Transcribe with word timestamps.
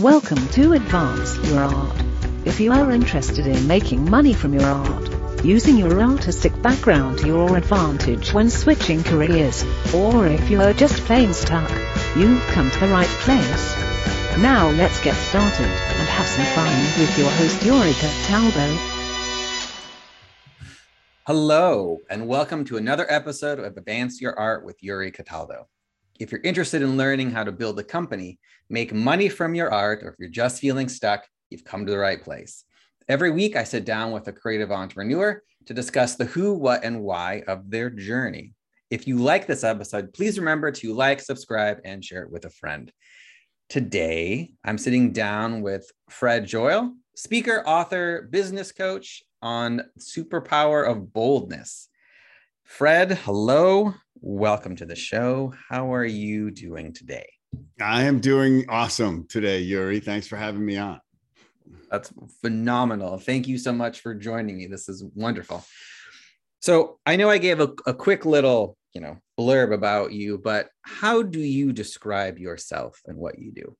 Welcome 0.00 0.48
to 0.52 0.72
Advance 0.72 1.36
Your 1.46 1.60
Art. 1.60 1.96
If 2.46 2.58
you 2.58 2.72
are 2.72 2.90
interested 2.90 3.46
in 3.46 3.66
making 3.66 4.08
money 4.08 4.32
from 4.32 4.54
your 4.54 4.64
art, 4.64 5.44
using 5.44 5.76
your 5.76 6.00
artistic 6.00 6.62
background 6.62 7.18
to 7.18 7.26
your 7.26 7.54
advantage 7.54 8.32
when 8.32 8.48
switching 8.48 9.02
careers, 9.02 9.62
or 9.92 10.26
if 10.26 10.48
you 10.48 10.62
are 10.62 10.72
just 10.72 11.04
plain 11.04 11.34
stuck, 11.34 11.70
you've 12.16 12.42
come 12.46 12.70
to 12.70 12.80
the 12.80 12.88
right 12.88 13.06
place. 13.06 13.76
Now 14.38 14.70
let's 14.70 14.98
get 15.04 15.14
started 15.16 15.66
and 15.66 16.08
have 16.08 16.26
some 16.26 16.46
fun 16.46 16.72
with 16.98 17.18
your 17.18 17.28
host 17.32 17.62
Yuri 17.62 17.92
Cataldo. 17.92 18.78
Hello, 21.26 21.98
and 22.08 22.26
welcome 22.26 22.64
to 22.64 22.78
another 22.78 23.04
episode 23.10 23.58
of 23.58 23.76
Advance 23.76 24.18
Your 24.18 24.38
Art 24.38 24.64
with 24.64 24.82
Yuri 24.82 25.10
Cataldo. 25.10 25.68
If 26.20 26.30
you're 26.30 26.42
interested 26.42 26.82
in 26.82 26.98
learning 26.98 27.30
how 27.30 27.44
to 27.44 27.50
build 27.50 27.78
a 27.78 27.82
company, 27.82 28.38
make 28.68 28.92
money 28.92 29.30
from 29.30 29.54
your 29.54 29.72
art, 29.72 30.02
or 30.02 30.10
if 30.10 30.16
you're 30.18 30.28
just 30.28 30.60
feeling 30.60 30.86
stuck, 30.86 31.26
you've 31.48 31.64
come 31.64 31.86
to 31.86 31.90
the 31.90 31.98
right 31.98 32.22
place. 32.22 32.64
Every 33.08 33.30
week, 33.30 33.56
I 33.56 33.64
sit 33.64 33.86
down 33.86 34.12
with 34.12 34.28
a 34.28 34.32
creative 34.32 34.70
entrepreneur 34.70 35.42
to 35.64 35.74
discuss 35.74 36.16
the 36.16 36.26
who, 36.26 36.52
what, 36.52 36.84
and 36.84 37.00
why 37.00 37.42
of 37.48 37.70
their 37.70 37.88
journey. 37.88 38.52
If 38.90 39.08
you 39.08 39.16
like 39.16 39.46
this 39.46 39.64
episode, 39.64 40.12
please 40.12 40.38
remember 40.38 40.70
to 40.70 40.92
like, 40.92 41.20
subscribe, 41.20 41.78
and 41.86 42.04
share 42.04 42.24
it 42.24 42.30
with 42.30 42.44
a 42.44 42.50
friend. 42.50 42.92
Today, 43.70 44.52
I'm 44.62 44.76
sitting 44.76 45.12
down 45.12 45.62
with 45.62 45.90
Fred 46.10 46.46
Joyal, 46.46 46.92
speaker, 47.16 47.62
author, 47.66 48.28
business 48.30 48.72
coach 48.72 49.22
on 49.40 49.84
superpower 49.98 50.86
of 50.86 51.14
boldness. 51.14 51.88
Fred, 52.64 53.12
hello. 53.12 53.94
Welcome 54.22 54.76
to 54.76 54.84
the 54.84 54.96
show. 54.96 55.54
How 55.70 55.94
are 55.94 56.04
you 56.04 56.50
doing 56.50 56.92
today? 56.92 57.26
I 57.80 58.02
am 58.02 58.20
doing 58.20 58.66
awesome 58.68 59.26
today, 59.26 59.60
Yuri. 59.60 59.98
Thanks 59.98 60.26
for 60.26 60.36
having 60.36 60.62
me 60.62 60.76
on. 60.76 61.00
That's 61.90 62.12
phenomenal. 62.42 63.16
Thank 63.16 63.48
you 63.48 63.56
so 63.56 63.72
much 63.72 64.00
for 64.00 64.14
joining 64.14 64.58
me. 64.58 64.66
This 64.66 64.90
is 64.90 65.02
wonderful. 65.14 65.64
So 66.60 66.98
I 67.06 67.16
know 67.16 67.30
I 67.30 67.38
gave 67.38 67.60
a, 67.60 67.72
a 67.86 67.94
quick 67.94 68.26
little, 68.26 68.76
you 68.92 69.00
know, 69.00 69.16
blurb 69.38 69.72
about 69.72 70.12
you, 70.12 70.36
but 70.36 70.68
how 70.82 71.22
do 71.22 71.40
you 71.40 71.72
describe 71.72 72.38
yourself 72.38 73.00
and 73.06 73.16
what 73.16 73.38
you 73.38 73.52
do? 73.52 73.74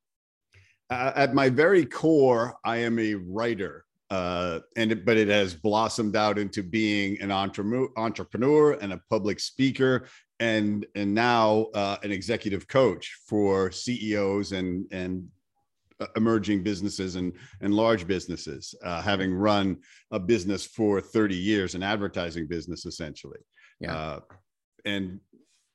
Uh, 0.89 1.13
at 1.17 1.35
my 1.35 1.51
very 1.51 1.85
core, 1.85 2.57
I 2.65 2.79
am 2.79 2.99
a 2.99 3.15
writer, 3.15 3.85
uh, 4.11 4.61
and 4.77 4.91
it, 4.93 5.05
but 5.05 5.17
it 5.17 5.29
has 5.29 5.55
blossomed 5.55 6.17
out 6.17 6.39
into 6.39 6.63
being 6.63 7.21
an 7.21 7.31
entre- 7.31 7.89
entrepreneur 7.97 8.73
and 8.73 8.93
a 8.93 9.01
public 9.09 9.39
speaker, 9.41 10.07
and 10.41 10.87
and 10.95 11.15
now 11.15 11.67
uh, 11.75 11.97
an 12.03 12.11
executive 12.11 12.67
coach 12.67 13.19
for 13.27 13.71
CEOs 13.71 14.53
and 14.53 14.87
and 14.93 15.29
uh, 16.01 16.07
emerging 16.17 16.63
businesses 16.63 17.15
and 17.17 17.33
and 17.61 17.73
large 17.75 18.07
businesses, 18.07 18.75
uh, 18.83 19.01
having 19.01 19.33
run 19.33 19.77
a 20.11 20.19
business 20.19 20.67
for 20.67 21.01
30 21.01 21.37
years, 21.37 21.75
an 21.75 21.83
advertising 21.83 22.47
business 22.49 22.87
essentially, 22.87 23.39
Yeah. 23.81 23.95
uh, 23.97 24.21
and 24.85 25.21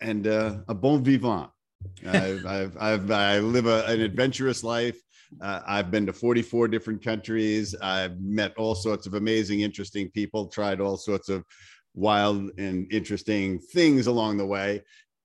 and 0.01 0.27
uh, 0.27 0.57
a 0.67 0.73
bon 0.73 1.03
vivant. 1.03 1.49
I've, 2.07 2.45
I've, 2.45 2.77
I've, 2.79 3.11
I 3.11 3.39
live 3.39 3.67
a, 3.67 3.85
an 3.85 4.01
adventurous 4.01 4.63
life. 4.63 4.97
Uh, 5.41 5.61
I've 5.65 5.91
been 5.91 6.05
to 6.05 6.13
44 6.13 6.67
different 6.67 7.03
countries. 7.03 7.75
I've 7.81 8.19
met 8.19 8.53
all 8.57 8.75
sorts 8.75 9.07
of 9.07 9.13
amazing, 9.13 9.61
interesting 9.61 10.09
people, 10.11 10.47
tried 10.47 10.79
all 10.79 10.97
sorts 10.97 11.29
of 11.29 11.43
wild 11.93 12.51
and 12.57 12.91
interesting 12.91 13.59
things 13.59 14.07
along 14.07 14.37
the 14.37 14.45
way, 14.45 14.83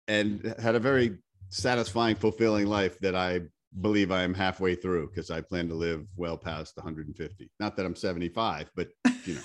and 0.09 0.55
had 0.59 0.75
a 0.75 0.81
very 0.81 1.19
satisfying, 1.49 2.17
fulfilling 2.17 2.67
life 2.67 2.99
that 3.01 3.15
I 3.15 3.41
believe 3.81 4.11
I 4.11 4.23
am 4.23 4.35
halfway 4.35 4.75
through 4.75 5.09
because 5.09 5.31
I 5.31 5.41
plan 5.41 5.69
to 5.69 5.75
live 5.75 6.07
well 6.17 6.37
past 6.37 6.77
150. 6.77 7.51
Not 7.61 7.77
that 7.77 7.87
I'm 7.87 7.95
75, 7.95 8.71
but 8.75 8.89
you 9.25 9.35
know, 9.35 9.41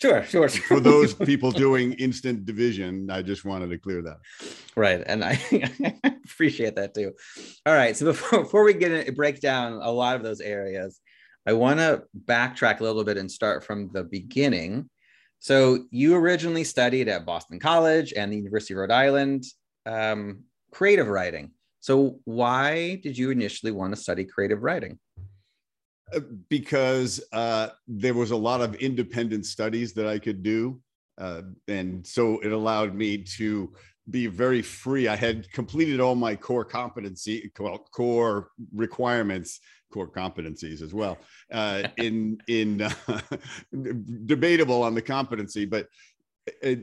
Sure, 0.00 0.22
sure. 0.24 0.48
for 0.68 0.80
those 0.80 1.14
people 1.30 1.50
doing 1.50 1.92
instant 1.94 2.44
division, 2.44 3.10
I 3.10 3.22
just 3.22 3.44
wanted 3.44 3.70
to 3.70 3.78
clear 3.78 4.02
that. 4.02 4.18
right, 4.76 5.02
and 5.06 5.24
I 5.24 5.40
appreciate 6.24 6.76
that 6.76 6.94
too. 6.94 7.12
All 7.64 7.74
right, 7.74 7.96
so 7.96 8.06
before, 8.06 8.42
before 8.42 8.64
we 8.64 8.74
get 8.74 8.92
in, 8.92 9.14
break 9.14 9.40
down 9.40 9.74
a 9.74 9.90
lot 9.90 10.16
of 10.16 10.22
those 10.22 10.40
areas, 10.40 11.00
I 11.46 11.52
want 11.54 11.78
to 11.78 12.02
backtrack 12.24 12.80
a 12.80 12.82
little 12.82 13.04
bit 13.04 13.16
and 13.16 13.30
start 13.30 13.64
from 13.64 13.90
the 13.92 14.04
beginning. 14.04 14.90
So 15.38 15.84
you 15.90 16.16
originally 16.16 16.64
studied 16.64 17.08
at 17.08 17.24
Boston 17.24 17.60
College 17.60 18.12
and 18.12 18.32
the 18.32 18.36
University 18.36 18.74
of 18.74 18.78
Rhode 18.78 18.90
Island 18.90 19.44
um, 19.86 20.42
creative 20.72 21.06
writing. 21.06 21.52
So 21.80 22.18
why 22.24 22.96
did 22.96 23.16
you 23.16 23.30
initially 23.30 23.70
want 23.70 23.94
to 23.94 24.00
study 24.00 24.24
creative 24.24 24.62
writing? 24.62 24.98
Uh, 26.14 26.20
because 26.48 27.20
uh, 27.32 27.68
there 27.88 28.14
was 28.14 28.30
a 28.30 28.36
lot 28.36 28.60
of 28.60 28.76
independent 28.76 29.44
studies 29.44 29.92
that 29.92 30.06
I 30.06 30.20
could 30.20 30.42
do. 30.42 30.80
Uh, 31.18 31.42
and 31.66 32.06
so 32.06 32.38
it 32.40 32.52
allowed 32.52 32.94
me 32.94 33.18
to 33.18 33.72
be 34.10 34.28
very 34.28 34.62
free. 34.62 35.08
I 35.08 35.16
had 35.16 35.50
completed 35.50 35.98
all 35.98 36.14
my 36.14 36.36
core 36.36 36.64
competency, 36.64 37.50
well, 37.58 37.78
core 37.90 38.50
requirements, 38.72 39.60
core 39.92 40.08
competencies 40.08 40.80
as 40.80 40.94
well. 40.94 41.18
Uh, 41.50 41.88
in 41.96 42.38
in 42.46 42.82
uh, 42.82 43.20
debatable 44.26 44.82
on 44.82 44.94
the 44.94 45.02
competency, 45.02 45.64
but 45.64 45.88
at, 46.62 46.78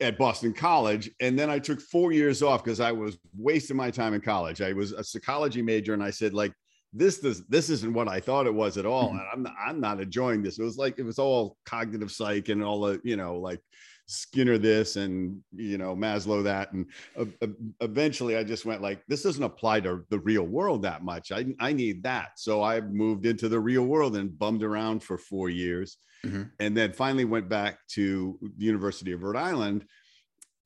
at 0.00 0.16
Boston 0.16 0.52
College, 0.52 1.10
and 1.20 1.36
then 1.36 1.50
I 1.50 1.58
took 1.58 1.80
four 1.80 2.12
years 2.12 2.42
off 2.42 2.62
because 2.62 2.78
I 2.78 2.92
was 2.92 3.18
wasting 3.36 3.76
my 3.76 3.90
time 3.90 4.14
in 4.14 4.20
college. 4.20 4.62
I 4.62 4.72
was 4.72 4.92
a 4.92 5.02
psychology 5.02 5.62
major, 5.62 5.94
and 5.94 6.02
I 6.04 6.10
said 6.10 6.34
like 6.34 6.52
this 6.92 7.20
does 7.20 7.46
this 7.46 7.70
isn't 7.70 7.92
what 7.92 8.08
I 8.08 8.20
thought 8.20 8.46
it 8.46 8.54
was 8.54 8.76
at 8.76 8.86
all. 8.86 9.10
And 9.10 9.20
I'm 9.32 9.42
not, 9.44 9.54
I'm 9.64 9.80
not 9.80 10.00
enjoying 10.00 10.42
this. 10.42 10.58
It 10.58 10.64
was 10.64 10.76
like 10.76 10.98
it 10.98 11.04
was 11.04 11.18
all 11.18 11.56
cognitive 11.64 12.10
psych 12.10 12.48
and 12.48 12.62
all 12.64 12.80
the 12.80 13.00
you 13.04 13.16
know 13.16 13.36
like 13.38 13.60
Skinner 14.06 14.58
this 14.58 14.96
and 14.96 15.40
you 15.54 15.78
know 15.78 15.94
Maslow 15.94 16.42
that, 16.42 16.72
and 16.72 16.86
uh, 17.16 17.26
uh, 17.42 17.46
eventually 17.80 18.36
I 18.36 18.42
just 18.42 18.64
went 18.64 18.82
like 18.82 19.02
this 19.06 19.22
doesn't 19.22 19.42
apply 19.42 19.80
to 19.80 20.04
the 20.10 20.18
real 20.18 20.42
world 20.42 20.82
that 20.82 21.04
much. 21.04 21.30
I 21.30 21.46
I 21.60 21.72
need 21.72 22.02
that, 22.02 22.30
so 22.36 22.60
I 22.60 22.80
moved 22.80 23.24
into 23.24 23.48
the 23.48 23.60
real 23.60 23.84
world 23.84 24.16
and 24.16 24.36
bummed 24.36 24.64
around 24.64 25.04
for 25.04 25.16
four 25.16 25.48
years, 25.48 25.96
Mhm. 26.26 26.50
and 26.58 26.76
then 26.76 26.92
finally 26.92 27.24
went 27.24 27.48
back 27.48 27.78
to 27.90 28.36
the 28.58 28.64
University 28.66 29.12
of 29.12 29.22
Rhode 29.22 29.36
Island, 29.38 29.86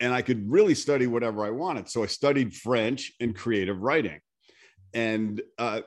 and 0.01 0.15
I 0.15 0.23
could 0.23 0.51
really 0.51 0.75
study 0.75 1.07
whatever 1.07 1.45
I 1.45 1.51
wanted. 1.51 1.91
So 1.91 2.03
I 2.03 2.07
studied 2.07 2.55
French 2.57 3.13
and 3.21 3.37
creative 3.37 3.83
writing 3.83 4.21
and 4.95 5.43
uh, 5.59 5.81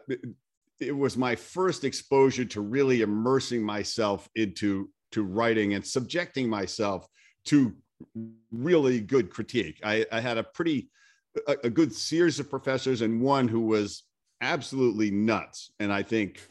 it, 0.79 0.91
was 0.95 1.18
my 1.18 1.35
first 1.35 1.84
exposure 1.84 2.45
to 2.45 2.62
really 2.62 3.01
immersing 3.01 3.63
myself 3.63 4.29
into 4.35 4.90
to 5.12 5.23
writing 5.23 5.73
and 5.73 5.85
subjecting 5.85 6.50
myself 6.50 7.07
to 7.45 7.73
really 8.51 9.00
good 9.00 9.29
critique. 9.29 9.79
I, 9.84 10.06
I 10.12 10.19
had 10.19 10.38
a 10.38 10.44
pretty 10.44 10.90
a, 11.47 11.56
a 11.63 11.69
good 11.69 11.94
series 11.94 12.40
of 12.40 12.50
professors 12.50 13.01
and 13.01 13.22
one 13.22 13.47
who 13.47 13.62
was 13.62 14.03
absolutely 14.41 15.09
nuts 15.09 15.72
and 15.79 15.91
I 15.91 16.03
think 16.03 16.47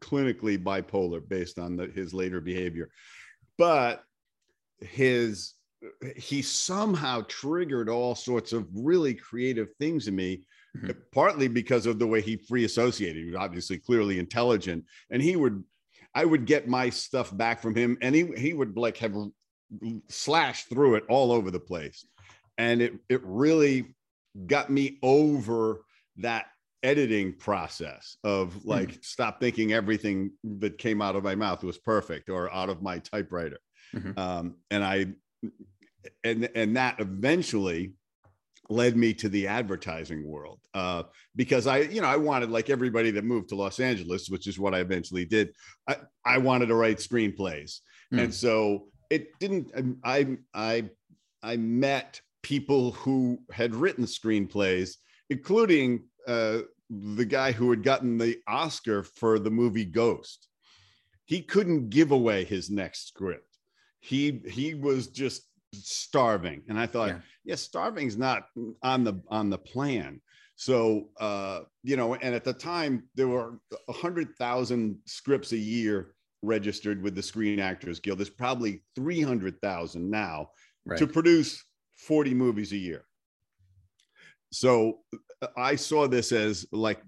clinically 0.00 0.62
bipolar 0.62 1.26
based 1.26 1.58
on 1.58 1.76
the, 1.76 1.86
his 1.86 2.14
later 2.14 2.40
behavior, 2.40 2.90
but 3.58 4.02
his 4.80 5.54
he 6.16 6.42
somehow 6.42 7.22
triggered 7.28 7.88
all 7.88 8.14
sorts 8.14 8.52
of 8.52 8.66
really 8.74 9.14
creative 9.14 9.68
things 9.78 10.08
in 10.08 10.16
me 10.16 10.44
Mhm. 10.82 10.96
partly 11.12 11.48
because 11.48 11.86
of 11.86 11.98
the 11.98 12.06
way 12.06 12.20
he 12.20 12.36
free 12.36 12.64
associated. 12.64 13.16
He 13.16 13.30
was 13.30 13.36
obviously 13.36 13.78
clearly 13.78 14.18
intelligent, 14.18 14.84
and 15.10 15.22
he 15.22 15.36
would, 15.36 15.64
I 16.14 16.24
would 16.24 16.46
get 16.46 16.68
my 16.68 16.90
stuff 16.90 17.36
back 17.36 17.60
from 17.60 17.74
him, 17.74 17.98
and 18.00 18.14
he 18.14 18.26
he 18.36 18.54
would 18.54 18.76
like 18.76 18.96
have 18.98 19.14
slashed 20.08 20.68
through 20.68 20.96
it 20.96 21.04
all 21.08 21.32
over 21.32 21.50
the 21.50 21.60
place, 21.60 22.06
and 22.56 22.80
it 22.82 22.94
it 23.08 23.20
really 23.24 23.94
got 24.46 24.70
me 24.70 24.98
over 25.02 25.84
that 26.16 26.46
editing 26.84 27.32
process 27.34 28.16
of 28.22 28.64
like 28.64 28.98
stop 29.02 29.40
thinking 29.40 29.72
everything 29.72 30.30
that 30.44 30.78
came 30.78 31.02
out 31.02 31.16
of 31.16 31.24
my 31.24 31.34
mouth 31.34 31.64
was 31.64 31.76
perfect 31.76 32.28
or 32.30 32.52
out 32.54 32.68
of 32.68 32.82
my 32.82 33.00
typewriter 33.00 33.58
Mhm. 33.92 34.16
um, 34.16 34.56
and 34.70 34.84
i 34.84 35.06
and 36.22 36.48
and 36.54 36.76
that 36.76 37.00
eventually 37.00 37.94
led 38.68 38.96
me 38.96 39.14
to 39.14 39.28
the 39.28 39.46
advertising 39.46 40.26
world 40.26 40.60
uh, 40.74 41.02
because 41.36 41.66
I, 41.66 41.78
you 41.78 42.00
know, 42.02 42.08
I 42.08 42.16
wanted 42.16 42.50
like 42.50 42.68
everybody 42.70 43.10
that 43.12 43.24
moved 43.24 43.48
to 43.48 43.54
Los 43.56 43.80
Angeles, 43.80 44.28
which 44.28 44.46
is 44.46 44.58
what 44.58 44.74
I 44.74 44.80
eventually 44.80 45.24
did. 45.24 45.54
I, 45.88 45.96
I 46.24 46.38
wanted 46.38 46.66
to 46.66 46.74
write 46.74 46.98
screenplays, 46.98 47.78
Hmm. 48.10 48.20
and 48.20 48.34
so 48.34 48.88
it 49.10 49.38
didn't. 49.38 49.70
I 50.04 50.38
I 50.54 50.90
I 51.42 51.56
met 51.56 52.20
people 52.42 52.92
who 52.92 53.38
had 53.50 53.74
written 53.74 54.04
screenplays, 54.04 54.96
including 55.28 56.04
uh, 56.26 56.60
the 56.90 57.24
guy 57.24 57.52
who 57.52 57.70
had 57.70 57.82
gotten 57.82 58.16
the 58.18 58.38
Oscar 58.46 59.02
for 59.02 59.38
the 59.38 59.50
movie 59.50 59.84
Ghost. 59.84 60.48
He 61.26 61.42
couldn't 61.42 61.90
give 61.90 62.10
away 62.10 62.44
his 62.44 62.70
next 62.70 63.08
script. 63.08 63.58
He 64.00 64.40
he 64.48 64.74
was 64.74 65.08
just 65.08 65.42
starving, 65.72 66.62
and 66.68 66.78
I 66.78 66.86
thought, 66.86 67.08
Yeah. 67.08 67.20
yeah, 67.44 67.54
starving's 67.54 68.16
not 68.16 68.48
on 68.82 69.04
the 69.04 69.22
on 69.28 69.50
the 69.50 69.58
plan. 69.58 70.20
So, 70.56 71.10
uh, 71.20 71.62
you 71.84 71.96
know, 71.96 72.14
and 72.14 72.34
at 72.34 72.44
the 72.44 72.52
time 72.52 73.08
there 73.14 73.28
were 73.28 73.60
a 73.88 73.92
hundred 73.92 74.34
thousand 74.36 74.98
scripts 75.06 75.52
a 75.52 75.56
year 75.56 76.14
registered 76.42 77.02
with 77.02 77.14
the 77.14 77.22
Screen 77.22 77.60
Actors 77.60 78.00
Guild. 78.00 78.18
There's 78.18 78.30
probably 78.30 78.82
300,000 78.96 80.08
now 80.10 80.50
Right. 80.84 80.98
to 80.98 81.06
produce 81.06 81.62
40 81.96 82.32
movies 82.34 82.72
a 82.72 82.76
year. 82.76 83.04
So 84.52 85.00
uh, 85.42 85.48
I 85.56 85.76
saw 85.76 86.08
this 86.08 86.32
as 86.32 86.66
like, 86.72 87.00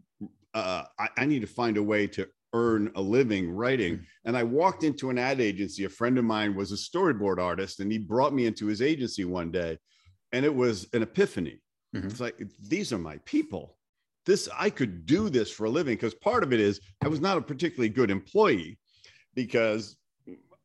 uh, 0.53 0.85
I, 0.99 1.09
I 1.17 1.25
need 1.27 1.41
to 1.41 1.47
find 1.47 1.77
a 1.77 1.83
way 1.83 2.06
to 2.09 2.29
earn 2.52 2.91
a 2.97 3.00
living 3.00 3.50
writing. 3.50 3.99
Mhm. 3.99 4.06
And 4.25 4.37
I 4.37 4.43
walked 4.43 4.82
into 4.82 5.11
an 5.11 5.19
ad 5.19 5.41
agency. 5.41 5.85
A 5.85 5.88
friend 5.88 6.19
of 6.19 6.25
mine 6.25 6.55
was 6.55 6.73
a 6.73 6.76
storyboard 6.76 7.38
artist, 7.38 7.81
and 7.81 7.91
he 7.91 7.99
brought 7.99 8.35
me 8.35 8.47
into 8.47 8.67
his 8.67 8.82
agency 8.82 9.25
one 9.25 9.50
day. 9.50 9.79
And 10.32 10.44
it 10.44 10.55
was 10.55 10.88
an 10.93 11.02
epiphany. 11.02 11.62
Mhm. 11.94 12.05
It's 12.05 12.20
like, 12.20 12.41
these 12.69 12.93
are 12.93 12.99
my 12.99 13.19
people. 13.19 13.79
This, 14.26 14.49
I 14.56 14.70
could 14.70 15.06
do 15.06 15.31
this 15.31 15.50
for 15.50 15.64
a 15.67 15.70
living. 15.70 15.97
Because 15.97 16.14
part 16.14 16.43
of 16.43 16.52
it 16.52 16.61
is 16.61 16.81
I 17.02 17.08
was 17.08 17.20
not 17.20 17.38
a 17.38 17.43
particularly 17.43 17.88
good 17.88 18.11
employee 18.11 18.79
because 19.35 19.96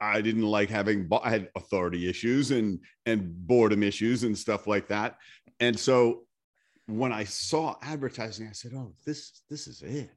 I 0.02 0.22
didn't 0.22 0.44
like 0.44 0.70
having 0.70 1.08
I 1.24 1.30
had 1.30 1.50
authority 1.56 2.10
issues 2.10 2.52
and 2.52 2.84
and 3.06 3.48
boredom 3.48 3.82
issues 3.82 4.24
and 4.24 4.38
stuff 4.38 4.68
like 4.68 4.88
that. 4.90 5.18
And 5.60 5.80
so 5.80 6.28
when 6.88 7.14
I 7.14 7.24
saw 7.24 7.78
advertising, 7.82 8.48
I 8.48 8.52
said, 8.52 8.74
"Oh, 8.76 8.94
this 9.06 9.42
this 9.50 9.68
is 9.68 9.82
it. 9.82 10.12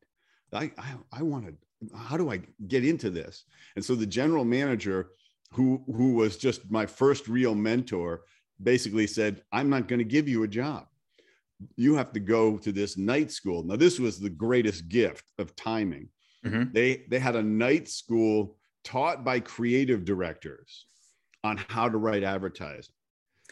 I 0.52 0.72
I, 0.78 0.94
I 1.12 1.22
want 1.22 1.46
to. 1.46 1.96
How 1.96 2.16
do 2.16 2.30
I 2.30 2.42
get 2.66 2.84
into 2.84 3.10
this?" 3.10 3.44
And 3.76 3.84
so 3.84 3.94
the 3.94 4.06
general 4.06 4.44
manager, 4.44 5.10
who 5.52 5.84
who 5.86 6.14
was 6.14 6.36
just 6.36 6.70
my 6.70 6.86
first 6.86 7.28
real 7.28 7.54
mentor, 7.54 8.22
basically 8.62 9.06
said, 9.06 9.42
"I'm 9.52 9.70
not 9.70 9.88
going 9.88 10.00
to 10.00 10.04
give 10.04 10.28
you 10.28 10.42
a 10.44 10.48
job. 10.48 10.88
You 11.76 11.94
have 11.94 12.12
to 12.12 12.20
go 12.20 12.58
to 12.58 12.72
this 12.72 12.96
night 12.96 13.30
school." 13.32 13.62
Now 13.64 13.76
this 13.76 13.98
was 13.98 14.18
the 14.20 14.30
greatest 14.30 14.88
gift 14.88 15.24
of 15.38 15.54
timing. 15.56 16.10
Mhm. 16.44 16.72
They 16.72 17.04
they 17.08 17.18
had 17.18 17.36
a 17.36 17.42
night 17.42 17.88
school 17.88 18.58
taught 18.84 19.24
by 19.24 19.40
creative 19.40 20.04
directors 20.04 20.86
on 21.44 21.56
how 21.68 21.88
to 21.88 21.98
write 21.98 22.22
advertising. 22.22 22.94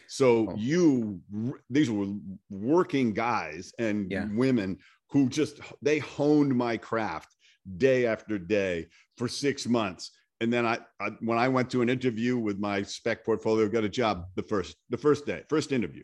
So 0.07 0.49
Oh. 0.49 0.55
you 0.57 1.21
these 1.69 1.89
were 1.89 2.13
working 2.49 3.13
guys 3.13 3.73
and 3.79 4.11
Yeah. 4.11 4.27
women 4.33 4.79
who 5.09 5.29
just 5.29 5.59
they 5.81 5.99
honed 5.99 6.55
my 6.55 6.77
craft 6.77 7.35
day 7.77 8.05
after 8.05 8.37
day 8.37 8.87
for 9.17 9.27
6 9.27 9.67
months. 9.67 10.11
And 10.39 10.53
then 10.53 10.65
I, 10.65 10.79
I 10.99 11.09
when 11.21 11.37
I 11.37 11.47
went 11.47 11.69
to 11.71 11.81
an 11.81 11.89
interview 11.89 12.37
with 12.37 12.59
my 12.59 12.83
spec 12.83 13.25
portfolio 13.25 13.67
got 13.67 13.83
a 13.83 13.89
job 13.89 14.25
the 14.35 14.43
first 14.43 14.75
the 14.89 14.97
first 14.97 15.25
day, 15.25 15.43
first 15.49 15.71
interview. 15.71 16.03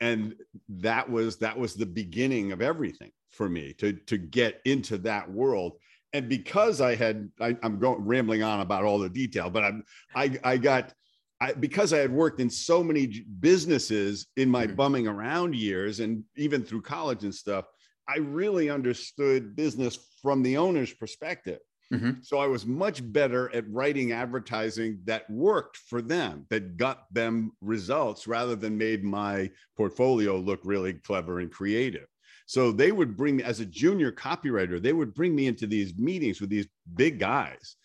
And 0.00 0.34
that 0.68 1.10
was 1.10 1.36
that 1.38 1.58
was 1.58 1.74
the 1.74 1.86
beginning 1.86 2.52
of 2.52 2.62
everything 2.62 3.10
for 3.30 3.48
me 3.48 3.72
to 3.74 3.92
to 3.92 4.18
get 4.18 4.60
into 4.64 4.98
that 4.98 5.30
world 5.30 5.78
and 6.12 6.28
because 6.28 6.80
I 6.80 6.94
had, 6.96 7.30
I, 7.40 7.56
I'm 7.62 7.78
going 7.78 8.04
rambling 8.04 8.42
on 8.42 8.60
about 8.60 8.84
all 8.84 8.98
the 8.98 9.08
detail, 9.08 9.48
but 9.48 9.62
I'm, 9.62 9.84
I, 10.14 10.38
I 10.42 10.56
got, 10.56 10.92
I, 11.40 11.52
because 11.52 11.92
I 11.92 11.98
had 11.98 12.12
worked 12.12 12.40
in 12.40 12.50
so 12.50 12.82
many 12.82 13.24
businesses 13.38 14.26
in 14.36 14.50
my 14.50 14.66
Mhm. 14.66 14.76
bumming 14.76 15.06
around 15.06 15.54
years 15.54 16.00
and 16.00 16.24
even 16.36 16.64
through 16.64 16.82
college 16.82 17.22
and 17.24 17.34
stuff, 17.34 17.66
I 18.10 18.18
really 18.18 18.70
understood 18.70 19.54
business 19.54 19.98
from 20.20 20.42
the 20.42 20.56
owner's 20.56 20.92
perspective. 20.92 21.60
Mhm. 21.92 22.24
So 22.24 22.38
I 22.38 22.46
was 22.46 22.66
much 22.66 23.00
better 23.12 23.54
at 23.54 23.68
writing 23.68 24.12
advertising 24.12 25.00
that 25.04 25.28
worked 25.28 25.76
for 25.76 26.00
them, 26.00 26.46
that 26.48 26.76
got 26.76 27.12
them 27.12 27.52
results 27.60 28.26
rather 28.26 28.56
than 28.56 28.78
made 28.78 29.02
my 29.02 29.50
portfolio 29.76 30.38
look 30.38 30.60
really 30.64 30.94
clever 30.94 31.40
and 31.40 31.50
creative. 31.50 32.06
So 32.46 32.72
they 32.72 32.92
would 32.92 33.16
bring 33.16 33.36
me 33.36 33.42
as 33.42 33.60
a 33.60 33.66
junior 33.66 34.12
copywriter, 34.12 34.80
they 34.80 34.92
would 34.92 35.14
bring 35.14 35.34
me 35.34 35.46
into 35.46 35.66
these 35.66 35.96
meetings 35.96 36.40
with 36.40 36.50
these 36.50 36.68
big 36.94 37.18
guys 37.18 37.76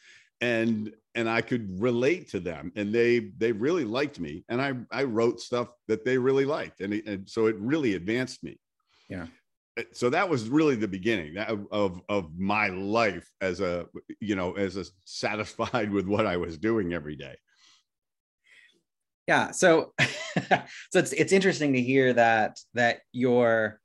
and 0.42 0.94
and 1.14 1.30
I 1.30 1.42
could 1.42 1.82
relate 1.82 2.30
to 2.32 2.40
them 2.40 2.72
and 2.76 2.94
they 2.94 3.32
they 3.38 3.52
really 3.52 3.86
liked 3.86 4.20
me 4.20 4.44
and 4.50 4.62
I 4.62 4.74
I 4.92 5.04
wrote 5.04 5.40
stuff 5.40 5.70
that 5.88 6.04
they 6.04 6.18
really 6.18 6.46
liked 6.46 6.82
and, 6.82 6.94
and 6.94 7.30
so 7.30 7.48
it 7.48 7.56
really 7.58 7.96
advanced 7.96 8.44
me. 8.44 8.60
Yeah. 9.10 9.28
So 9.92 10.10
that 10.10 10.30
was 10.30 10.48
really 10.48 10.76
the 10.76 10.88
beginning 10.88 11.38
of, 11.38 12.02
of 12.08 12.38
my 12.38 12.70
life 12.70 13.30
as 13.42 13.60
a 13.60 13.88
you 14.22 14.36
know 14.36 14.54
as 14.54 14.78
a 14.78 14.86
satisfied 15.04 15.92
with 15.98 16.08
what 16.08 16.26
I 16.26 16.38
was 16.38 16.58
doing 16.58 16.94
every 16.94 17.16
day. 17.16 17.36
Yeah. 19.28 19.52
So, 19.52 19.94
so 20.00 21.00
it's 21.00 21.14
it's 21.14 21.34
interesting 21.34 21.74
to 21.74 21.82
hear 21.82 22.14
that 22.14 22.60
that 22.74 23.00
your, 23.12 23.80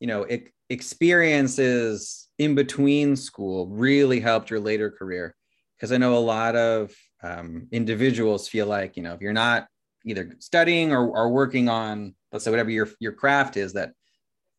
you 0.00 0.06
know, 0.06 0.24
ex- 0.24 0.50
experiences 0.70 2.28
in 2.38 2.54
between 2.54 3.14
school 3.14 3.68
really 3.68 4.18
helped 4.20 4.50
your 4.50 4.60
later 4.60 4.90
career. 4.90 5.36
Because 5.76 5.92
I 5.92 5.98
know 5.98 6.16
a 6.16 6.18
lot 6.18 6.56
of 6.56 6.92
um, 7.22 7.68
individuals 7.70 8.48
feel 8.48 8.66
like 8.66 8.96
you 8.96 9.02
know 9.02 9.14
if 9.14 9.20
you're 9.20 9.32
not 9.32 9.66
either 10.04 10.34
studying 10.40 10.92
or, 10.92 11.08
or 11.08 11.28
working 11.28 11.68
on 11.68 12.14
let's 12.32 12.44
say 12.44 12.50
whatever 12.50 12.70
your 12.70 12.88
your 12.98 13.12
craft 13.12 13.56
is 13.56 13.72
that 13.74 13.92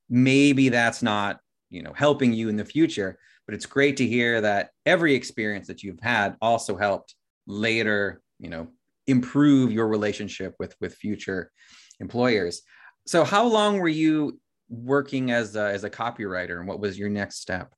maybe 0.09 0.69
that's 0.69 1.01
not 1.01 1.39
you 1.69 1.81
know 1.81 1.93
helping 1.93 2.33
you 2.33 2.49
in 2.49 2.55
the 2.55 2.65
future 2.65 3.17
but 3.45 3.55
it's 3.55 3.65
great 3.65 3.97
to 3.97 4.07
hear 4.07 4.41
that 4.41 4.69
every 4.85 5.13
experience 5.15 5.67
that 5.67 5.83
you've 5.83 5.99
had 6.01 6.35
also 6.41 6.75
helped 6.75 7.15
later 7.47 8.21
you 8.39 8.49
know 8.49 8.67
improve 9.07 9.71
your 9.71 9.87
relationship 9.87 10.55
with 10.59 10.75
with 10.79 10.95
future 10.95 11.51
employers 11.99 12.61
so 13.05 13.23
how 13.23 13.45
long 13.45 13.79
were 13.79 13.87
you 13.89 14.39
working 14.69 15.31
as 15.31 15.55
a, 15.55 15.63
as 15.63 15.83
a 15.83 15.89
copywriter 15.89 16.59
and 16.59 16.67
what 16.67 16.79
was 16.79 16.97
your 16.97 17.09
next 17.09 17.39
step 17.41 17.73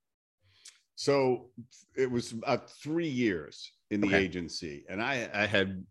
So 0.95 1.49
it 1.97 2.09
was 2.09 2.31
about 2.31 2.71
three 2.71 3.07
years 3.07 3.71
in 3.91 4.01
the 4.01 4.07
Okay. 4.07 4.17
agency, 4.17 4.85
and 4.89 5.01
I, 5.01 5.29
I 5.33 5.45
had 5.45 5.85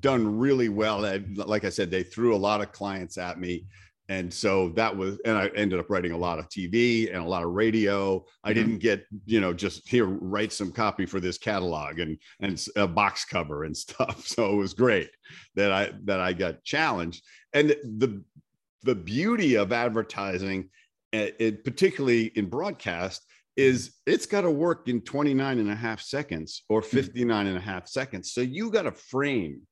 done 0.00 0.38
really 0.38 0.68
well. 0.68 1.00
Like 1.34 1.64
I 1.64 1.70
said, 1.70 1.90
they 1.90 2.02
threw 2.02 2.34
a 2.34 2.36
lot 2.36 2.60
of 2.60 2.72
clients 2.72 3.18
at 3.18 3.40
me. 3.40 3.64
And 4.12 4.30
so 4.30 4.68
that 4.76 4.94
was, 4.94 5.18
and 5.24 5.38
I 5.38 5.46
ended 5.56 5.80
up 5.80 5.88
writing 5.88 6.12
a 6.12 6.18
lot 6.18 6.38
of 6.38 6.46
TV 6.50 7.08
and 7.08 7.24
a 7.24 7.26
lot 7.26 7.44
of 7.44 7.52
radio. 7.52 8.22
I 8.44 8.50
Mhm. 8.50 8.54
didn't 8.54 8.78
get, 8.78 9.06
you 9.24 9.40
know, 9.40 9.54
just 9.54 9.88
here, 9.88 10.04
write 10.04 10.52
some 10.52 10.70
copy 10.70 11.06
for 11.06 11.18
this 11.18 11.38
catalog 11.38 11.98
and, 11.98 12.18
and 12.40 12.62
a 12.76 12.86
box 12.86 13.24
cover 13.24 13.64
and 13.64 13.74
stuff. 13.86 14.26
So 14.26 14.52
it 14.52 14.56
was 14.56 14.74
great 14.74 15.08
that 15.54 15.72
I, 15.72 15.92
that 16.04 16.20
I 16.20 16.34
got 16.34 16.62
challenged. 16.62 17.24
And 17.54 17.70
the, 17.70 18.22
the 18.82 18.94
beauty 18.94 19.54
of 19.54 19.72
advertising, 19.72 20.68
eh, 21.14 21.30
it, 21.38 21.64
particularly 21.64 22.26
in 22.34 22.50
broadcast, 22.50 23.24
is 23.56 23.94
it's 24.04 24.26
got 24.26 24.42
to 24.42 24.50
work 24.50 24.88
in 24.88 25.00
29 25.00 25.58
and 25.58 25.70
a 25.70 25.74
half 25.74 26.02
seconds 26.02 26.64
or 26.68 26.82
59 26.82 27.46
and 27.46 27.56
a 27.56 27.60
half 27.60 27.88
seconds. 27.88 28.32
So 28.32 28.42
you 28.42 28.70
got 28.70 28.84
a 28.84 28.92
frame 28.92 29.62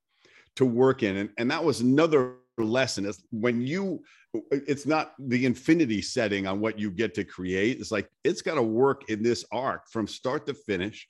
to 0.57 0.65
work 0.65 1.03
in. 1.03 1.17
And, 1.19 1.31
and 1.37 1.51
that 1.51 1.63
was 1.63 1.81
another 1.83 2.37
lesson 2.65 3.07
is 3.07 3.25
when 3.31 3.61
you, 3.61 4.03
it's 4.51 4.87
not 4.87 5.15
the 5.19 5.45
infinity 5.47 6.03
setting 6.03 6.47
on 6.47 6.61
what 6.61 6.79
you 6.79 6.91
get 6.91 7.15
to 7.15 7.25
create. 7.25 7.81
It's 7.81 7.91
like, 7.91 8.09
it's 8.25 8.43
got 8.43 8.55
to 8.55 8.63
work 8.63 9.11
in 9.11 9.23
this 9.23 9.45
arc 9.51 9.89
from 9.91 10.07
start 10.07 10.47
to 10.47 10.55
finish 10.55 11.09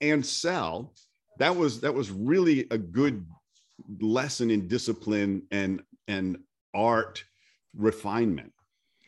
and 0.00 0.24
sell. 0.24 0.94
That 1.38 1.54
was, 1.54 1.80
that 1.80 1.94
was 1.94 2.10
really 2.10 2.66
a 2.70 2.78
good 2.78 3.26
lesson 4.00 4.50
in 4.50 4.68
discipline 4.68 5.42
and, 5.50 5.82
and 6.08 6.38
art 6.74 7.24
refinement. 7.74 8.52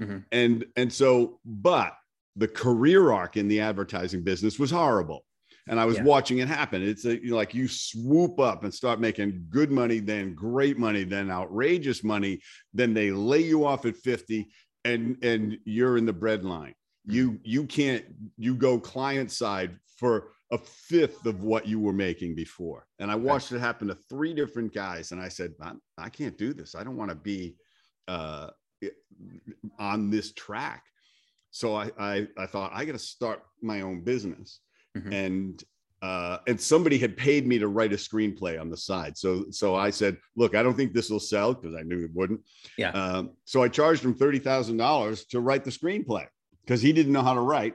Mhm. 0.00 0.25
And, 0.32 0.64
and 0.76 0.92
so, 0.92 1.40
but 1.44 1.94
the 2.37 2.48
career 2.48 3.12
arc 3.12 3.37
in 3.37 3.48
the 3.48 3.60
advertising 3.60 4.22
business 4.22 4.58
was 4.58 4.70
horrible. 4.70 5.25
And 5.68 5.78
I 5.78 5.84
was 5.84 5.96
Yeah. 5.96 6.04
watching 6.04 6.38
it 6.38 6.48
happen. 6.48 6.82
It's 6.82 7.04
a, 7.04 7.22
you 7.22 7.30
know, 7.30 7.37
like 7.37 7.54
you 7.54 7.68
swoop 7.68 8.40
up 8.40 8.64
and 8.64 8.72
start 8.72 9.00
making 9.00 9.46
good 9.50 9.70
money, 9.70 10.00
then 10.00 10.34
great 10.34 10.78
money, 10.78 11.04
then 11.04 11.30
outrageous 11.30 12.02
money. 12.02 12.40
Then 12.72 12.94
they 12.94 13.10
lay 13.10 13.42
you 13.42 13.64
off 13.64 13.84
at 13.84 13.96
50 13.96 14.48
and, 14.84 15.22
and 15.22 15.58
you're 15.64 15.98
in 15.98 16.06
the 16.06 16.12
bread 16.12 16.44
line. 16.44 16.75
You, 17.04 17.38
you 17.42 17.64
can't, 17.64 18.04
you 18.37 18.54
go 18.54 18.78
client 18.78 19.30
side 19.30 19.78
for 19.98 20.32
a 20.50 20.58
fifth 20.58 21.26
of 21.26 21.42
what 21.42 21.66
you 21.66 21.78
were 21.80 21.92
making 21.92 22.34
before. 22.34 22.87
And 22.98 23.10
I 23.10 23.14
watched 23.14 23.52
it 23.52 23.58
happen 23.58 23.88
to 23.88 23.94
three 24.08 24.32
different 24.34 24.72
guys. 24.72 25.12
And 25.12 25.20
I 25.20 25.28
said, 25.28 25.52
I, 25.60 25.72
I 25.98 26.08
can't 26.08 26.38
do 26.38 26.54
this. 26.54 26.75
I 26.75 26.84
don't 26.84 26.96
want 26.96 27.10
to 27.10 27.16
be 27.16 27.56
uh, 28.06 28.48
on 29.78 30.10
this 30.10 30.32
track. 30.32 30.84
So 31.50 31.75
I, 31.75 31.90
I, 31.98 32.28
I 32.37 32.46
thought 32.46 32.72
I 32.75 32.84
got 32.84 32.92
to 32.92 32.98
start 32.98 33.42
my 33.62 33.80
own 33.82 34.02
business. 34.02 34.60
Mhm. 34.99 35.12
And 35.12 35.64
uh, 36.00 36.38
and 36.47 36.61
somebody 36.61 36.97
had 36.97 37.17
paid 37.17 37.45
me 37.47 37.59
to 37.59 37.67
write 37.67 37.93
a 37.93 37.97
screenplay 37.97 38.61
on 38.61 38.71
the 38.71 38.76
side. 38.76 39.19
So 39.19 39.47
so 39.50 39.75
I 39.75 39.90
said, 39.90 40.17
look, 40.37 40.55
I 40.55 40.62
don't 40.62 40.76
think 40.76 40.93
this 40.93 41.11
will 41.11 41.21
sell 41.21 41.55
because 41.55 41.75
I 41.75 41.83
knew 41.83 42.05
it 42.05 42.11
wouldn't. 42.14 42.40
Yeah. 42.76 42.90
Um, 42.90 43.31
so 43.45 43.62
I 43.62 43.69
charged 43.69 44.05
him 44.05 44.14
thirty 44.14 44.38
thousand 44.38 44.76
dollars 44.76 45.25
to 45.26 45.40
write 45.40 45.64
the 45.64 45.71
screenplay 45.71 46.26
because 46.64 46.81
he 46.81 46.93
didn't 46.93 47.12
know 47.12 47.23
how 47.23 47.35
to 47.35 47.40
write, 47.40 47.75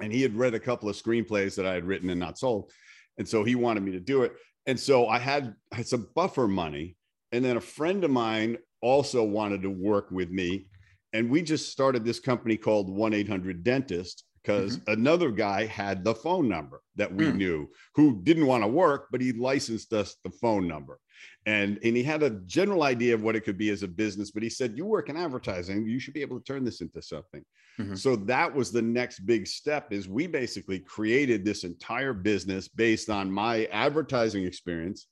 and 0.00 0.12
he 0.12 0.20
had 0.20 0.36
read 0.36 0.54
a 0.54 0.60
couple 0.60 0.88
of 0.88 0.96
screenplays 0.96 1.54
that 1.56 1.66
I 1.66 1.72
had 1.72 1.84
written 1.84 2.10
and 2.10 2.20
not 2.20 2.38
sold, 2.38 2.70
and 3.16 3.26
so 3.26 3.42
he 3.42 3.54
wanted 3.54 3.82
me 3.84 3.92
to 3.92 4.00
do 4.00 4.22
it. 4.22 4.32
And 4.66 4.78
so 4.78 5.08
I 5.08 5.18
had 5.18 5.54
I 5.72 5.76
had 5.76 5.88
some 5.88 6.08
buffer 6.14 6.46
money, 6.46 6.96
and 7.32 7.42
then 7.42 7.56
a 7.56 7.60
friend 7.60 8.04
of 8.04 8.10
mine 8.10 8.58
also 8.82 9.24
wanted 9.24 9.62
to 9.62 9.70
work 9.70 10.10
with 10.10 10.30
me, 10.30 10.66
and 11.14 11.30
we 11.30 11.40
just 11.40 11.72
started 11.72 12.04
this 12.04 12.20
company 12.20 12.56
called 12.56 12.90
1-800-dentist 12.90 14.24
because 14.42 14.78
mm-hmm. 14.78 14.92
another 14.92 15.30
guy 15.30 15.66
had 15.66 16.04
the 16.04 16.14
phone 16.14 16.48
number 16.48 16.82
that 16.96 17.12
we 17.12 17.26
mm. 17.26 17.36
knew 17.36 17.68
who 17.94 18.20
didn't 18.22 18.46
want 18.46 18.62
to 18.62 18.68
work 18.68 19.08
but 19.10 19.20
he 19.20 19.32
licensed 19.32 19.92
us 19.92 20.16
the 20.24 20.30
phone 20.30 20.66
number 20.66 20.98
and 21.46 21.78
and 21.82 21.96
he 21.96 22.02
had 22.02 22.22
a 22.22 22.30
general 22.46 22.82
idea 22.82 23.14
of 23.14 23.22
what 23.22 23.36
it 23.36 23.42
could 23.42 23.58
be 23.58 23.70
as 23.70 23.82
a 23.82 23.88
business 23.88 24.30
but 24.30 24.42
he 24.42 24.48
said 24.48 24.76
you 24.76 24.84
work 24.84 25.08
in 25.08 25.16
advertising 25.16 25.86
you 25.86 25.98
should 25.98 26.14
be 26.14 26.22
able 26.22 26.38
to 26.38 26.44
turn 26.44 26.64
this 26.64 26.80
into 26.80 27.02
something 27.02 27.44
mm-hmm. 27.78 27.94
so 27.94 28.16
that 28.16 28.54
was 28.54 28.70
the 28.70 28.82
next 28.82 29.20
big 29.20 29.46
step 29.46 29.92
is 29.92 30.08
we 30.08 30.26
basically 30.26 30.78
created 30.78 31.44
this 31.44 31.64
entire 31.64 32.12
business 32.12 32.68
based 32.68 33.10
on 33.10 33.30
my 33.30 33.64
advertising 33.66 34.44
experience 34.44 35.06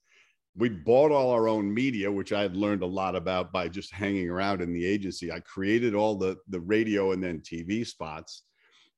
we 0.56 0.68
bought 0.68 1.12
all 1.12 1.30
our 1.30 1.48
own 1.48 1.72
media 1.72 2.10
which 2.10 2.32
i 2.32 2.42
had 2.42 2.56
learned 2.56 2.82
a 2.82 2.86
lot 2.86 3.14
about 3.14 3.52
by 3.52 3.68
just 3.68 3.92
hanging 3.92 4.28
around 4.28 4.60
in 4.60 4.72
the 4.72 4.84
agency 4.84 5.30
i 5.30 5.40
created 5.40 5.94
all 5.94 6.14
the 6.16 6.36
the 6.48 6.60
radio 6.60 7.12
and 7.12 7.22
then 7.22 7.40
tv 7.40 7.86
spots 7.86 8.44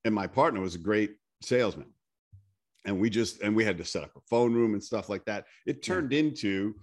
and 0.04 0.14
my 0.14 0.26
partner 0.26 0.61
was 0.61 0.75
a 0.75 0.78
great 0.78 1.16
salesman. 1.42 1.88
And 2.87 2.99
we 2.99 3.11
just 3.11 3.42
and 3.42 3.54
we 3.54 3.64
had 3.64 3.78
to 3.78 3.85
set 3.85 4.04
up 4.04 4.12
a 4.16 4.21
phone 4.28 4.54
room 4.54 4.73
and 4.73 4.83
stuff 4.83 5.09
like 5.09 5.25
that. 5.26 5.45
It 5.66 5.83
turned 5.83 6.12
into 6.12 6.75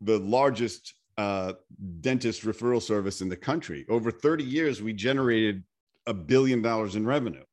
the 0.00 0.18
largest 0.18 0.94
uh, 1.18 1.52
dentist 2.00 2.42
referral 2.42 2.80
service 2.80 3.20
in 3.20 3.28
the 3.28 3.36
country. 3.36 3.84
Over 3.88 4.10
30 4.10 4.44
years 4.44 4.82
we 4.82 4.92
generated 4.94 5.62
a 6.06 6.14
billion 6.14 6.62
dollars 6.62 6.96
in 6.96 7.06
revenue. 7.06 7.44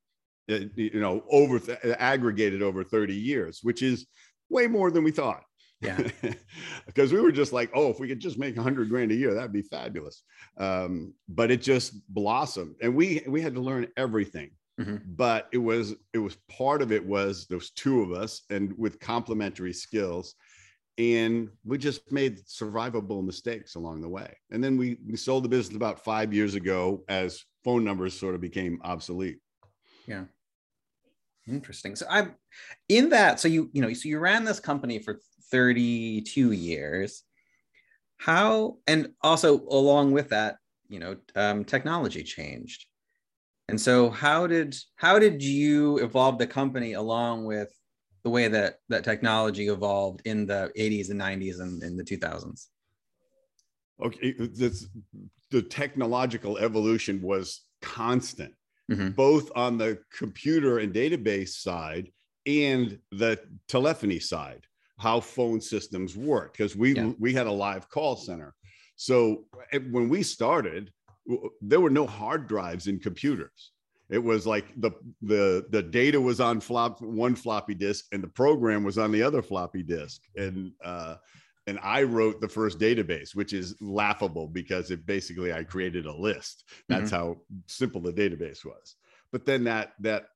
It, 0.48 0.72
you 0.76 1.00
know 1.00 1.24
over 1.30 1.62
aggregated 2.00 2.64
over 2.64 2.84
30 2.84 3.14
years 3.14 3.60
which 3.62 3.84
is 3.84 4.08
way 4.50 4.66
more 4.66 4.90
than 4.92 5.04
we 5.04 5.12
thought. 5.12 5.44
Yeah. 5.82 6.08
Because 6.88 7.14
we 7.14 7.22
were 7.22 7.32
just 7.32 7.54
like 7.54 7.70
oh 7.76 7.90
if 7.90 8.00
we 8.00 8.08
could 8.08 8.20
just 8.20 8.40
make 8.40 8.56
100 8.56 8.90
grand 8.90 9.12
a 9.12 9.16
year 9.16 9.34
that'd 9.34 9.52
be 9.52 9.62
fabulous. 9.62 10.24
Um, 10.58 11.14
but 11.28 11.52
it 11.52 11.62
just 11.62 11.94
blossomed. 12.08 12.76
And 12.82 12.96
we 12.96 13.24
we 13.28 13.42
had 13.42 13.56
to 13.56 13.62
learn 13.62 13.88
everything 13.98 14.52
Mm-hmm. 14.80 14.98
But 15.06 15.50
it 15.52 15.58
was 15.58 15.96
it 16.14 16.20
was 16.20 16.38
part 16.50 16.82
of 16.82 16.92
it 16.92 17.06
was 17.06 17.46
those 17.48 17.72
two 17.72 18.02
of 18.02 18.12
us 18.12 18.44
and 18.50 18.74
with 18.78 19.00
complementary 19.00 19.74
skills. 19.74 20.36
And 20.98 21.50
we 21.64 21.78
just 21.78 22.12
made 22.12 22.46
survivable 22.46 23.24
mistakes 23.24 23.76
along 23.76 24.02
the 24.02 24.10
way. 24.10 24.36
And 24.52 24.62
then 24.62 24.76
we, 24.76 24.98
we 25.08 25.16
sold 25.16 25.46
the 25.46 25.50
business 25.50 25.78
about 25.78 26.04
five 26.04 26.34
years 26.34 26.56
ago 26.56 27.06
as 27.08 27.46
phone 27.64 27.86
numbers 27.86 28.20
sort 28.20 28.36
of 28.36 28.42
became 28.42 28.80
obsolete. 28.84 29.38
Yeah. 30.08 30.26
Interesting. 31.48 31.96
So 31.96 32.06
I'm 32.10 32.36
in 32.90 33.10
that. 33.10 33.40
So 33.40 33.48
you, 33.48 33.70
you 33.72 33.82
know, 33.82 33.94
so 33.94 34.10
you 34.10 34.20
ran 34.20 34.44
this 34.44 34.60
company 34.60 35.00
for 35.00 35.20
32 35.52 36.52
years. 36.52 37.24
How, 38.18 38.78
and 38.86 39.14
also 39.22 39.62
along 39.70 40.12
with 40.12 40.30
that, 40.30 40.58
you 40.90 41.00
know, 41.00 41.16
um, 41.36 41.64
technology 41.64 42.24
changed. 42.24 42.86
And 43.70 43.80
so 43.80 44.10
how 44.10 44.48
did 44.48 44.76
how 44.96 45.20
did 45.20 45.42
you 45.42 45.98
evolve 46.00 46.38
the 46.38 46.48
company 46.48 46.94
along 46.94 47.46
with 47.46 47.70
the 48.24 48.30
way 48.30 48.48
that 48.48 48.80
that 48.90 49.04
technology 49.04 49.68
evolved 49.68 50.22
in 50.26 50.46
the 50.46 50.72
80s 50.78 51.10
and 51.10 51.20
90s 51.20 51.60
and 51.62 51.84
in 51.84 51.98
the 51.98 52.04
2000s? 52.04 52.68
Okay, 54.02 54.32
this, 54.32 54.88
the 55.52 55.62
technological 55.62 56.58
evolution 56.58 57.22
was 57.22 57.62
constant, 57.82 58.54
mm-hmm. 58.90 59.10
both 59.10 59.52
on 59.56 59.78
the 59.78 60.00
computer 60.18 60.80
and 60.80 60.94
database 60.94 61.50
side 61.50 62.10
and 62.46 62.98
the 63.12 63.40
telephony 63.68 64.20
side, 64.20 64.66
how 65.00 65.20
phone 65.20 65.60
systems 65.60 66.16
work. 66.16 66.54
Because 66.54 66.76
we 66.76 66.96
yeah. 66.96 67.12
we 67.20 67.34
had 67.34 67.48
a 67.48 67.52
live 67.52 67.90
call 67.90 68.16
center. 68.16 68.54
So 68.96 69.46
eh, 69.72 69.80
when 69.92 70.10
we 70.10 70.24
started, 70.24 70.92
there 71.62 71.80
were 71.80 71.90
no 71.90 72.08
hard 72.08 72.48
drives 72.48 72.88
in 72.88 73.00
computers. 73.00 73.72
It 74.10 74.24
was 74.24 74.48
like 74.48 74.66
the 74.78 74.92
the 75.22 75.68
the 75.70 75.84
data 75.84 76.20
was 76.20 76.40
on 76.40 76.60
flop 76.60 77.00
one 77.02 77.36
floppy 77.36 77.76
disk 77.76 78.06
and 78.12 78.24
the 78.24 78.28
program 78.28 78.84
was 78.84 78.98
on 78.98 79.12
the 79.12 79.22
other 79.22 79.42
floppy 79.42 79.84
disk. 79.84 80.22
And 80.36 80.72
uh, 80.84 81.16
and 81.68 81.80
I 81.84 82.02
wrote 82.02 82.42
the 82.42 82.48
first 82.48 82.80
database, 82.80 83.36
which 83.36 83.54
is 83.54 83.76
laughable 83.80 84.48
because 84.48 84.90
it 84.90 85.06
basically 85.06 85.54
I 85.54 85.64
created 85.64 86.08
a 86.08 86.14
list. 86.14 86.64
That's 86.88 87.12
mm-hmm. 87.12 87.16
how 87.16 87.38
simple 87.68 88.02
the 88.02 88.12
database 88.12 88.66
was. 88.66 88.96
But 89.32 89.46
then 89.46 89.64
that 89.66 89.94
that 90.00 90.30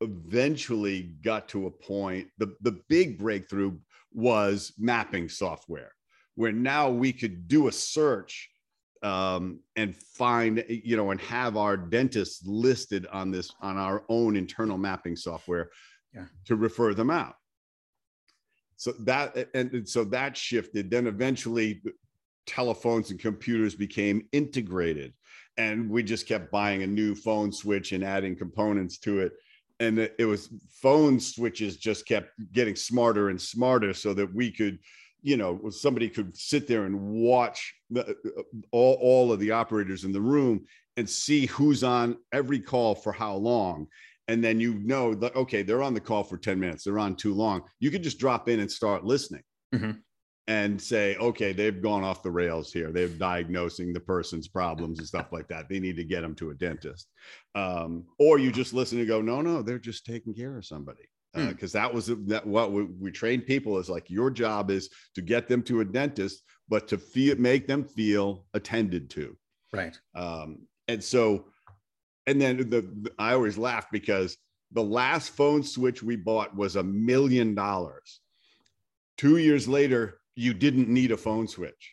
eventually 0.00 1.14
got 1.22 1.48
to 1.50 1.66
a 1.66 1.70
point. 1.70 2.28
The 2.38 2.56
the 2.62 2.80
big 2.88 3.18
breakthrough 3.18 3.78
was 4.12 4.72
mapping 4.76 5.28
software, 5.28 5.92
where 6.34 6.52
now 6.52 6.90
we 6.90 7.12
could 7.12 7.46
do 7.46 7.68
a 7.68 7.72
search 7.72 8.50
um, 9.02 9.60
and 9.76 9.96
find 9.96 10.64
you 10.68 10.96
know 10.96 11.10
and 11.10 11.20
have 11.20 11.56
our 11.56 11.76
dentists 11.76 12.46
listed 12.46 13.06
on 13.12 13.30
this 13.30 13.50
on 13.60 13.76
our 13.76 14.04
own 14.08 14.36
internal 14.36 14.78
mapping 14.78 15.16
software 15.16 15.70
yeah. 16.14 16.24
to 16.46 16.56
refer 16.56 16.94
them 16.94 17.10
out. 17.10 17.34
So 18.76 18.92
that 19.00 19.48
and 19.54 19.88
so 19.88 20.04
that 20.04 20.36
shifted. 20.36 20.90
Then 20.90 21.06
eventually 21.06 21.82
telephones 22.46 23.10
and 23.10 23.20
computers 23.20 23.74
became 23.74 24.26
integrated 24.32 25.12
and 25.60 25.90
we 25.90 26.02
just 26.02 26.26
kept 26.26 26.50
buying 26.50 26.82
a 26.82 26.86
new 26.86 27.14
phone 27.14 27.52
switch 27.52 27.92
and 27.92 28.02
adding 28.02 28.34
components 28.34 28.98
to 28.98 29.20
it. 29.20 29.32
And 29.78 29.98
it 29.98 30.24
was 30.26 30.50
phone 30.70 31.20
switches 31.20 31.76
just 31.76 32.06
kept 32.06 32.30
getting 32.52 32.76
smarter 32.76 33.28
and 33.28 33.40
smarter 33.40 33.92
so 33.92 34.14
that 34.14 34.34
we 34.34 34.50
could 34.50 34.78
you 35.22 35.36
know 35.36 35.70
somebody 35.70 36.08
could 36.08 36.36
sit 36.36 36.66
there 36.66 36.84
and 36.84 37.00
watch 37.00 37.74
the, 37.90 38.16
all, 38.70 38.94
all 39.00 39.32
of 39.32 39.40
the 39.40 39.50
operators 39.50 40.04
in 40.04 40.12
the 40.12 40.20
room 40.20 40.66
and 40.96 41.08
see 41.08 41.46
who's 41.46 41.84
on 41.84 42.16
every 42.32 42.60
call 42.60 42.94
for 42.94 43.12
how 43.12 43.34
long. 43.34 43.86
And 44.28 44.44
then 44.44 44.60
you 44.60 44.74
know 44.74 45.14
that 45.14 45.34
okay 45.34 45.62
they're 45.62 45.82
on 45.82 45.94
the 45.94 46.00
call 46.00 46.22
for 46.22 46.38
10 46.38 46.58
minutes 46.58 46.84
they're 46.84 46.98
on 46.98 47.16
too 47.16 47.34
long. 47.34 47.62
You 47.80 47.90
could 47.90 48.02
just 48.02 48.18
drop 48.18 48.48
in 48.48 48.60
and 48.60 48.70
start 48.70 49.04
listening. 49.04 49.42
Mm-hmm. 49.74 49.92
and 50.48 50.82
say 50.82 51.14
okay 51.18 51.52
they've 51.52 51.80
gone 51.80 52.02
off 52.02 52.24
the 52.24 52.30
rails 52.30 52.72
here. 52.72 52.90
They're 52.90 53.08
diagnosing 53.08 53.92
the 53.92 54.00
person's 54.00 54.48
problems 54.48 54.98
and 54.98 55.06
stuff 55.06 55.32
like 55.32 55.46
that. 55.48 55.68
They 55.68 55.78
need 55.78 55.96
to 55.96 56.04
get 56.04 56.22
them 56.22 56.34
to 56.36 56.50
a 56.50 56.54
dentist. 56.54 57.08
Um, 57.54 58.04
or 58.18 58.38
you 58.38 58.50
just 58.50 58.74
listen 58.74 58.98
and 58.98 59.06
go 59.06 59.20
no 59.20 59.40
no 59.40 59.62
they're 59.62 59.78
just 59.78 60.06
taking 60.06 60.34
care 60.34 60.56
of 60.56 60.66
somebody 60.66 61.08
because 61.34 61.74
uh, 61.74 61.78
hmm. 61.78 61.84
that 61.84 61.94
was 61.94 62.06
that 62.26 62.46
what 62.46 62.72
we, 62.72 62.84
we 62.84 63.10
trained 63.10 63.46
people 63.46 63.78
is 63.78 63.88
like 63.88 64.10
your 64.10 64.30
job 64.30 64.70
is 64.70 64.90
to 65.14 65.22
get 65.22 65.48
them 65.48 65.62
to 65.62 65.80
a 65.80 65.84
dentist 65.84 66.42
but 66.68 66.88
to 66.88 66.98
feel 66.98 67.36
make 67.36 67.66
them 67.66 67.84
feel 67.84 68.44
attended 68.54 69.10
to. 69.10 69.36
Right. 69.72 69.98
Um, 70.14 70.66
and 70.88 71.02
so 71.02 71.46
and 72.26 72.40
then 72.40 72.58
the, 72.58 72.82
the 72.82 73.12
i 73.18 73.32
always 73.32 73.58
laugh 73.58 73.86
because 73.90 74.36
the 74.72 74.82
last 74.82 75.30
phone 75.30 75.62
switch 75.62 76.02
we 76.02 76.16
bought 76.16 76.54
was 76.56 76.76
a 76.76 76.82
million 76.82 77.54
dollars. 77.54 78.20
Two 79.16 79.36
years 79.36 79.68
later 79.68 80.18
you 80.34 80.54
didn't 80.54 80.88
need 80.88 81.12
a 81.12 81.16
phone 81.16 81.46
switch. 81.46 81.90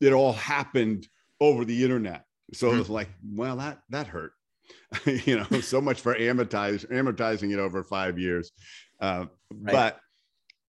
It 0.00 0.12
all 0.12 0.32
happened 0.32 1.06
over 1.40 1.64
the 1.64 1.82
internet. 1.82 2.24
So 2.52 2.66
mm-hmm. 2.66 2.76
it 2.76 2.78
was 2.80 2.90
like 2.90 3.08
well 3.24 3.56
that 3.56 3.80
that 3.90 4.08
hurt 4.08 4.32
you 5.06 5.38
know, 5.38 5.60
so 5.60 5.80
much 5.80 6.00
for 6.00 6.14
amortize, 6.14 6.86
amortizing 6.90 7.52
it 7.52 7.58
over 7.58 7.84
five 7.84 8.18
years. 8.18 8.52
Uh, 9.00 9.26
right. 9.50 9.72
But 9.72 10.00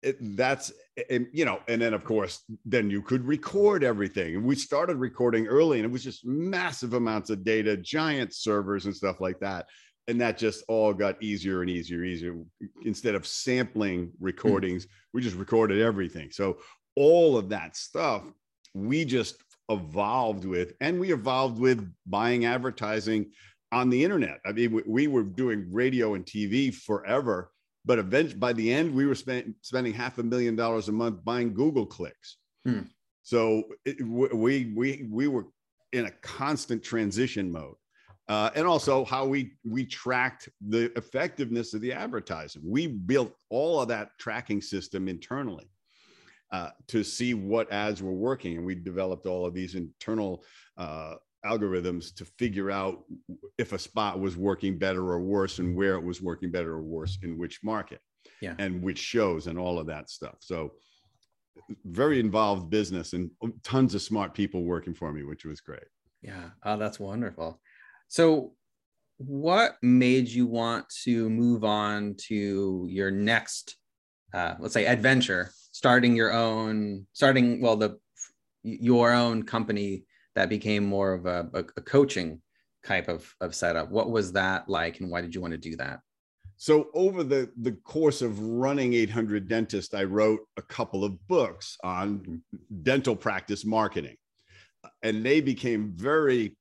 it, 0.02 0.18
that's, 0.38 0.72
and, 1.10 1.28
you 1.34 1.46
know, 1.46 1.60
and 1.68 1.82
then 1.82 1.94
of 1.94 2.06
course, 2.06 2.44
then 2.64 2.90
you 2.90 3.02
could 3.02 3.26
record 3.26 3.84
everything. 3.84 4.36
And 4.36 4.46
we 4.46 4.56
started 4.56 4.98
recording 4.98 5.48
early 5.48 5.80
and 5.80 5.86
it 5.86 5.92
was 5.92 6.04
just 6.04 6.26
massive 6.26 6.94
amounts 6.94 7.30
of 7.30 7.44
data, 7.44 7.76
giant 7.76 8.34
servers 8.34 8.86
and 8.86 8.96
stuff 8.96 9.20
like 9.20 9.40
that. 9.40 9.66
And 10.08 10.22
that 10.22 10.38
just 10.38 10.64
all 10.68 10.94
got 10.94 11.22
easier 11.22 11.62
and 11.62 11.70
easier, 11.70 12.04
and 12.04 12.12
easier. 12.12 12.36
Instead 12.84 13.16
of 13.16 13.26
sampling 13.26 14.12
recordings, 14.20 14.86
mm. 14.86 14.90
we 15.14 15.22
just 15.22 15.36
recorded 15.36 15.82
everything. 15.82 16.30
So 16.32 16.60
all 16.96 17.38
of 17.38 17.50
that 17.50 17.76
stuff, 17.76 18.24
we 18.74 19.04
just 19.04 19.38
evolved 19.70 20.46
with, 20.46 20.74
and 20.80 21.00
we 21.00 21.12
evolved 21.12 21.60
with 21.60 21.92
buying 22.06 22.46
advertising 22.46 23.32
on 23.76 23.90
the 23.90 24.02
internet. 24.02 24.40
I 24.46 24.54
mean, 24.54 24.72
we, 24.72 24.84
we 24.88 25.08
were 25.08 25.24
doing 25.24 25.68
radio 25.70 26.14
and 26.14 26.26
TV 26.26 26.74
forever, 26.74 27.52
but 27.84 28.00
eventually 28.00 28.40
by 28.40 28.54
the 28.54 28.72
end, 28.72 28.96
we 28.96 29.06
were 29.06 29.16
spend, 29.16 29.54
spending 29.62 29.94
half 29.94 30.18
a 30.18 30.24
million 30.24 30.56
dollars 30.56 30.88
a 30.88 30.94
month 30.94 31.26
buying 31.26 31.54
Google 31.54 31.86
clicks. 31.86 32.38
Hmm. 32.66 32.84
So 33.24 33.64
it, 33.84 34.02
we 34.02 34.72
we 34.76 35.08
we 35.12 35.28
were 35.28 35.48
in 35.92 36.06
a 36.06 36.12
constant 36.22 36.84
transition 36.84 37.52
mode. 37.52 37.76
Uh, 38.28 38.50
and 38.56 38.66
also 38.66 39.04
how 39.06 39.26
we 39.26 39.52
we 39.70 39.86
tracked 39.86 40.48
the 40.70 40.92
effectiveness 40.98 41.74
of 41.74 41.82
the 41.82 41.92
advertising. 41.92 42.62
We 42.66 42.88
built 42.88 43.36
all 43.50 43.82
of 43.82 43.90
that 43.90 44.12
tracking 44.18 44.62
system 44.62 45.08
internally 45.10 45.70
uh, 46.52 46.70
to 46.88 47.04
see 47.04 47.34
what 47.34 47.72
ads 47.72 48.02
were 48.02 48.14
working, 48.14 48.58
and 48.58 48.66
we 48.66 48.74
developed 48.74 49.26
all 49.26 49.46
of 49.46 49.54
these 49.54 49.76
internal 49.76 50.44
uh, 50.78 51.16
algorithms 51.46 52.14
to 52.16 52.26
figure 52.40 52.72
out 52.72 53.04
if 53.58 53.74
a 53.74 53.80
spot 53.80 54.20
was 54.20 54.36
working 54.36 54.78
better 54.78 55.12
or 55.12 55.20
worse 55.20 55.60
and 55.60 55.76
where 55.76 55.96
it 55.96 56.04
was 56.04 56.22
working 56.22 56.52
better 56.52 56.74
or 56.74 56.82
worse 56.82 57.18
in 57.24 57.38
which 57.38 57.64
market 57.64 58.00
yeah. 58.42 58.56
and 58.60 58.82
which 58.82 58.98
shows 59.00 59.48
and 59.48 59.58
all 59.60 59.80
of 59.80 59.88
that 59.88 60.10
stuff 60.10 60.36
so 60.40 60.74
very 61.86 62.20
involved 62.20 62.70
business 62.70 63.14
and 63.14 63.32
tons 63.64 63.96
of 63.96 64.02
smart 64.02 64.34
people 64.34 64.64
working 64.64 64.94
for 64.94 65.12
me 65.12 65.24
which 65.24 65.46
was 65.46 65.62
great 65.62 65.86
Yeah. 66.26 66.50
Oh, 66.64 66.78
that's 66.78 67.00
wonderful. 67.00 67.62
So, 68.08 68.54
what 69.18 69.76
made 69.84 70.28
you 70.28 70.48
want 70.48 70.90
to 71.04 71.30
move 71.30 71.64
on 71.64 72.16
to 72.28 72.88
your 72.90 73.12
next, 73.12 73.78
uh, 74.34 74.56
let's 74.60 74.74
say, 74.74 74.88
adventure, 74.88 75.52
starting 75.72 76.16
your 76.16 76.34
own, 76.34 77.06
starting, 77.14 77.62
well, 77.62 77.78
the 77.78 78.00
your 78.64 79.14
own 79.14 79.44
company 79.44 80.04
that 80.36 80.50
became 80.50 80.86
more 80.86 81.14
of 81.14 81.26
a, 81.26 81.50
a, 81.54 81.60
a 81.60 81.82
coaching 81.82 82.42
type 82.86 83.08
of, 83.08 83.34
of 83.42 83.56
setup? 83.56 83.90
What 83.90 84.12
was 84.12 84.32
that 84.34 84.70
like, 84.70 85.00
and 85.00 85.10
why 85.10 85.22
did 85.22 85.34
you 85.34 85.42
want 85.42 85.52
to 85.52 85.58
do 85.58 85.76
that? 85.78 86.00
So 86.58 86.88
over 86.94 87.24
the 87.24 87.52
the 87.62 87.74
course 87.74 88.22
of 88.22 88.40
running 88.40 88.94
800 88.94 89.48
Dentist, 89.48 89.94
I 89.94 90.04
wrote 90.06 90.40
a 90.58 90.62
couple 90.62 91.04
of 91.04 91.28
books 91.28 91.78
on 91.84 92.42
dental 92.84 93.16
practice 93.16 93.66
marketing, 93.66 94.16
and 95.04 95.26
they 95.26 95.42
became 95.42 95.94
very 95.96 96.56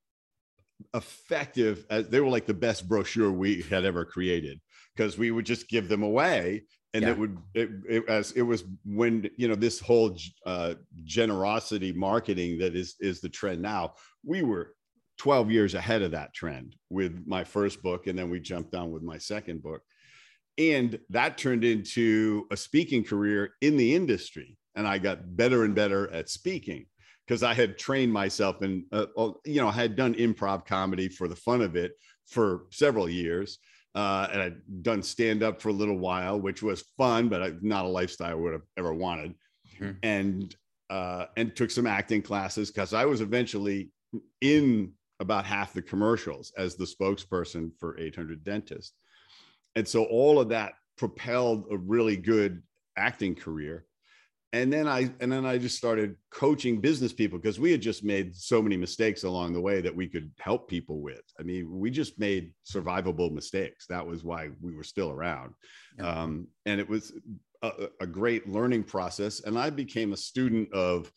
effective. 0.94 1.86
As 1.90 2.08
they 2.08 2.20
were 2.20 2.28
like 2.28 2.46
the 2.46 2.54
best 2.54 2.88
brochure 2.88 3.30
we 3.30 3.62
had 3.62 3.84
ever 3.84 4.04
created 4.04 4.60
because 4.96 5.16
we 5.16 5.30
would 5.30 5.46
just 5.46 5.68
give 5.68 5.88
them 5.88 6.02
away, 6.02 6.64
and 6.94 7.02
yeah. 7.02 7.10
it 7.10 7.18
would 7.18 7.38
it, 7.54 7.70
it, 7.88 8.08
as 8.08 8.32
it 8.32 8.42
was 8.42 8.64
when 8.86 9.28
you 9.36 9.48
know 9.48 9.56
this 9.56 9.80
whole 9.80 10.16
uh, 10.46 10.74
generosity 11.04 11.92
marketing 11.92 12.58
that 12.58 12.74
is 12.74 12.94
is 13.00 13.20
the 13.20 13.28
trend 13.28 13.60
now. 13.60 13.94
We 14.24 14.42
were 14.42 14.74
12 15.18 15.50
years 15.50 15.74
ahead 15.74 16.02
of 16.02 16.12
that 16.12 16.32
trend 16.32 16.76
with 16.90 17.24
my 17.26 17.44
first 17.44 17.82
book 17.82 18.06
and 18.06 18.18
then 18.18 18.30
we 18.30 18.40
jumped 18.40 18.74
on 18.74 18.90
with 18.90 19.02
my 19.02 19.18
second 19.18 19.62
book 19.62 19.82
and 20.58 20.98
that 21.10 21.38
turned 21.38 21.64
into 21.64 22.46
a 22.50 22.56
speaking 22.56 23.04
career 23.04 23.54
in 23.60 23.76
the 23.76 23.94
industry 23.94 24.56
and 24.74 24.88
i 24.88 24.98
got 24.98 25.36
better 25.36 25.64
and 25.64 25.74
better 25.74 26.10
at 26.10 26.28
speaking 26.28 26.84
because 27.26 27.42
i 27.44 27.54
had 27.54 27.78
trained 27.78 28.12
myself 28.12 28.60
and 28.62 28.84
uh, 28.92 29.06
you 29.44 29.60
know 29.60 29.68
i 29.68 29.72
had 29.72 29.94
done 29.94 30.14
improv 30.14 30.66
comedy 30.66 31.08
for 31.08 31.28
the 31.28 31.36
fun 31.36 31.62
of 31.62 31.76
it 31.76 31.92
for 32.26 32.64
several 32.70 33.08
years 33.08 33.58
uh, 33.94 34.28
and 34.32 34.42
i'd 34.42 34.82
done 34.82 35.02
stand 35.02 35.42
up 35.42 35.60
for 35.60 35.68
a 35.68 35.72
little 35.72 35.98
while 35.98 36.40
which 36.40 36.62
was 36.62 36.82
fun 36.96 37.28
but 37.28 37.62
not 37.62 37.84
a 37.84 37.88
lifestyle 37.88 38.30
i 38.30 38.34
would 38.34 38.52
have 38.52 38.62
ever 38.76 38.92
wanted 38.92 39.34
mm-hmm. 39.74 39.92
and 40.02 40.56
uh, 40.90 41.26
and 41.36 41.56
took 41.56 41.70
some 41.70 41.86
acting 41.86 42.22
classes 42.22 42.70
because 42.70 42.92
i 42.92 43.04
was 43.04 43.20
eventually 43.20 43.90
in 44.40 44.92
about 45.20 45.44
half 45.44 45.72
the 45.72 45.82
commercials 45.82 46.52
as 46.56 46.76
the 46.76 46.84
spokesperson 46.84 47.70
for 47.78 47.98
800 47.98 48.44
Dentists. 48.44 48.92
And 49.76 49.86
so 49.86 50.04
all 50.04 50.40
of 50.40 50.48
that 50.50 50.74
propelled 50.96 51.66
a 51.70 51.76
really 51.76 52.16
good 52.16 52.62
acting 52.96 53.34
career. 53.34 53.86
And 54.54 54.72
then 54.72 54.86
I 54.86 55.10
and 55.18 55.32
then 55.32 55.44
I 55.44 55.58
just 55.58 55.76
started 55.76 56.14
coaching 56.30 56.80
business 56.80 57.12
people 57.12 57.40
because 57.40 57.58
we 57.58 57.72
had 57.72 57.82
just 57.82 58.04
made 58.04 58.36
so 58.36 58.62
many 58.62 58.76
mistakes 58.76 59.24
along 59.24 59.52
the 59.52 59.60
way 59.60 59.80
that 59.80 59.94
we 59.94 60.06
could 60.06 60.30
help 60.38 60.68
people 60.68 61.00
with. 61.00 61.22
I 61.40 61.42
mean, 61.42 61.80
we 61.80 61.90
just 61.90 62.20
made 62.20 62.52
survivable 62.64 63.32
mistakes. 63.32 63.86
That 63.88 64.06
was 64.06 64.22
why 64.22 64.50
we 64.60 64.72
were 64.72 64.84
still 64.84 65.10
around. 65.10 65.54
Yeah. 65.98 66.08
Um, 66.08 66.46
and 66.66 66.80
it 66.80 66.88
was 66.88 67.12
a, 67.62 67.88
a 68.00 68.06
great 68.06 68.48
learning 68.48 68.84
process. 68.84 69.40
And 69.40 69.58
I 69.58 69.70
became 69.70 70.12
a 70.12 70.16
student 70.16 70.72
of 70.72 71.10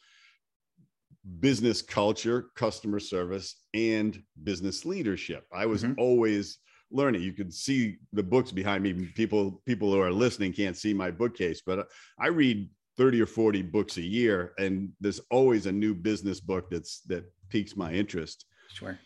business 1.39 1.84
culture, 1.84 2.48
customer 2.56 3.00
service, 3.00 3.62
and 3.75 4.20
business 4.44 4.84
leadership. 4.84 5.46
I 5.53 5.67
was 5.67 5.84
mm-hmm. 5.84 6.00
always 6.00 6.58
learning. 6.89 7.22
You 7.22 7.34
can 7.34 7.51
see 7.51 7.98
the 8.13 8.24
books 8.24 8.51
behind 8.51 8.82
me. 8.82 8.94
People 9.13 9.62
people 9.67 9.91
who 9.91 10.01
are 10.01 10.12
listening 10.12 10.53
can't 10.53 10.75
see 10.75 10.91
my 10.91 11.12
bookcase, 11.12 11.62
but 11.63 11.88
I 12.17 12.29
read 12.29 12.67
30 12.98 13.22
or 13.22 13.25
40 13.25 13.62
books 13.63 13.98
a 13.98 14.01
year 14.01 14.54
and 14.58 14.89
there's 15.00 15.22
always 15.32 15.66
a 15.66 15.72
new 15.72 15.94
business 15.94 16.39
book 16.39 16.70
that's 16.72 17.01
that 17.01 17.24
piques 17.50 17.75
my 17.75 17.92
interest. 17.94 18.46
Sure. 18.74 19.00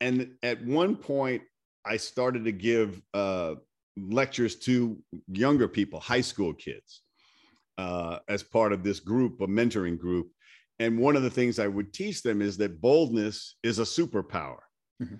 And 0.00 0.32
at 0.42 0.64
one 0.64 0.96
point 0.96 1.42
I 1.84 1.96
started 1.96 2.44
to 2.44 2.52
give 2.52 3.00
uh, 3.14 3.54
lectures 3.96 4.56
to 4.56 4.98
younger 5.28 5.68
people, 5.68 6.00
high 6.00 6.20
school 6.20 6.52
kids, 6.52 7.02
uh, 7.78 8.18
as 8.28 8.42
part 8.42 8.72
of 8.72 8.82
this 8.82 9.00
group, 9.00 9.40
a 9.40 9.46
mentoring 9.46 9.98
group 9.98 10.30
and 10.80 10.98
one 10.98 11.14
of 11.14 11.22
the 11.22 11.30
things 11.30 11.58
I 11.58 11.68
would 11.68 11.92
teach 11.92 12.22
them 12.22 12.40
is 12.40 12.56
that 12.56 12.80
boldness 12.80 13.56
is 13.62 13.78
a 13.78 13.82
superpower. 13.82 14.60
Mm-hmm. 15.00 15.16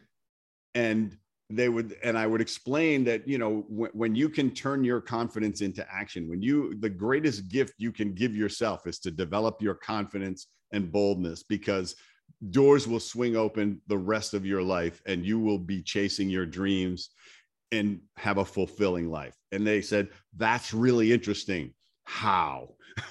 And 0.75 1.17
they 1.51 1.69
would, 1.69 1.97
and 2.03 2.17
I 2.17 2.27
would 2.27 2.41
explain 2.41 3.05
that, 3.05 3.27
you 3.27 3.39
know, 3.39 3.65
when, 3.69 3.91
when 3.93 4.15
you 4.15 4.29
can 4.29 4.51
turn 4.51 4.85
your 4.85 5.01
confidence 5.01 5.61
into 5.61 5.87
action, 5.93 6.29
when 6.29 6.41
you, 6.41 6.75
the 6.81 6.91
greatest 6.91 7.49
gift 7.49 7.75
you 7.79 7.93
can 7.93 8.15
give 8.15 8.37
yourself 8.37 8.87
is 8.87 8.99
to 9.01 9.11
develop 9.11 9.61
your 9.61 9.75
confidence 9.75 10.47
and 10.73 10.93
boldness 10.93 11.43
because 11.43 11.97
doors 12.51 12.87
will 12.87 13.01
swing 13.01 13.37
open 13.37 13.81
the 13.89 13.99
rest 13.99 14.33
of 14.35 14.47
your 14.47 14.63
life 14.63 15.03
and 15.07 15.27
you 15.27 15.39
will 15.39 15.59
be 15.59 15.83
chasing 15.83 16.31
your 16.31 16.47
dreams 16.47 17.11
and 17.73 18.01
have 18.17 18.39
a 18.39 18.45
fulfilling 18.45 19.11
life. 19.11 19.35
And 19.53 19.67
they 19.67 19.83
said, 19.83 20.09
that's 20.37 20.73
really 20.73 21.13
interesting. 21.13 21.75
How? 22.05 22.75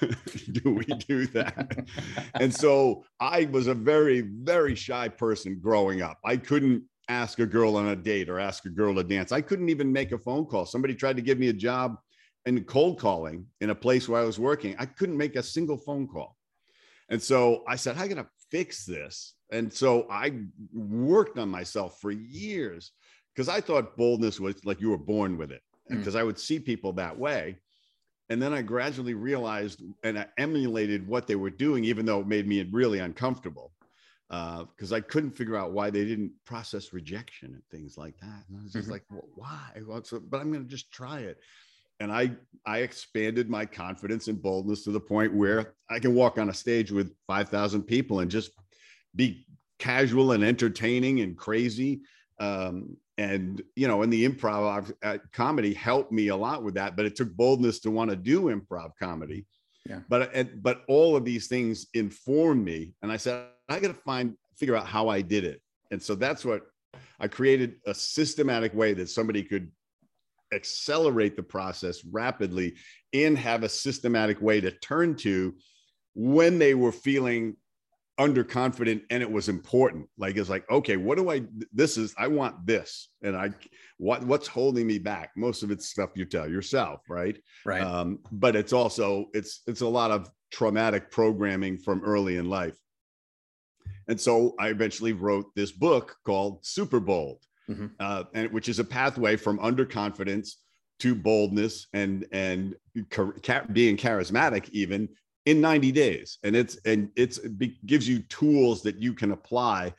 do 0.52 0.74
we 0.74 0.84
do 0.84 1.26
that? 1.28 1.86
and 2.34 2.54
so 2.54 3.04
I 3.18 3.46
was 3.46 3.66
a 3.66 3.74
very, 3.74 4.20
very 4.20 4.74
shy 4.74 5.08
person 5.08 5.58
growing 5.60 6.02
up. 6.02 6.18
I 6.24 6.36
couldn't 6.36 6.84
ask 7.10 7.40
a 7.40 7.46
girl 7.46 7.76
on 7.76 7.88
a 7.88 7.96
date 7.96 8.28
or 8.28 8.38
ask 8.38 8.64
a 8.66 8.70
girl 8.70 8.94
to 8.94 9.02
dance. 9.02 9.32
I 9.32 9.40
couldn't 9.40 9.68
even 9.68 9.92
make 9.92 10.12
a 10.12 10.18
phone 10.18 10.46
call. 10.46 10.64
Somebody 10.64 10.94
tried 10.94 11.16
to 11.16 11.22
give 11.22 11.38
me 11.38 11.48
a 11.48 11.52
job 11.52 11.96
in 12.46 12.62
cold 12.64 12.98
calling 12.98 13.46
in 13.60 13.70
a 13.70 13.74
place 13.74 14.08
where 14.08 14.20
I 14.20 14.24
was 14.24 14.38
working. 14.38 14.76
I 14.78 14.86
couldn't 14.86 15.16
make 15.16 15.36
a 15.36 15.42
single 15.42 15.76
phone 15.76 16.06
call. 16.06 16.36
And 17.10 17.20
so 17.20 17.64
I 17.66 17.74
said, 17.74 17.98
I 17.98 18.06
got 18.06 18.22
to 18.22 18.28
fix 18.50 18.84
this. 18.84 19.34
And 19.50 19.72
so 19.72 20.06
I 20.08 20.42
worked 20.72 21.36
on 21.36 21.48
myself 21.48 22.00
for 22.00 22.12
years 22.12 22.92
because 23.34 23.48
I 23.48 23.60
thought 23.60 23.96
boldness 23.96 24.38
was 24.38 24.64
like 24.64 24.80
you 24.80 24.90
were 24.90 24.98
born 24.98 25.36
with 25.36 25.50
it. 25.50 25.62
Because 25.88 26.14
mm. 26.14 26.20
I 26.20 26.22
would 26.22 26.38
see 26.38 26.60
people 26.60 26.92
that 26.92 27.18
way. 27.18 27.58
And 28.28 28.40
then 28.40 28.54
I 28.54 28.62
gradually 28.62 29.14
realized 29.14 29.82
and 30.04 30.16
I 30.16 30.26
emulated 30.38 31.08
what 31.08 31.26
they 31.26 31.34
were 31.34 31.50
doing, 31.50 31.82
even 31.82 32.06
though 32.06 32.20
it 32.20 32.28
made 32.28 32.46
me 32.46 32.62
really 32.70 33.00
uncomfortable 33.00 33.72
because 34.30 34.92
uh, 34.92 34.96
I 34.96 35.00
couldn't 35.00 35.32
figure 35.32 35.56
out 35.56 35.72
why 35.72 35.90
they 35.90 36.04
didn't 36.04 36.30
process 36.44 36.92
rejection 36.92 37.52
and 37.52 37.62
things 37.68 37.98
like 37.98 38.16
that. 38.20 38.44
And 38.48 38.58
I 38.58 38.62
was 38.62 38.72
just 38.72 38.84
mm-hmm. 38.84 38.92
like, 38.92 39.04
well, 39.10 39.28
why? 39.34 39.82
Well, 39.84 40.04
so, 40.04 40.20
but 40.20 40.40
I'm 40.40 40.52
going 40.52 40.62
to 40.62 40.70
just 40.70 40.92
try 40.92 41.20
it. 41.20 41.38
And 41.98 42.12
I 42.12 42.30
I 42.64 42.78
expanded 42.78 43.50
my 43.50 43.66
confidence 43.66 44.28
and 44.28 44.40
boldness 44.40 44.84
to 44.84 44.92
the 44.92 45.00
point 45.00 45.34
where 45.34 45.74
I 45.90 45.98
can 45.98 46.14
walk 46.14 46.38
on 46.38 46.48
a 46.48 46.54
stage 46.54 46.90
with 46.90 47.12
5,000 47.26 47.82
people 47.82 48.20
and 48.20 48.30
just 48.30 48.52
be 49.14 49.46
casual 49.78 50.32
and 50.32 50.44
entertaining 50.44 51.20
and 51.20 51.36
crazy. 51.36 52.02
Um, 52.38 52.96
and 53.18 53.60
you 53.76 53.86
know 53.86 54.02
and 54.02 54.10
the 54.10 54.26
improv 54.26 54.90
uh, 55.02 55.18
comedy 55.32 55.74
helped 55.74 56.10
me 56.10 56.28
a 56.28 56.36
lot 56.36 56.62
with 56.62 56.72
that 56.74 56.96
but 56.96 57.04
it 57.04 57.14
took 57.14 57.30
boldness 57.36 57.78
to 57.80 57.90
want 57.90 58.08
to 58.08 58.16
do 58.16 58.44
improv 58.44 58.92
comedy 58.98 59.44
yeah. 59.88 60.00
But 60.08 60.62
but 60.62 60.82
all 60.88 61.16
of 61.16 61.24
these 61.24 61.46
things 61.46 61.86
informed 61.94 62.64
me 62.64 62.92
and 63.02 63.10
i 63.10 63.16
said 63.16 63.46
i 63.68 63.80
got 63.80 63.88
to 63.88 63.94
find 63.94 64.34
figure 64.56 64.76
out 64.76 64.86
how 64.86 65.08
i 65.08 65.20
did 65.22 65.44
it. 65.44 65.60
And 65.90 66.02
so 66.02 66.14
that's 66.14 66.44
what 66.44 66.62
i 67.18 67.26
created 67.26 67.76
a 67.86 67.94
systematic 67.94 68.74
way 68.74 68.92
that 68.94 69.08
somebody 69.08 69.42
could 69.42 69.70
accelerate 70.52 71.36
the 71.36 71.42
process 71.42 72.04
rapidly 72.04 72.74
and 73.12 73.38
have 73.38 73.62
a 73.62 73.68
systematic 73.68 74.40
way 74.40 74.60
to 74.60 74.70
turn 74.70 75.14
to 75.14 75.54
when 76.14 76.58
they 76.58 76.74
were 76.74 76.92
feeling 76.92 77.56
underconfident 78.20 79.02
and 79.10 79.22
it 79.22 79.30
was 79.30 79.48
important. 79.48 80.06
Like 80.18 80.36
it's 80.36 80.50
like 80.50 80.70
okay 80.70 80.96
what 80.96 81.16
do 81.16 81.30
i 81.30 81.42
this 81.72 81.96
is 81.96 82.14
i 82.18 82.28
want 82.28 82.66
this 82.66 83.08
and 83.22 83.34
i 83.34 83.50
what 83.96 84.22
what's 84.24 84.46
holding 84.46 84.86
me 84.86 84.98
back? 84.98 85.30
Most 85.36 85.62
of 85.62 85.70
it's 85.70 85.88
stuff 85.88 86.10
you 86.14 86.26
tell 86.26 86.48
yourself 86.48 87.00
right? 87.08 87.38
Right. 87.64 87.82
Um, 87.82 88.18
but 88.30 88.54
it's 88.56 88.72
also 88.72 89.26
it's 89.32 89.62
it's 89.66 89.80
a 89.80 89.88
lot 89.88 90.10
of 90.10 90.30
traumatic 90.52 91.10
programming 91.10 91.78
from 91.78 92.02
early 92.04 92.36
in 92.36 92.48
life. 92.48 92.76
And 94.06 94.20
so 94.20 94.54
i 94.58 94.68
eventually 94.68 95.12
wrote 95.12 95.46
this 95.54 95.72
book 95.72 96.16
called 96.24 96.64
super 96.64 97.00
bold 97.00 97.38
mm-hmm. 97.70 97.86
uh, 97.98 98.24
and 98.34 98.52
which 98.52 98.68
is 98.68 98.78
a 98.78 98.84
pathway 98.84 99.36
from 99.36 99.58
underconfidence 99.58 100.56
to 100.98 101.14
boldness 101.14 101.86
and 101.94 102.26
and 102.32 102.76
being 103.72 103.96
charismatic 103.96 104.68
even 104.70 105.08
in 105.50 105.60
90 105.60 105.90
days. 105.90 106.38
And 106.44 106.54
it's 106.54 106.76
and 106.84 107.10
it's 107.16 107.38
it 107.38 107.86
gives 107.86 108.08
you 108.08 108.20
tools 108.20 108.82
that 108.82 109.02
you 109.02 109.12
can 109.12 109.32
apply 109.32 109.92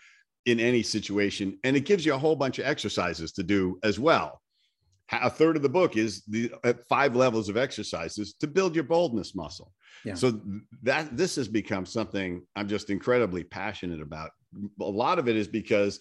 in 0.45 0.59
any 0.59 0.81
situation. 0.81 1.59
And 1.63 1.75
it 1.75 1.85
gives 1.85 2.05
you 2.05 2.13
a 2.13 2.17
whole 2.17 2.37
bunch 2.37 2.57
of 2.57 2.65
exercises 2.65 3.33
to 3.33 3.43
do 3.43 3.77
as 3.83 3.99
well. 3.99 4.41
A 5.11 5.29
third 5.29 5.57
of 5.57 5.61
the 5.61 5.69
book 5.69 5.97
is 5.97 6.23
the 6.23 6.53
uh, 6.63 6.73
five 6.87 7.17
levels 7.17 7.49
of 7.49 7.57
exercises 7.57 8.33
to 8.35 8.47
build 8.47 8.75
your 8.75 8.85
boldness 8.85 9.35
muscle. 9.35 9.73
Yeah. 10.05 10.15
so 10.15 10.41
that 10.81 11.15
this 11.15 11.35
has 11.35 11.47
become 11.47 11.85
something 11.85 12.41
i'm 12.55 12.67
just 12.67 12.89
incredibly 12.89 13.43
passionate 13.43 14.01
about. 14.01 14.31
A 14.79 14.83
lot 14.83 15.19
of 15.19 15.27
it 15.27 15.35
is 15.35 15.47
because 15.47 15.99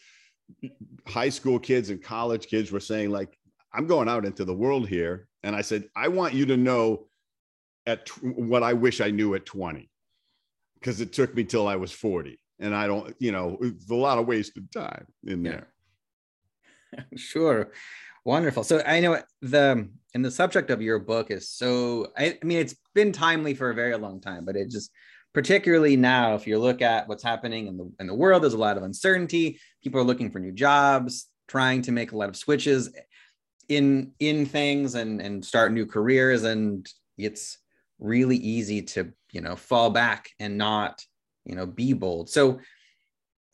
high 1.07 1.29
school 1.29 1.59
kids 1.59 1.91
and 1.91 2.03
college 2.03 2.47
kids 2.47 2.73
were 2.73 2.81
saying 2.81 3.11
like 3.11 3.37
i'm 3.75 3.87
going 3.87 4.09
out 4.09 4.25
into 4.25 4.45
the 4.45 4.55
world 4.55 4.89
here. 4.89 5.27
And 5.43 5.57
i 5.57 5.61
said 5.61 5.85
i 5.97 6.07
want 6.09 6.35
you 6.35 6.47
to 6.47 6.57
know 6.57 7.10
at 7.87 8.09
what 8.23 8.63
I 8.63 8.73
wish 8.73 9.01
I 9.01 9.11
knew 9.11 9.35
at 9.35 9.47
20 9.47 9.89
because 10.75 11.01
it 11.01 11.13
took 11.13 11.35
me 11.35 11.45
till 11.45 11.67
I 11.67 11.77
was 11.77 11.93
40. 11.93 12.39
and 12.59 12.75
I 12.75 12.87
don't, 12.87 13.15
you 13.19 13.33
know, 13.33 13.59
it's 13.61 13.91
a 13.91 13.95
lot 13.95 14.19
of 14.19 14.27
wasted 14.27 14.71
time 14.73 15.07
in 15.25 15.43
there. 15.43 15.69
Yeah. 16.93 17.03
sure. 17.17 17.73
Wonderful. 18.25 18.65
So 18.65 18.83
I 18.87 19.01
know 19.01 19.21
the 19.41 19.89
and 20.15 20.25
the 20.25 20.31
subject 20.31 20.71
of 20.71 20.83
your 20.83 20.99
book 20.99 21.31
is 21.31 21.49
so 21.49 22.09
I, 22.17 22.39
I 22.43 22.45
mean 22.45 22.59
it's 22.59 22.77
been 22.95 23.13
timely 23.13 23.55
for 23.55 23.71
a 23.71 23.75
very 23.75 23.97
long 23.97 24.21
time, 24.21 24.45
but 24.45 24.57
it 24.57 24.71
just 24.71 24.91
particularly 25.33 25.97
now, 25.97 26.35
if 26.35 26.47
you 26.47 26.59
look 26.59 26.83
at 26.83 27.09
what's 27.09 27.23
happening 27.23 27.67
in 27.67 27.77
the 27.77 27.91
in 28.01 28.07
the 28.07 28.15
world, 28.15 28.43
there's 28.43 28.55
a 28.55 28.59
lot 28.59 28.77
of 28.77 28.83
uncertainty. 28.83 29.59
People 29.83 30.01
are 30.01 30.05
looking 30.05 30.31
for 30.31 30.39
new 30.39 30.53
jobs, 30.53 31.27
trying 31.49 31.83
to 31.83 31.93
make 31.93 32.13
a 32.13 32.17
lot 32.17 32.29
of 32.29 32.37
switches 32.37 32.91
in 33.69 34.13
in 34.19 34.45
things 34.45 34.95
and 34.97 35.21
and 35.21 35.45
start 35.45 35.73
new 35.73 35.87
careers, 35.87 36.43
and 36.45 36.87
it's 37.17 37.59
really 38.01 38.37
easy 38.37 38.83
to 38.83 39.13
you 39.33 39.41
know 39.41 39.57
fall 39.57 39.91
back 39.91 40.31
and 40.39 40.59
not 40.59 41.05
you 41.45 41.55
know 41.55 41.67
be 41.67 41.93
bold. 41.93 42.29
So 42.31 42.61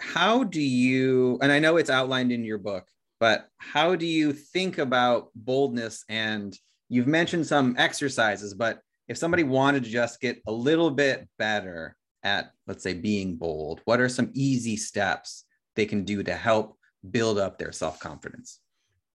how 0.00 0.44
do 0.44 0.60
you 0.60 1.38
and 1.42 1.50
I 1.50 1.58
know 1.58 1.76
it's 1.76 1.90
outlined 1.90 2.32
in 2.32 2.44
your 2.44 2.58
book 2.58 2.86
but 3.18 3.48
how 3.58 3.96
do 3.96 4.06
you 4.06 4.32
think 4.32 4.78
about 4.78 5.30
boldness? 5.34 6.04
And 6.08 6.56
you've 6.88 7.06
mentioned 7.06 7.46
some 7.46 7.74
exercises, 7.78 8.54
but 8.54 8.80
if 9.08 9.16
somebody 9.16 9.42
wanted 9.42 9.84
to 9.84 9.90
just 9.90 10.20
get 10.20 10.42
a 10.46 10.52
little 10.52 10.90
bit 10.90 11.28
better 11.38 11.96
at, 12.22 12.50
let's 12.66 12.82
say, 12.82 12.92
being 12.92 13.36
bold, 13.36 13.80
what 13.84 14.00
are 14.00 14.08
some 14.08 14.30
easy 14.34 14.76
steps 14.76 15.44
they 15.76 15.86
can 15.86 16.04
do 16.04 16.22
to 16.22 16.34
help 16.34 16.76
build 17.10 17.38
up 17.38 17.58
their 17.58 17.72
self 17.72 18.00
confidence? 18.00 18.60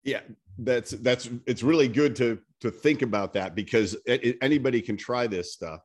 Yeah, 0.02 0.20
that's 0.58 0.90
that's 0.90 1.28
it's 1.46 1.62
really 1.62 1.88
good 1.88 2.16
to 2.16 2.40
to 2.62 2.70
think 2.70 3.02
about 3.02 3.32
that 3.34 3.54
because 3.54 3.96
it, 4.06 4.38
anybody 4.42 4.80
can 4.80 4.96
try 4.96 5.26
this 5.26 5.52
stuff. 5.52 5.80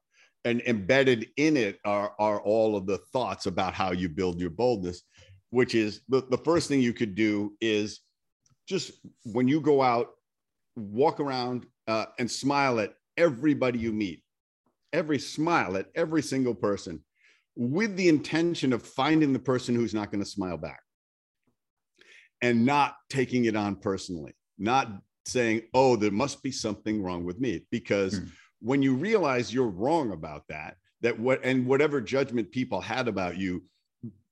And 0.46 0.62
embedded 0.62 1.28
in 1.36 1.58
it 1.58 1.80
are 1.84 2.14
are 2.20 2.40
all 2.42 2.78
of 2.78 2.86
the 2.86 3.00
thoughts 3.12 3.48
about 3.48 3.74
how 3.74 3.92
you 3.92 4.08
build 4.08 4.40
your 4.40 4.52
boldness 4.52 5.04
which 5.50 5.76
is 5.76 6.02
the, 6.10 6.22
the 6.30 6.38
first 6.38 6.68
thing 6.68 6.82
you 6.82 6.94
could 6.94 7.16
do 7.16 7.54
is 7.62 8.02
just 8.68 8.92
when 9.24 9.48
you 9.48 9.62
go 9.62 9.82
out, 9.82 10.10
walk 10.76 11.20
around 11.20 11.66
uh, 11.88 12.06
and 12.20 12.30
smile 12.30 12.80
at 12.80 12.94
everybody 13.16 13.80
you 13.80 13.94
meet, 13.94 14.24
every 14.92 15.20
smile 15.20 15.78
at 15.78 15.88
every 15.96 16.22
single 16.22 16.54
person 16.54 17.02
with 17.56 17.96
the 17.96 18.08
intention 18.08 18.74
of 18.74 18.84
finding 18.84 19.34
the 19.34 19.40
person 19.40 19.74
who's 19.74 19.94
not 19.94 20.12
going 20.12 20.24
to 20.24 20.30
smile 20.30 20.58
back 20.58 20.80
and 22.42 22.66
not 22.66 22.96
taking 23.10 23.46
it 23.46 23.56
on 23.56 23.76
personally, 23.76 24.36
not 24.60 24.92
saying, 25.28 25.64
oh, 25.74 25.96
there 25.96 26.12
must 26.12 26.42
be 26.42 26.52
something 26.52 27.02
wrong 27.02 27.24
with 27.24 27.40
me. 27.40 27.66
Because 27.72 28.20
mm. 28.20 28.30
when 28.60 28.82
you 28.82 28.96
realize 28.96 29.54
you're 29.54 29.68
wrong 29.68 30.12
about 30.12 30.48
that, 30.50 30.78
that 31.02 31.20
what 31.20 31.44
and 31.44 31.66
whatever 31.66 32.02
judgment 32.02 32.52
people 32.52 32.82
had 32.82 33.08
about 33.08 33.38
you 33.38 33.64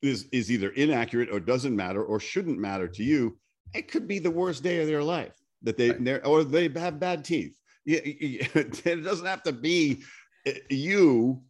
is, 0.01 0.27
is 0.31 0.51
either 0.51 0.69
inaccurate 0.69 1.29
or 1.31 1.39
doesn't 1.39 1.75
matter 1.75 2.03
or 2.03 2.19
shouldn't 2.19 2.57
matter 2.57 2.87
to 2.87 3.03
you, 3.03 3.37
it 3.73 3.89
could 3.89 4.07
be 4.07 4.19
the 4.19 4.31
worst 4.31 4.63
day 4.63 4.81
of 4.81 4.87
their 4.87 5.03
life 5.03 5.33
that 5.63 5.77
they 5.77 5.91
right. 5.91 6.25
or 6.25 6.43
they 6.43 6.69
have 6.69 6.99
bad 6.99 7.25
teeth. 7.25 7.57
It 7.85 9.03
doesn't 9.03 9.25
have 9.25 9.43
to 9.43 9.51
be 9.51 10.03
uh, 10.47 10.51
you, 10.69 11.41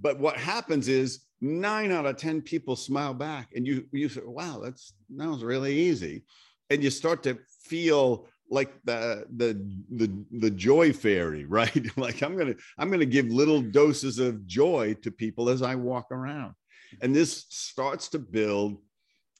but 0.00 0.18
what 0.18 0.36
happens 0.36 0.88
is 0.88 1.20
nine 1.40 1.90
out 1.90 2.06
of 2.06 2.16
ten 2.16 2.40
people 2.40 2.76
smile 2.76 3.14
back, 3.14 3.50
and 3.54 3.66
you 3.66 3.86
you 3.92 4.08
say, 4.08 4.20
"Wow, 4.24 4.60
that's 4.62 4.92
that 5.16 5.28
was 5.28 5.42
really 5.42 5.74
easy," 5.74 6.24
and 6.70 6.82
you 6.82 6.90
start 6.90 7.22
to 7.24 7.38
feel 7.62 8.28
like 8.50 8.72
the 8.84 9.26
the 9.36 9.54
the 9.90 10.24
the 10.38 10.50
joy 10.50 10.92
fairy, 10.92 11.44
right? 11.48 11.96
like 11.96 12.22
I'm 12.22 12.36
gonna 12.36 12.54
I'm 12.78 12.90
gonna 12.90 13.06
give 13.06 13.26
little 13.26 13.60
doses 13.60 14.18
of 14.18 14.46
joy 14.46 14.94
to 15.02 15.10
people 15.10 15.48
as 15.48 15.62
I 15.62 15.74
walk 15.74 16.06
around, 16.10 16.54
and 17.02 17.14
this 17.14 17.46
starts 17.48 18.08
to 18.08 18.18
build 18.18 18.78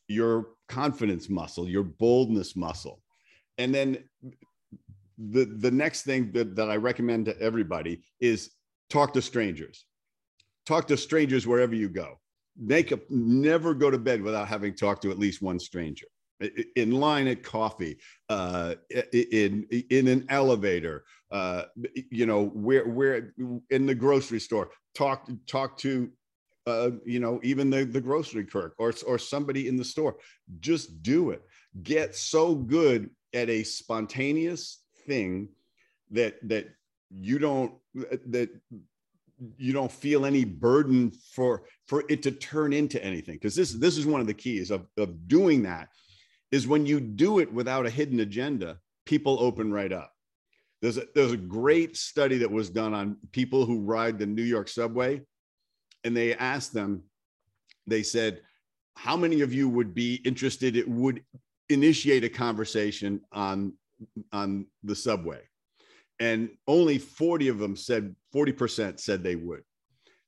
your 0.08 0.48
confidence 0.68 1.28
muscle, 1.28 1.68
your 1.68 1.82
boldness 1.82 2.56
muscle. 2.56 3.02
And 3.58 3.74
then 3.74 4.04
the 5.18 5.44
the 5.44 5.70
next 5.70 6.02
thing 6.02 6.32
that, 6.32 6.56
that 6.56 6.70
I 6.70 6.76
recommend 6.76 7.26
to 7.26 7.40
everybody 7.40 8.02
is 8.20 8.50
talk 8.90 9.12
to 9.14 9.22
strangers. 9.22 9.86
Talk 10.66 10.88
to 10.88 10.96
strangers 10.96 11.46
wherever 11.46 11.74
you 11.74 11.88
go. 11.88 12.18
Make 12.58 12.90
a 12.90 13.00
never 13.08 13.74
go 13.74 13.90
to 13.90 13.98
bed 13.98 14.22
without 14.22 14.48
having 14.48 14.74
talked 14.74 15.02
to 15.02 15.10
at 15.10 15.18
least 15.18 15.42
one 15.42 15.58
stranger. 15.58 16.06
In 16.74 16.92
line 16.92 17.28
at 17.28 17.42
coffee, 17.42 17.96
uh, 18.28 18.74
in 19.12 19.66
in 19.90 20.06
an 20.08 20.26
elevator, 20.28 21.04
uh, 21.30 21.62
you 22.10 22.26
know, 22.26 22.46
where 22.46 22.86
where 22.86 23.32
in 23.70 23.86
the 23.86 23.94
grocery 23.94 24.40
store. 24.40 24.70
Talk 24.94 25.28
talk 25.46 25.78
to 25.78 26.10
uh, 26.66 26.90
you 27.04 27.20
know, 27.20 27.40
even 27.42 27.70
the, 27.70 27.84
the 27.84 28.00
grocery 28.00 28.44
clerk 28.44 28.74
or, 28.78 28.92
or 29.06 29.18
somebody 29.18 29.68
in 29.68 29.76
the 29.76 29.84
store. 29.84 30.16
Just 30.58 31.02
do 31.02 31.30
it. 31.30 31.42
Get 31.82 32.16
so 32.16 32.54
good 32.54 33.10
at 33.32 33.48
a 33.48 33.62
spontaneous 33.62 34.82
thing 35.06 35.48
that 36.10 36.36
that 36.48 36.68
you 37.10 37.38
don't 37.38 37.74
that 37.94 38.50
you 39.58 39.72
don't 39.72 39.92
feel 39.92 40.24
any 40.24 40.44
burden 40.44 41.10
for 41.10 41.64
for 41.86 42.04
it 42.08 42.22
to 42.22 42.30
turn 42.30 42.72
into 42.72 43.02
anything 43.04 43.34
because 43.34 43.54
this 43.54 43.72
this 43.72 43.98
is 43.98 44.06
one 44.06 44.20
of 44.20 44.26
the 44.26 44.34
keys 44.34 44.70
of, 44.70 44.86
of 44.96 45.28
doing 45.28 45.62
that 45.62 45.88
is 46.56 46.66
when 46.66 46.86
you 46.86 46.98
do 46.98 47.38
it 47.38 47.52
without 47.52 47.86
a 47.86 47.90
hidden 47.90 48.20
agenda 48.20 48.78
people 49.04 49.38
open 49.40 49.72
right 49.72 49.92
up 49.92 50.12
there's 50.82 50.98
a, 50.98 51.04
there's 51.14 51.32
a 51.32 51.36
great 51.36 51.96
study 51.96 52.38
that 52.38 52.50
was 52.50 52.68
done 52.70 52.92
on 52.92 53.16
people 53.32 53.64
who 53.64 53.80
ride 53.80 54.18
the 54.18 54.26
new 54.26 54.42
york 54.42 54.68
subway 54.68 55.20
and 56.06 56.16
they 56.16 56.34
asked 56.34 56.72
them, 56.72 57.02
they 57.88 58.04
said, 58.04 58.40
how 58.94 59.16
many 59.16 59.40
of 59.40 59.52
you 59.52 59.68
would 59.68 59.92
be 59.92 60.14
interested, 60.24 60.76
it 60.76 60.88
would 60.88 61.24
initiate 61.68 62.22
a 62.22 62.28
conversation 62.28 63.20
on, 63.32 63.72
on 64.32 64.66
the 64.84 64.94
subway? 64.94 65.40
And 66.20 66.50
only 66.68 66.98
40 66.98 67.48
of 67.48 67.58
them 67.58 67.74
said, 67.74 68.14
40% 68.32 69.00
said 69.00 69.24
they 69.24 69.34
would. 69.34 69.62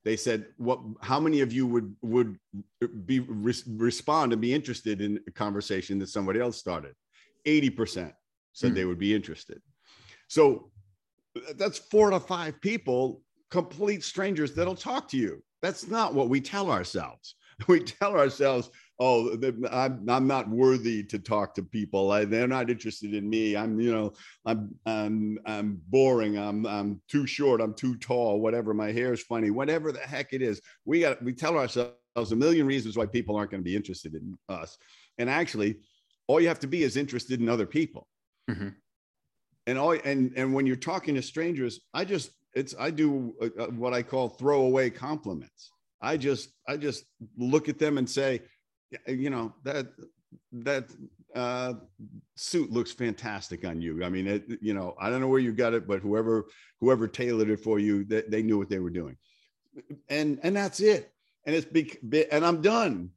They 0.08 0.16
said, 0.16 0.46
what, 0.56 0.80
how 1.02 1.20
many 1.20 1.42
of 1.42 1.52
you 1.52 1.66
would, 1.66 1.94
would 2.00 2.38
be 3.04 3.20
re- 3.20 3.52
respond 3.66 4.32
and 4.32 4.40
be 4.40 4.54
interested 4.54 5.02
in 5.02 5.20
a 5.28 5.30
conversation 5.30 5.98
that 5.98 6.08
somebody 6.08 6.40
else 6.40 6.56
started? 6.56 6.94
80% 7.46 8.14
said 8.54 8.72
mm. 8.72 8.74
they 8.74 8.86
would 8.86 8.98
be 8.98 9.14
interested. 9.14 9.60
So 10.26 10.70
that's 11.56 11.76
four 11.76 12.08
to 12.08 12.20
five 12.20 12.58
people, 12.62 13.20
complete 13.50 14.02
strangers 14.02 14.54
that'll 14.54 14.74
talk 14.74 15.08
to 15.08 15.18
you. 15.18 15.44
That's 15.60 15.88
not 15.88 16.14
what 16.14 16.30
we 16.30 16.40
tell 16.40 16.70
ourselves. 16.70 17.34
We 17.66 17.80
tell 17.80 18.16
ourselves, 18.16 18.70
oh, 19.00 19.38
I'm, 19.70 20.08
I'm 20.08 20.26
not 20.26 20.48
worthy 20.48 21.04
to 21.04 21.18
talk 21.18 21.54
to 21.54 21.62
people. 21.62 22.10
I, 22.10 22.24
they're 22.24 22.48
not 22.48 22.70
interested 22.70 23.14
in 23.14 23.28
me. 23.28 23.56
I'm, 23.56 23.80
you 23.80 23.92
know, 23.92 24.12
I'm, 24.44 24.74
I'm, 24.86 25.38
I'm 25.46 25.80
boring. 25.88 26.36
I'm, 26.36 26.66
I'm 26.66 27.00
too 27.08 27.26
short. 27.26 27.60
I'm 27.60 27.74
too 27.74 27.96
tall. 27.96 28.40
Whatever. 28.40 28.74
My 28.74 28.92
hair 28.92 29.12
is 29.12 29.22
funny. 29.22 29.50
Whatever 29.50 29.92
the 29.92 30.00
heck 30.00 30.32
it 30.32 30.42
is, 30.42 30.60
we 30.84 31.00
got. 31.00 31.22
We 31.22 31.32
tell 31.32 31.56
ourselves 31.56 31.92
a 32.16 32.36
million 32.36 32.66
reasons 32.66 32.96
why 32.96 33.06
people 33.06 33.36
aren't 33.36 33.50
going 33.50 33.62
to 33.62 33.70
be 33.70 33.76
interested 33.76 34.14
in 34.14 34.36
us. 34.48 34.76
And 35.18 35.30
actually, 35.30 35.76
all 36.26 36.40
you 36.40 36.48
have 36.48 36.60
to 36.60 36.66
be 36.66 36.82
is 36.82 36.96
interested 36.96 37.40
in 37.40 37.48
other 37.48 37.66
people. 37.66 38.06
Mm-hmm. 38.50 38.68
And 39.66 39.78
all 39.78 39.92
and 39.92 40.32
and 40.36 40.54
when 40.54 40.66
you're 40.66 40.76
talking 40.76 41.14
to 41.14 41.22
strangers, 41.22 41.80
I 41.92 42.04
just 42.04 42.30
it's 42.54 42.74
I 42.78 42.90
do 42.90 43.34
uh, 43.40 43.62
uh, 43.62 43.66
what 43.68 43.92
I 43.92 44.02
call 44.02 44.28
throwaway 44.28 44.90
compliments. 44.90 45.70
I 46.00 46.16
just 46.16 46.50
I 46.66 46.76
just 46.76 47.04
look 47.36 47.68
at 47.68 47.78
them 47.78 47.98
and 47.98 48.08
say, 48.08 48.42
you 49.06 49.30
know 49.30 49.52
that 49.64 49.88
that 50.52 50.88
uh, 51.34 51.74
suit 52.36 52.70
looks 52.70 52.92
fantastic 52.92 53.66
on 53.66 53.80
you. 53.80 54.04
I 54.04 54.08
mean, 54.08 54.26
it, 54.26 54.44
you 54.60 54.74
know, 54.74 54.94
I 55.00 55.10
don't 55.10 55.20
know 55.20 55.28
where 55.28 55.40
you 55.40 55.52
got 55.52 55.74
it, 55.74 55.86
but 55.86 56.00
whoever 56.00 56.46
whoever 56.80 57.08
tailored 57.08 57.50
it 57.50 57.60
for 57.60 57.78
you, 57.78 58.04
they, 58.04 58.22
they 58.22 58.42
knew 58.42 58.58
what 58.58 58.68
they 58.68 58.78
were 58.78 58.90
doing, 58.90 59.16
and 60.08 60.38
and 60.42 60.56
that's 60.56 60.80
it. 60.80 61.12
And 61.44 61.54
it's 61.54 61.66
big, 61.66 61.98
and 62.32 62.44
I'm 62.44 62.60
done. 62.60 63.10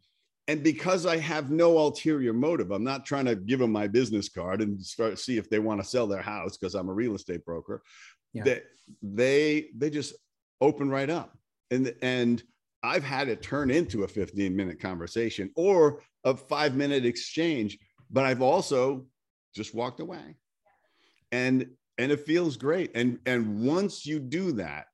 And 0.48 0.64
because 0.64 1.06
I 1.06 1.18
have 1.18 1.52
no 1.52 1.78
ulterior 1.78 2.34
motive, 2.34 2.72
I'm 2.72 2.84
not 2.84 3.06
trying 3.06 3.26
to 3.26 3.36
give 3.36 3.60
them 3.60 3.72
my 3.72 3.88
business 3.88 4.28
card 4.28 4.62
and 4.62 4.82
start 4.84 5.20
see 5.20 5.38
if 5.38 5.50
they 5.50 5.60
want 5.60 5.82
to 5.82 5.88
sell 5.88 6.08
their 6.08 6.22
house 6.22 6.58
because 6.58 6.76
I'm 6.76 6.90
a 6.90 6.94
real 6.94 7.16
estate 7.16 7.46
broker 7.46 7.84
yeah. 8.34 8.44
that 8.44 8.64
they 9.02 9.70
they 9.78 9.90
just 9.90 10.16
open 10.60 10.90
right 10.90 11.10
up 11.10 11.38
and 11.70 11.94
and 12.02 12.44
i've 12.84 13.04
had 13.04 13.28
it 13.28 13.42
turn 13.42 13.70
into 13.72 14.04
a 14.04 14.08
15 14.08 14.56
minute 14.56 14.80
conversation 14.80 15.52
or 15.56 16.02
a 16.24 16.36
five 16.36 16.76
minute 16.76 17.06
exchange 17.06 17.78
but 18.10 18.26
i've 18.26 18.42
also 18.42 19.06
just 19.54 19.74
walked 19.74 20.00
away. 20.00 20.36
And 21.32 21.68
and 21.98 22.12
it 22.12 22.22
feels 22.22 22.58
great. 22.58 22.92
And 22.96 23.20
and 23.26 23.66
once 23.66 24.06
you 24.06 24.20
do 24.20 24.54
that 24.54 24.88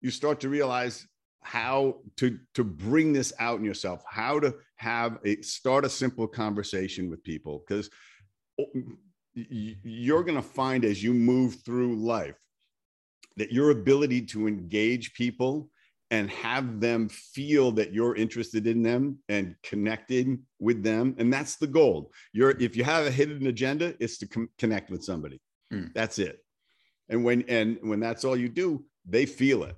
you 0.00 0.10
start 0.10 0.40
to 0.40 0.48
realize 0.48 1.06
how 1.42 1.96
to 2.16 2.38
to 2.54 2.64
bring 2.64 3.12
this 3.12 3.32
out 3.38 3.58
in 3.58 3.64
yourself 3.64 4.02
how 4.08 4.40
to 4.40 4.54
have 4.76 5.18
a 5.24 5.40
start 5.42 5.84
a 5.84 5.90
simple 5.90 6.26
conversation 6.26 7.10
with 7.10 7.22
people 7.22 7.62
because 7.66 7.90
you're 9.34 10.22
going 10.22 10.36
to 10.36 10.42
find 10.42 10.84
as 10.84 11.02
you 11.02 11.12
move 11.12 11.56
through 11.64 11.96
life 11.96 12.38
that 13.36 13.52
your 13.52 13.70
ability 13.70 14.22
to 14.22 14.48
engage 14.48 15.12
people 15.12 15.68
and 16.10 16.30
have 16.30 16.80
them 16.80 17.08
feel 17.08 17.72
that 17.72 17.92
you're 17.92 18.14
interested 18.14 18.66
in 18.66 18.82
them 18.82 19.18
and 19.28 19.56
connected 19.62 20.38
with 20.60 20.82
them. 20.82 21.14
And 21.18 21.32
that's 21.32 21.56
the 21.56 21.66
goal. 21.66 22.12
You're 22.32 22.50
if 22.60 22.76
you 22.76 22.84
have 22.84 23.06
a 23.06 23.10
hidden 23.10 23.46
agenda 23.46 23.94
it's 24.00 24.18
to 24.18 24.28
com- 24.28 24.50
connect 24.58 24.90
with 24.90 25.02
somebody. 25.02 25.40
Mm. 25.72 25.92
that's 25.94 26.18
it. 26.18 26.38
And 27.08 27.24
when 27.24 27.42
and 27.48 27.78
when 27.82 28.00
that's 28.00 28.24
all 28.24 28.36
you 28.36 28.48
do 28.48 28.84
they 29.06 29.26
feel 29.26 29.64
it. 29.64 29.76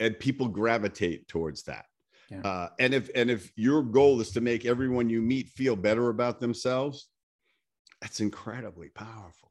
And 0.00 0.18
people 0.18 0.48
gravitate 0.48 1.28
towards 1.28 1.62
that. 1.64 1.84
Yeah. 2.30 2.40
uh, 2.40 2.68
and 2.78 2.94
if 2.94 3.10
and 3.14 3.30
if 3.30 3.52
your 3.56 3.82
goal 3.82 4.20
is 4.20 4.30
to 4.32 4.40
make 4.40 4.64
everyone 4.64 5.10
you 5.10 5.20
meet 5.20 5.48
feel 5.48 5.76
better 5.76 6.08
about 6.08 6.40
themselves 6.40 7.08
that's 8.00 8.20
incredibly 8.20 8.88
powerful. 8.88 9.50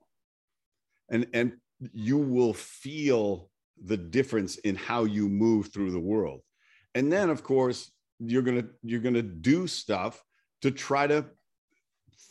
And 1.10 1.28
and 1.34 1.54
you 1.94 2.18
will 2.18 2.54
feel 2.54 3.51
the 3.84 3.98
difference 3.98 4.58
in 4.58 4.76
how 4.76 5.06
you 5.06 5.28
move 5.28 5.72
through 5.74 5.92
the 5.92 6.00
world. 6.00 6.42
And 6.96 7.12
then 7.12 7.30
of 7.30 7.44
course 7.44 7.92
you're 8.20 8.42
going 8.42 8.62
to 8.62 8.70
you're 8.84 9.00
going 9.00 9.16
to 9.16 9.22
do 9.22 9.68
stuff 9.68 10.24
to 10.62 10.72
try 10.72 11.08
to 11.08 11.26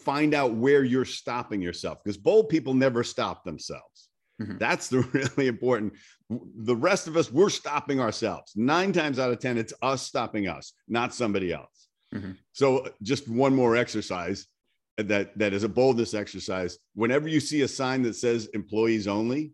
find 0.05 0.35
out 0.35 0.55
where 0.55 0.85
you're 0.85 1.05
stopping 1.05 1.61
yourself 1.61 1.99
because 2.03 2.17
bold 2.17 2.49
people 2.49 2.75
never 2.75 3.03
stop 3.03 3.45
themselves. 3.45 4.09
Mm-hmm. 4.41 4.57
that's 4.57 4.89
the 4.89 5.01
really 5.37 5.49
important. 5.49 5.93
The 6.31 6.77
rest 6.77 7.09
of 7.09 7.17
us 7.17 7.31
we're 7.31 7.51
stopping 7.51 8.01
ourselves. 8.01 8.53
Nine 8.57 8.93
times 8.93 9.19
out 9.19 9.31
of 9.31 9.39
ten 9.39 9.59
it's 9.59 9.75
us 9.83 10.03
stopping 10.03 10.49
us 10.49 10.73
not 10.89 11.15
somebody 11.15 11.53
else. 11.53 11.89
Mm-hmm. 12.15 12.33
so 12.53 12.89
just 13.03 13.29
one 13.29 13.55
more 13.55 13.77
exercise 13.77 14.49
that 14.97 15.39
that 15.39 15.53
is 15.53 15.65
a 15.65 15.69
boldness 15.69 16.15
exercise. 16.15 16.79
Whenever 16.95 17.29
you 17.29 17.41
see 17.41 17.63
a 17.63 17.69
sign 17.69 18.03
that 18.03 18.17
says 18.17 18.47
employees 18.47 19.07
only 19.07 19.53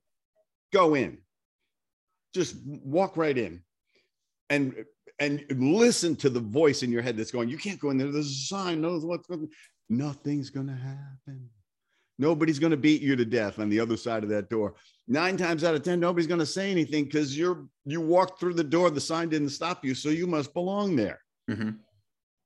go 0.72 0.94
in 0.94 1.18
just 2.37 2.57
walk 2.66 3.16
right 3.16 3.37
in 3.37 3.62
and 4.51 4.85
and 5.18 5.44
listen 5.51 6.14
to 6.14 6.29
the 6.29 6.40
voice 6.40 6.83
in 6.83 6.92
your 6.92 7.01
head 7.01 7.16
that's 7.16 7.31
going 7.31 7.49
you 7.49 7.59
can't 7.59 7.81
go 7.81 7.90
in 7.90 7.96
there. 7.96 8.12
There's 8.12 8.31
a 8.31 8.46
sign. 8.55 8.81
Knows 8.81 9.05
what's 9.05 9.27
going 9.27 9.49
nothing's 9.88 10.51
going 10.51 10.66
to 10.66 10.75
happen. 10.75 11.49
Nobody's 12.18 12.59
going 12.59 12.72
to 12.72 12.77
beat 12.77 13.03
you 13.03 13.16
to 13.16 13.25
death 13.25 13.59
on 13.59 13.68
the 13.68 13.81
other 13.81 13.96
side 13.96 14.22
of 14.25 14.31
that 14.31 14.51
door. 14.51 14.75
Nine 15.09 15.37
times 15.37 15.64
out 15.64 15.75
of 15.75 15.83
ten 15.83 15.99
nobody's 15.99 16.27
going 16.27 16.40
to 16.40 16.46
say 16.46 16.70
anything 16.70 17.05
because 17.05 17.37
you're 17.37 17.66
you 17.85 18.01
walked 18.01 18.38
through 18.38 18.55
the 18.55 18.64
door. 18.64 18.90
The 18.90 19.01
sign 19.01 19.29
didn't 19.31 19.51
stop 19.51 19.85
you 19.85 19.94
so 19.94 20.11
you 20.11 20.27
must 20.27 20.53
belong 20.53 20.94
there. 20.96 21.20
Mm-hmm. 21.49 21.70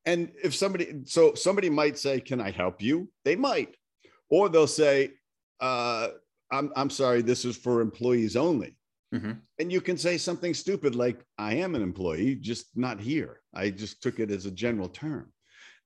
and 0.05 0.31
if 0.45 0.55
somebody 0.55 1.01
so 1.07 1.33
somebody 1.33 1.71
might 1.71 1.97
say 1.97 2.21
can 2.21 2.41
i 2.41 2.51
help 2.51 2.83
you? 2.83 3.11
They 3.25 3.35
might. 3.35 3.75
Or 4.29 4.49
they'll 4.49 4.67
say 4.67 5.13
uh, 5.61 6.09
I'm, 6.53 6.71
I'm 6.77 6.91
sorry 6.91 7.23
this 7.23 7.45
is 7.45 7.57
for 7.57 7.81
employees 7.81 8.37
only 8.37 8.77
Mm-hmm. 9.15 9.33
And 9.59 9.73
you 9.73 9.81
can 9.81 9.97
say 9.97 10.17
something 10.19 10.55
stupid 10.55 10.95
like, 10.95 11.25
I 11.37 11.55
am 11.55 11.75
an 11.75 11.83
employee, 11.83 12.37
just 12.37 12.67
not 12.77 13.01
here. 13.01 13.41
I 13.55 13.71
just 13.71 14.03
took 14.03 14.21
it 14.21 14.31
as 14.31 14.47
a 14.47 14.51
general 14.51 14.89
term. 14.89 15.33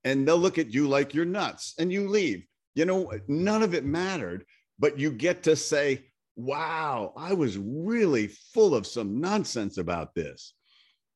And 0.04 0.28
they'll 0.28 0.36
look 0.36 0.58
at 0.58 0.72
you 0.72 0.88
like 0.88 1.14
you're 1.14 1.24
nuts 1.24 1.74
and 1.78 1.90
you 1.90 2.08
leave. 2.08 2.44
You 2.74 2.84
know, 2.84 3.10
none 3.28 3.62
of 3.62 3.72
it 3.72 3.84
mattered, 3.84 4.44
but 4.78 4.98
you 4.98 5.10
get 5.10 5.42
to 5.44 5.56
say, 5.56 6.06
wow, 6.36 7.12
I 7.16 7.32
was 7.32 7.56
really 7.56 8.26
full 8.52 8.74
of 8.74 8.86
some 8.86 9.20
nonsense 9.20 9.78
about 9.78 10.14
this. 10.14 10.54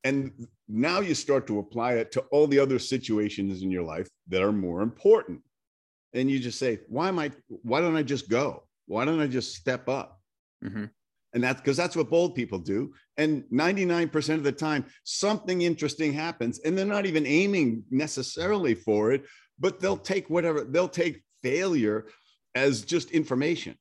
And 0.04 0.46
now 0.68 1.00
you 1.00 1.14
start 1.14 1.46
to 1.48 1.58
apply 1.58 1.94
it 1.94 2.12
to 2.12 2.20
all 2.30 2.46
the 2.46 2.60
other 2.60 2.78
situations 2.78 3.62
in 3.62 3.70
your 3.70 3.82
life 3.82 4.08
that 4.28 4.42
are 4.42 4.52
more 4.52 4.80
important. 4.80 5.42
And 6.14 6.30
you 6.30 6.38
just 6.38 6.58
say, 6.58 6.78
why 6.88 7.08
am 7.08 7.18
I, 7.18 7.32
why 7.48 7.80
don't 7.80 7.96
I 7.96 8.02
just 8.02 8.30
go? 8.30 8.62
Why 8.86 9.04
don't 9.04 9.20
I 9.20 9.26
just 9.26 9.54
step 9.56 9.88
up? 9.88 10.20
Mm-hmm. 10.64 10.84
And 11.34 11.44
that's 11.44 11.60
because 11.60 11.76
that's 11.76 11.96
what 11.96 12.10
bold 12.10 12.34
people 12.34 12.58
do. 12.58 12.92
And 13.16 13.44
99% 13.52 14.34
of 14.34 14.44
the 14.44 14.52
time, 14.52 14.86
something 15.04 15.62
interesting 15.62 16.12
happens, 16.12 16.60
and 16.60 16.76
they're 16.76 16.86
not 16.86 17.06
even 17.06 17.26
aiming 17.26 17.84
necessarily 17.90 18.74
for 18.74 19.12
it, 19.12 19.24
but 19.58 19.80
they'll 19.80 19.96
take 19.96 20.30
whatever, 20.30 20.64
they'll 20.64 20.88
take 20.88 21.22
failure 21.42 22.06
as 22.54 22.82
just 22.82 23.10
information. 23.10 23.76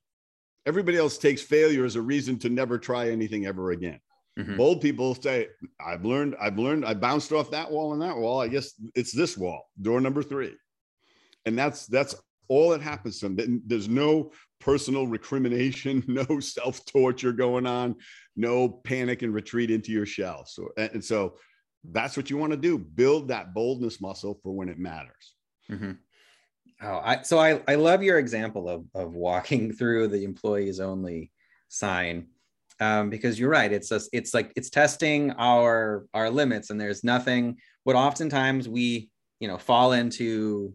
Everybody 0.66 0.98
else 0.98 1.16
takes 1.16 1.40
failure 1.40 1.84
as 1.84 1.96
a 1.96 2.02
reason 2.02 2.38
to 2.40 2.50
never 2.50 2.78
try 2.78 3.10
anything 3.10 3.46
ever 3.46 3.70
again. 3.70 4.00
Mm-hmm. 4.38 4.56
Bold 4.56 4.80
people 4.80 5.14
say, 5.14 5.48
I've 5.84 6.04
learned, 6.04 6.36
I've 6.40 6.58
learned, 6.58 6.84
I 6.84 6.94
bounced 6.94 7.32
off 7.32 7.50
that 7.50 7.70
wall 7.70 7.92
and 7.92 8.02
that 8.02 8.16
wall. 8.16 8.40
I 8.40 8.48
guess 8.48 8.74
it's 8.94 9.12
this 9.12 9.36
wall, 9.36 9.68
door 9.80 10.00
number 10.00 10.22
three. 10.22 10.54
And 11.46 11.58
that's 11.58 11.86
that's 11.86 12.14
all 12.48 12.70
that 12.70 12.82
happens 12.82 13.18
to 13.20 13.28
them. 13.28 13.62
There's 13.66 13.88
no 13.88 14.32
personal 14.60 15.06
recrimination, 15.06 16.02
no 16.08 16.40
self 16.40 16.84
torture 16.84 17.32
going 17.32 17.66
on, 17.66 17.96
no 18.36 18.68
panic 18.68 19.22
and 19.22 19.34
retreat 19.34 19.70
into 19.70 19.92
your 19.92 20.06
shell. 20.06 20.44
So, 20.46 20.68
and 20.76 21.04
so 21.04 21.36
that's 21.90 22.16
what 22.16 22.30
you 22.30 22.36
want 22.36 22.52
to 22.52 22.58
do 22.58 22.78
build 22.78 23.28
that 23.28 23.54
boldness 23.54 24.00
muscle 24.00 24.38
for 24.42 24.52
when 24.52 24.68
it 24.68 24.78
matters. 24.78 25.34
Mm-hmm. 25.70 25.92
Oh, 26.80 27.00
I, 27.04 27.22
so 27.22 27.38
I, 27.38 27.60
I 27.66 27.74
love 27.74 28.02
your 28.02 28.18
example 28.18 28.68
of, 28.68 28.84
of 28.94 29.14
walking 29.14 29.72
through 29.76 30.08
the 30.08 30.24
employees 30.24 30.80
only 30.80 31.32
sign 31.68 32.28
um, 32.80 33.10
because 33.10 33.38
you're 33.38 33.50
right. 33.50 33.72
It's 33.72 33.88
just, 33.88 34.08
it's 34.12 34.32
like, 34.32 34.52
it's 34.54 34.70
testing 34.70 35.32
our, 35.32 36.06
our 36.14 36.30
limits 36.30 36.70
and 36.70 36.80
there's 36.80 37.02
nothing, 37.02 37.56
what 37.82 37.96
oftentimes 37.96 38.68
we, 38.68 39.10
you 39.40 39.48
know, 39.48 39.58
fall 39.58 39.92
into 39.92 40.72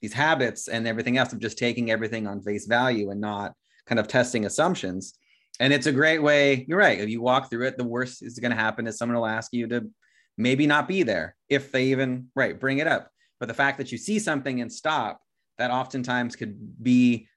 these 0.00 0.12
habits 0.12 0.68
and 0.68 0.86
everything 0.86 1.16
else 1.16 1.32
of 1.32 1.38
just 1.38 1.58
taking 1.58 1.90
everything 1.90 2.26
on 2.26 2.42
face 2.42 2.66
value 2.66 3.10
and 3.10 3.20
not 3.20 3.54
kind 3.86 3.98
of 3.98 4.08
testing 4.08 4.44
assumptions. 4.44 5.14
And 5.58 5.72
it's 5.72 5.86
a 5.86 5.92
great 5.92 6.18
way. 6.18 6.64
You're 6.68 6.78
right. 6.78 7.00
If 7.00 7.08
you 7.08 7.22
walk 7.22 7.48
through 7.48 7.66
it, 7.66 7.78
the 7.78 7.84
worst 7.84 8.22
is 8.22 8.38
going 8.38 8.50
to 8.50 8.56
happen 8.56 8.86
is 8.86 8.98
someone 8.98 9.16
will 9.16 9.26
ask 9.26 9.52
you 9.52 9.66
to 9.68 9.90
maybe 10.36 10.66
not 10.66 10.86
be 10.86 11.02
there 11.02 11.34
if 11.48 11.72
they 11.72 11.86
even 11.86 12.28
right 12.34 12.58
bring 12.58 12.78
it 12.78 12.86
up. 12.86 13.10
But 13.40 13.48
the 13.48 13.54
fact 13.54 13.78
that 13.78 13.90
you 13.90 13.98
see 13.98 14.18
something 14.18 14.60
and 14.60 14.72
stop, 14.72 15.20
that 15.58 15.70
oftentimes 15.70 16.36
could 16.36 16.82
be 16.82 17.28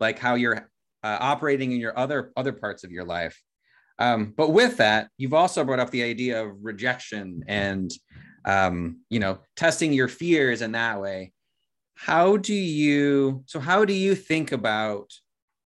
like 0.00 0.18
how 0.18 0.34
you're 0.34 0.70
uh, 1.02 1.18
operating 1.20 1.72
in 1.72 1.78
your 1.78 1.98
other 1.98 2.32
other 2.36 2.52
parts 2.52 2.84
of 2.84 2.90
your 2.90 3.04
life. 3.04 3.40
Um, 3.98 4.34
but 4.36 4.50
with 4.50 4.78
that, 4.78 5.08
you've 5.16 5.34
also 5.34 5.64
brought 5.64 5.78
up 5.78 5.90
the 5.90 6.02
idea 6.02 6.42
of 6.42 6.52
rejection 6.60 7.44
and 7.46 7.90
um, 8.44 9.00
you 9.10 9.20
know 9.20 9.38
testing 9.56 9.92
your 9.92 10.08
fears 10.08 10.62
in 10.62 10.72
that 10.72 11.00
way 11.00 11.32
how 11.96 12.36
do 12.36 12.54
you 12.54 13.42
so 13.46 13.58
how 13.58 13.84
do 13.84 13.92
you 13.92 14.14
think 14.14 14.52
about 14.52 15.12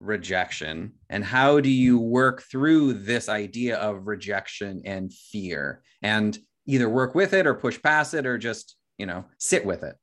rejection? 0.00 0.92
And 1.10 1.24
how 1.24 1.58
do 1.58 1.70
you 1.70 1.98
work 1.98 2.42
through 2.42 2.94
this 2.94 3.28
idea 3.28 3.78
of 3.78 4.06
rejection 4.06 4.82
and 4.84 5.12
fear? 5.12 5.82
And 6.02 6.38
either 6.66 6.88
work 6.88 7.14
with 7.14 7.32
it 7.32 7.46
or 7.46 7.54
push 7.54 7.82
past 7.82 8.14
it 8.14 8.26
or 8.26 8.38
just 8.38 8.76
you 8.98 9.06
know 9.06 9.24
sit 9.38 9.64
with 9.64 9.82
it? 9.82 9.96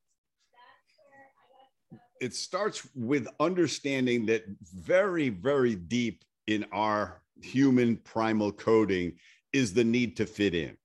It 2.20 2.34
starts 2.34 2.86
with 2.94 3.28
understanding 3.40 4.26
that 4.26 4.44
very 4.74 5.28
very 5.28 5.76
deep 5.76 6.24
in 6.48 6.66
our 6.72 7.22
human 7.40 7.96
primal 7.98 8.50
coding 8.50 9.12
is 9.52 9.72
the 9.72 9.84
need 9.84 10.16
to 10.16 10.26
fit 10.26 10.54
in. 10.54 10.76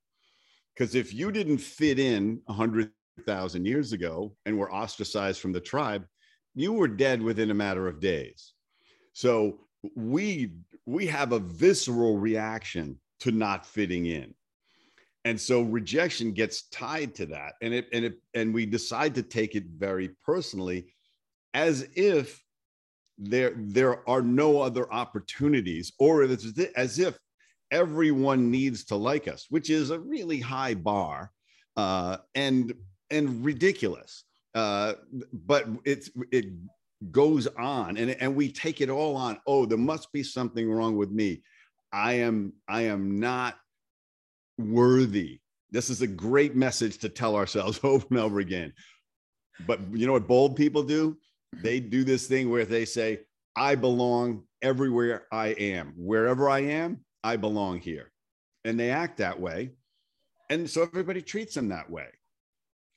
Because 0.73 0.95
if 0.95 1.13
you 1.13 1.31
didn't 1.31 1.57
fit 1.57 1.99
in 1.99 2.41
100 2.45 2.91
thousand 3.25 3.65
years 3.65 3.93
ago 3.93 4.35
and 4.45 4.57
were 4.57 4.73
ostracized 4.73 5.39
from 5.39 5.51
the 5.51 5.59
tribe, 5.59 6.05
you 6.55 6.73
were 6.73 6.87
dead 6.87 7.21
within 7.21 7.51
a 7.51 7.55
matter 7.55 7.87
of 7.87 7.99
days. 7.99 8.53
So 9.13 9.59
we 9.95 10.53
we 10.85 11.07
have 11.07 11.31
a 11.31 11.39
visceral 11.39 12.17
reaction 12.17 12.99
to 13.21 13.31
not 13.31 13.65
fitting 13.65 14.05
in. 14.05 14.33
And 15.23 15.39
so 15.39 15.61
rejection 15.61 16.31
gets 16.31 16.67
tied 16.69 17.13
to 17.15 17.27
that. 17.27 17.53
And 17.61 17.73
it 17.73 17.87
and 17.93 18.05
it 18.05 18.21
and 18.33 18.53
we 18.53 18.65
decide 18.65 19.15
to 19.15 19.23
take 19.23 19.55
it 19.55 19.65
very 19.67 20.09
personally 20.25 20.93
as 21.53 21.87
if 21.95 22.43
there 23.17 23.53
there 23.55 24.07
are 24.09 24.21
no 24.21 24.61
other 24.61 24.91
opportunities 24.91 25.91
or 25.99 26.23
as 26.23 26.99
if 26.99 27.17
everyone 27.69 28.51
needs 28.51 28.83
to 28.83 28.95
like 28.95 29.27
us 29.27 29.45
which 29.49 29.69
is 29.69 29.91
a 29.91 29.99
really 29.99 30.39
high 30.39 30.73
bar 30.73 31.31
uh, 31.77 32.17
and 32.35 32.73
and 33.11 33.43
ridiculous. 33.45 34.23
Uh, 34.53 34.93
but 35.33 35.65
it's 35.85 36.09
it 36.31 36.45
goes 37.11 37.47
on, 37.47 37.97
and 37.97 38.11
and 38.11 38.35
we 38.35 38.51
take 38.51 38.81
it 38.81 38.89
all 38.89 39.15
on. 39.15 39.39
Oh, 39.47 39.65
there 39.65 39.77
must 39.77 40.11
be 40.11 40.23
something 40.23 40.69
wrong 40.69 40.97
with 40.97 41.11
me. 41.11 41.41
I 41.93 42.13
am 42.13 42.53
I 42.67 42.83
am 42.83 43.19
not 43.19 43.57
worthy. 44.57 45.39
This 45.71 45.89
is 45.89 46.01
a 46.01 46.07
great 46.07 46.55
message 46.55 46.97
to 46.99 47.09
tell 47.09 47.35
ourselves 47.35 47.79
over 47.83 48.05
and 48.09 48.19
over 48.19 48.39
again. 48.39 48.73
But 49.65 49.79
you 49.91 50.07
know 50.07 50.13
what 50.13 50.27
bold 50.27 50.55
people 50.55 50.83
do? 50.83 51.17
They 51.53 51.79
do 51.79 52.03
this 52.03 52.27
thing 52.27 52.49
where 52.49 52.65
they 52.65 52.85
say, 52.85 53.19
I 53.55 53.75
belong 53.75 54.43
everywhere 54.61 55.27
I 55.31 55.47
am. 55.47 55.93
Wherever 55.97 56.49
I 56.49 56.59
am, 56.59 57.01
I 57.23 57.35
belong 57.35 57.79
here. 57.79 58.11
And 58.63 58.79
they 58.79 58.89
act 58.89 59.17
that 59.17 59.39
way. 59.39 59.71
And 60.49 60.69
so 60.69 60.83
everybody 60.83 61.21
treats 61.21 61.53
them 61.55 61.69
that 61.69 61.89
way. 61.89 62.07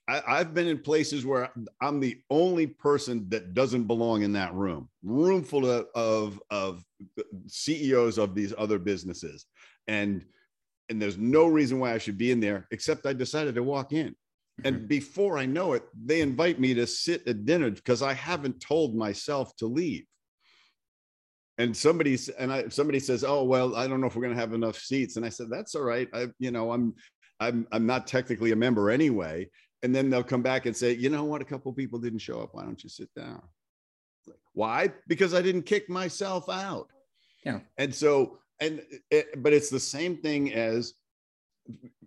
I, 0.07 0.39
have 0.39 0.53
been 0.53 0.67
in 0.67 0.79
places 0.79 1.25
where 1.25 1.51
I'm 1.81 1.99
the 1.99 2.21
only 2.29 2.67
person 2.67 3.27
that 3.31 3.55
doesn't 3.55 3.85
belong 3.85 4.23
in 4.23 4.33
that 4.33 4.53
room, 4.53 4.91
room 5.03 5.43
full 5.43 5.65
of, 5.71 5.87
of, 5.95 6.41
of 6.51 6.85
CEOs 7.47 8.19
of 8.19 8.35
these 8.35 8.53
other 8.57 8.79
businesses. 8.79 9.47
And 9.89 10.25
and 10.91 11.01
there's 11.01 11.17
no 11.17 11.47
reason 11.47 11.79
why 11.79 11.95
I 11.95 11.99
should 11.99 12.19
be 12.19 12.31
in 12.31 12.41
there 12.41 12.67
except 12.71 13.07
I 13.07 13.13
decided 13.15 13.55
to 13.55 13.63
walk 13.63 13.93
in. 13.93 14.09
Mm-hmm. 14.09 14.67
And 14.67 14.89
before 14.89 15.39
I 15.39 15.47
know 15.47 15.73
it, 15.73 15.85
they 16.05 16.21
invite 16.21 16.61
me 16.61 16.75
to 16.75 16.87
sit 16.87 17.27
at 17.27 17.45
dinner 17.45 17.71
because 17.71 18.03
I 18.03 18.13
haven't 18.13 18.61
told 18.61 18.95
myself 18.95 19.57
to 19.57 19.67
leave. 19.67 20.05
And 21.57 21.77
somebody 21.77 22.19
and 22.39 22.53
I 22.53 22.69
somebody 22.69 22.99
says, 22.99 23.23
"Oh 23.23 23.45
well, 23.45 23.77
I 23.77 23.87
don't 23.87 24.01
know 24.01 24.09
if 24.09 24.17
we're 24.17 24.23
going 24.23 24.35
to 24.35 24.41
have 24.41 24.55
enough 24.55 24.77
seats." 24.77 25.17
And 25.17 25.25
I 25.25 25.29
said, 25.29 25.47
"That's 25.51 25.77
all 25.77 25.85
right. 25.85 26.09
I, 26.13 26.27
you 26.41 26.51
know, 26.51 26.73
I'm, 26.73 26.95
I'm, 27.39 27.67
I'm 27.71 27.87
not 27.87 28.09
technically 28.09 28.51
a 28.51 28.57
member 28.57 28.91
anyway." 28.91 29.49
And 29.85 29.95
then 29.95 30.11
they'll 30.11 30.25
come 30.25 30.43
back 30.43 30.67
and 30.67 30.77
say, 30.77 30.95
"You 30.95 31.11
know 31.11 31.25
what? 31.25 31.43
A 31.43 31.45
couple 31.45 31.73
people 31.73 32.01
didn't 32.01 32.19
show 32.19 32.41
up. 32.41 32.55
Why 32.55 32.65
don't 32.65 32.83
you 32.83 32.89
sit 32.91 33.15
down?" 33.15 33.43
Why? 34.53 34.91
Because 35.07 35.35
I 35.35 35.43
didn't 35.43 35.63
kick 35.63 35.89
myself 35.89 36.49
out. 36.49 36.89
Yeah. 37.45 37.61
And 37.79 37.95
so, 37.95 38.39
and 38.61 38.83
it, 39.11 39.43
but 39.43 39.53
it's 39.53 39.71
the 39.71 39.81
same 39.81 40.17
thing 40.17 40.53
as 40.53 40.95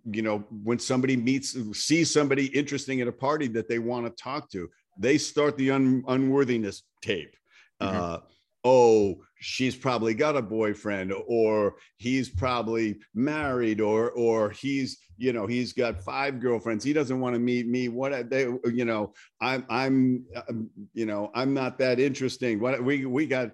you 0.04 0.22
know 0.22 0.38
when 0.62 0.78
somebody 0.78 1.16
meets 1.16 1.56
sees 1.72 2.12
somebody 2.12 2.46
interesting 2.46 3.00
at 3.00 3.08
a 3.08 3.12
party 3.12 3.48
that 3.48 3.68
they 3.68 3.78
want 3.78 4.06
to 4.06 4.22
talk 4.22 4.50
to 4.50 4.68
they 4.98 5.18
start 5.18 5.56
the 5.56 5.70
un, 5.70 6.02
unworthiness 6.06 6.82
tape 7.02 7.34
mm-hmm. 7.82 7.96
uh, 7.96 8.18
oh 8.64 9.16
she's 9.40 9.76
probably 9.76 10.14
got 10.14 10.36
a 10.36 10.42
boyfriend 10.42 11.12
or 11.26 11.76
he's 11.96 12.28
probably 12.28 12.98
married 13.14 13.80
or 13.80 14.10
or 14.10 14.50
he's 14.50 14.98
you 15.16 15.32
know 15.32 15.46
he's 15.46 15.72
got 15.72 16.02
five 16.02 16.40
girlfriends. 16.40 16.84
He 16.84 16.92
doesn't 16.92 17.20
want 17.20 17.34
to 17.34 17.40
meet 17.40 17.68
me. 17.68 17.88
What 17.88 18.30
they 18.30 18.42
you 18.72 18.84
know 18.84 19.12
i'm 19.40 19.64
i'm 19.68 20.24
um, 20.48 20.70
you 20.92 21.06
know 21.06 21.30
i'm 21.34 21.54
not 21.54 21.78
that 21.78 22.00
interesting. 22.00 22.60
What 22.60 22.82
we 22.82 23.06
we 23.06 23.26
got 23.26 23.52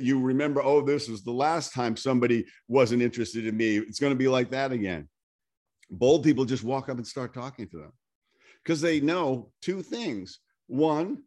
you 0.00 0.20
remember 0.20 0.62
oh 0.62 0.80
this 0.82 1.08
was 1.08 1.22
the 1.22 1.32
last 1.32 1.72
time 1.74 1.96
somebody 1.96 2.46
wasn't 2.68 3.02
interested 3.02 3.46
in 3.46 3.56
me. 3.56 3.78
It's 3.78 4.00
going 4.00 4.12
to 4.12 4.18
be 4.18 4.28
like 4.28 4.50
that 4.50 4.72
again. 4.72 5.08
Bold 5.90 6.24
people 6.24 6.44
just 6.44 6.64
walk 6.64 6.88
up 6.88 6.96
and 6.96 7.06
start 7.06 7.34
talking 7.34 7.68
to 7.68 7.76
them 7.78 7.92
because 8.62 8.80
they 8.80 9.00
know 9.00 9.50
two 9.60 9.82
things. 9.82 10.38
One 10.66 11.24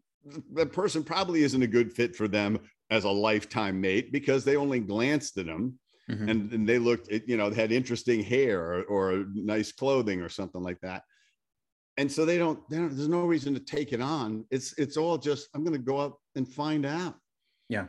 the 0.53 0.65
person 0.65 1.03
probably 1.03 1.43
isn't 1.43 1.61
a 1.61 1.67
good 1.67 1.91
fit 1.91 2.15
for 2.15 2.27
them 2.27 2.59
as 2.93 3.05
a 3.05 3.09
lifetime 3.09 3.81
mate 3.81 4.11
because 4.11 4.45
they 4.45 4.55
only 4.55 4.79
glanced 4.79 5.37
at 5.39 5.47
him 5.47 5.79
mm-hmm. 6.09 6.29
and, 6.29 6.53
and, 6.53 6.69
they 6.69 6.77
looked, 6.77 7.11
you 7.27 7.37
know, 7.37 7.49
they 7.49 7.59
had 7.59 7.71
interesting 7.71 8.23
hair 8.23 8.61
or, 8.61 8.83
or 8.83 9.25
nice 9.33 9.71
clothing 9.71 10.21
or 10.21 10.29
something 10.29 10.61
like 10.61 10.79
that. 10.81 11.01
And 11.97 12.11
so 12.11 12.23
they 12.23 12.37
don't, 12.37 12.59
they 12.69 12.77
don't, 12.77 12.95
there's 12.95 13.07
no 13.09 13.25
reason 13.25 13.53
to 13.55 13.59
take 13.59 13.93
it 13.93 14.01
on. 14.01 14.45
It's, 14.51 14.77
it's 14.77 14.95
all 14.95 15.17
just, 15.17 15.49
I'm 15.55 15.63
going 15.63 15.75
to 15.75 15.83
go 15.83 16.01
out 16.01 16.17
and 16.35 16.47
find 16.47 16.85
out. 16.85 17.15
Yeah. 17.67 17.87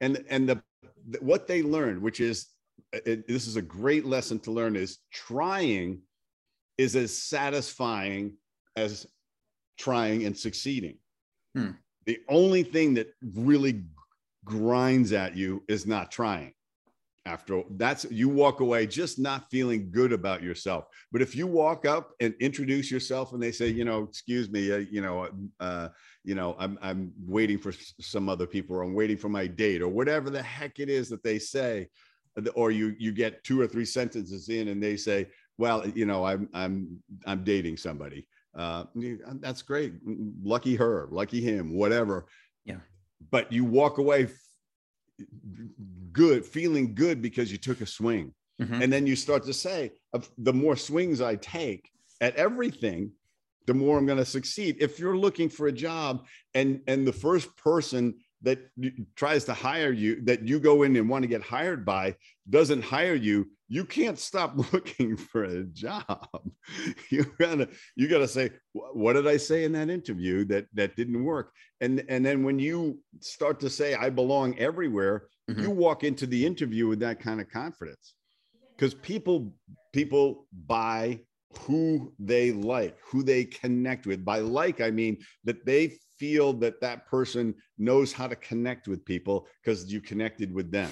And, 0.00 0.24
and 0.28 0.48
the, 0.48 0.62
the 1.08 1.18
what 1.18 1.48
they 1.48 1.62
learned, 1.62 2.00
which 2.00 2.20
is, 2.20 2.46
it, 2.92 3.26
this 3.26 3.48
is 3.48 3.56
a 3.56 3.62
great 3.62 4.04
lesson 4.04 4.38
to 4.40 4.52
learn 4.52 4.76
is 4.76 4.98
trying 5.12 6.00
is 6.78 6.94
as 6.94 7.16
satisfying 7.16 8.36
as 8.76 9.06
trying 9.78 10.26
and 10.26 10.36
succeeding. 10.36 10.98
Hmm. 11.56 11.70
The 12.06 12.18
only 12.28 12.62
thing 12.62 12.94
that 12.94 13.08
really 13.22 13.84
grinds 14.44 15.12
at 15.12 15.36
you 15.36 15.62
is 15.68 15.86
not 15.86 16.10
trying. 16.10 16.52
After 17.26 17.62
that's 17.70 18.04
you 18.10 18.28
walk 18.28 18.60
away 18.60 18.86
just 18.86 19.18
not 19.18 19.48
feeling 19.50 19.90
good 19.90 20.12
about 20.12 20.42
yourself. 20.42 20.84
But 21.10 21.22
if 21.22 21.34
you 21.34 21.46
walk 21.46 21.86
up 21.86 22.10
and 22.20 22.34
introduce 22.38 22.90
yourself 22.90 23.32
and 23.32 23.42
they 23.42 23.50
say 23.50 23.68
you 23.68 23.86
know 23.86 24.02
excuse 24.02 24.50
me 24.50 24.70
uh, 24.70 24.76
you 24.90 25.00
know 25.00 25.28
uh, 25.58 25.88
you 26.22 26.34
know 26.34 26.54
I'm, 26.58 26.78
I'm 26.82 27.12
waiting 27.26 27.58
for 27.58 27.72
some 28.00 28.28
other 28.28 28.46
people 28.46 28.76
or 28.76 28.82
i'm 28.82 28.94
waiting 28.94 29.16
for 29.16 29.28
my 29.28 29.46
date 29.46 29.82
or 29.82 29.88
whatever 29.88 30.30
the 30.30 30.42
heck 30.42 30.80
it 30.80 30.88
is 30.88 31.08
that 31.10 31.22
they 31.22 31.38
say 31.38 31.88
or 32.54 32.70
you 32.70 32.96
you 32.98 33.12
get 33.12 33.44
two 33.44 33.60
or 33.60 33.66
three 33.66 33.84
sentences 33.84 34.48
in 34.48 34.68
and 34.68 34.82
they 34.82 34.96
say 34.96 35.28
well 35.58 35.86
you 35.88 36.06
know 36.06 36.24
i'm 36.24 36.48
i'm 36.52 36.98
i'm 37.26 37.44
dating 37.44 37.76
somebody. 37.76 38.26
Uh, 38.56 38.84
that's 39.40 39.62
great. 39.62 39.94
Lucky 40.44 40.76
her 40.76 41.08
lucky 41.10 41.40
him 41.40 41.74
whatever 41.74 42.26
but 43.30 43.52
you 43.52 43.64
walk 43.64 43.98
away 43.98 44.28
good, 46.12 46.44
feeling 46.44 46.94
good 46.94 47.20
because 47.22 47.50
you 47.52 47.58
took 47.58 47.80
a 47.80 47.86
swing. 47.86 48.32
Mm-hmm. 48.60 48.82
And 48.82 48.92
then 48.92 49.06
you 49.06 49.16
start 49.16 49.44
to 49.44 49.52
say, 49.52 49.92
the 50.38 50.52
more 50.52 50.76
swings 50.76 51.20
I 51.20 51.36
take 51.36 51.90
at 52.20 52.36
everything, 52.36 53.12
the 53.66 53.74
more 53.74 53.98
I'm 53.98 54.06
going 54.06 54.18
to 54.18 54.24
succeed. 54.24 54.76
If 54.78 54.98
you're 54.98 55.16
looking 55.16 55.48
for 55.48 55.66
a 55.66 55.72
job 55.72 56.26
and 56.54 56.80
and 56.86 57.06
the 57.06 57.12
first 57.12 57.56
person 57.56 58.14
that 58.44 58.58
tries 59.16 59.44
to 59.44 59.54
hire 59.54 59.92
you 59.92 60.22
that 60.22 60.46
you 60.46 60.60
go 60.60 60.82
in 60.82 60.94
and 60.96 61.08
want 61.08 61.22
to 61.22 61.28
get 61.28 61.42
hired 61.42 61.84
by 61.84 62.14
doesn't 62.48 62.82
hire 62.82 63.14
you 63.14 63.46
you 63.68 63.84
can't 63.84 64.18
stop 64.18 64.56
looking 64.72 65.16
for 65.16 65.44
a 65.44 65.64
job. 65.64 66.28
You 67.10 67.24
gotta 67.38 67.68
you 67.96 68.08
gotta 68.08 68.28
say 68.28 68.50
what 68.72 69.12
did 69.12 69.26
i 69.26 69.36
say 69.36 69.64
in 69.64 69.72
that 69.72 69.90
interview 69.90 70.44
that 70.46 70.66
that 70.74 70.96
didn't 70.96 71.22
work? 71.22 71.52
And 71.80 72.04
and 72.08 72.24
then 72.24 72.42
when 72.42 72.58
you 72.58 72.98
start 73.20 73.60
to 73.60 73.70
say 73.70 73.94
i 73.94 74.08
belong 74.10 74.58
everywhere 74.58 75.28
mm-hmm. 75.50 75.62
you 75.62 75.70
walk 75.70 76.04
into 76.04 76.26
the 76.26 76.44
interview 76.44 76.86
with 76.86 77.00
that 77.00 77.20
kind 77.20 77.40
of 77.40 77.50
confidence. 77.50 78.14
Because 78.74 78.94
people 78.94 79.54
people 79.92 80.46
buy 80.66 81.20
who 81.60 82.12
they 82.18 82.50
like 82.52 82.96
who 83.08 83.22
they 83.22 83.44
connect 83.44 84.06
with. 84.06 84.24
By 84.24 84.38
like 84.38 84.80
i 84.80 84.90
mean 84.90 85.18
that 85.44 85.64
they 85.66 85.96
feel 86.24 86.54
that 86.54 86.80
that 86.80 87.06
person 87.06 87.54
knows 87.76 88.10
how 88.10 88.26
to 88.26 88.36
connect 88.36 88.88
with 88.88 89.04
people 89.04 89.46
because 89.62 89.92
you 89.92 90.00
connected 90.00 90.52
with 90.54 90.70
them. 90.70 90.90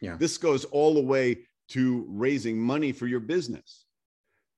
Yeah. 0.00 0.16
This 0.18 0.36
goes 0.38 0.64
all 0.64 0.94
the 0.94 1.08
way 1.14 1.38
to 1.68 2.04
raising 2.08 2.58
money 2.58 2.90
for 2.90 3.06
your 3.06 3.20
business. 3.20 3.84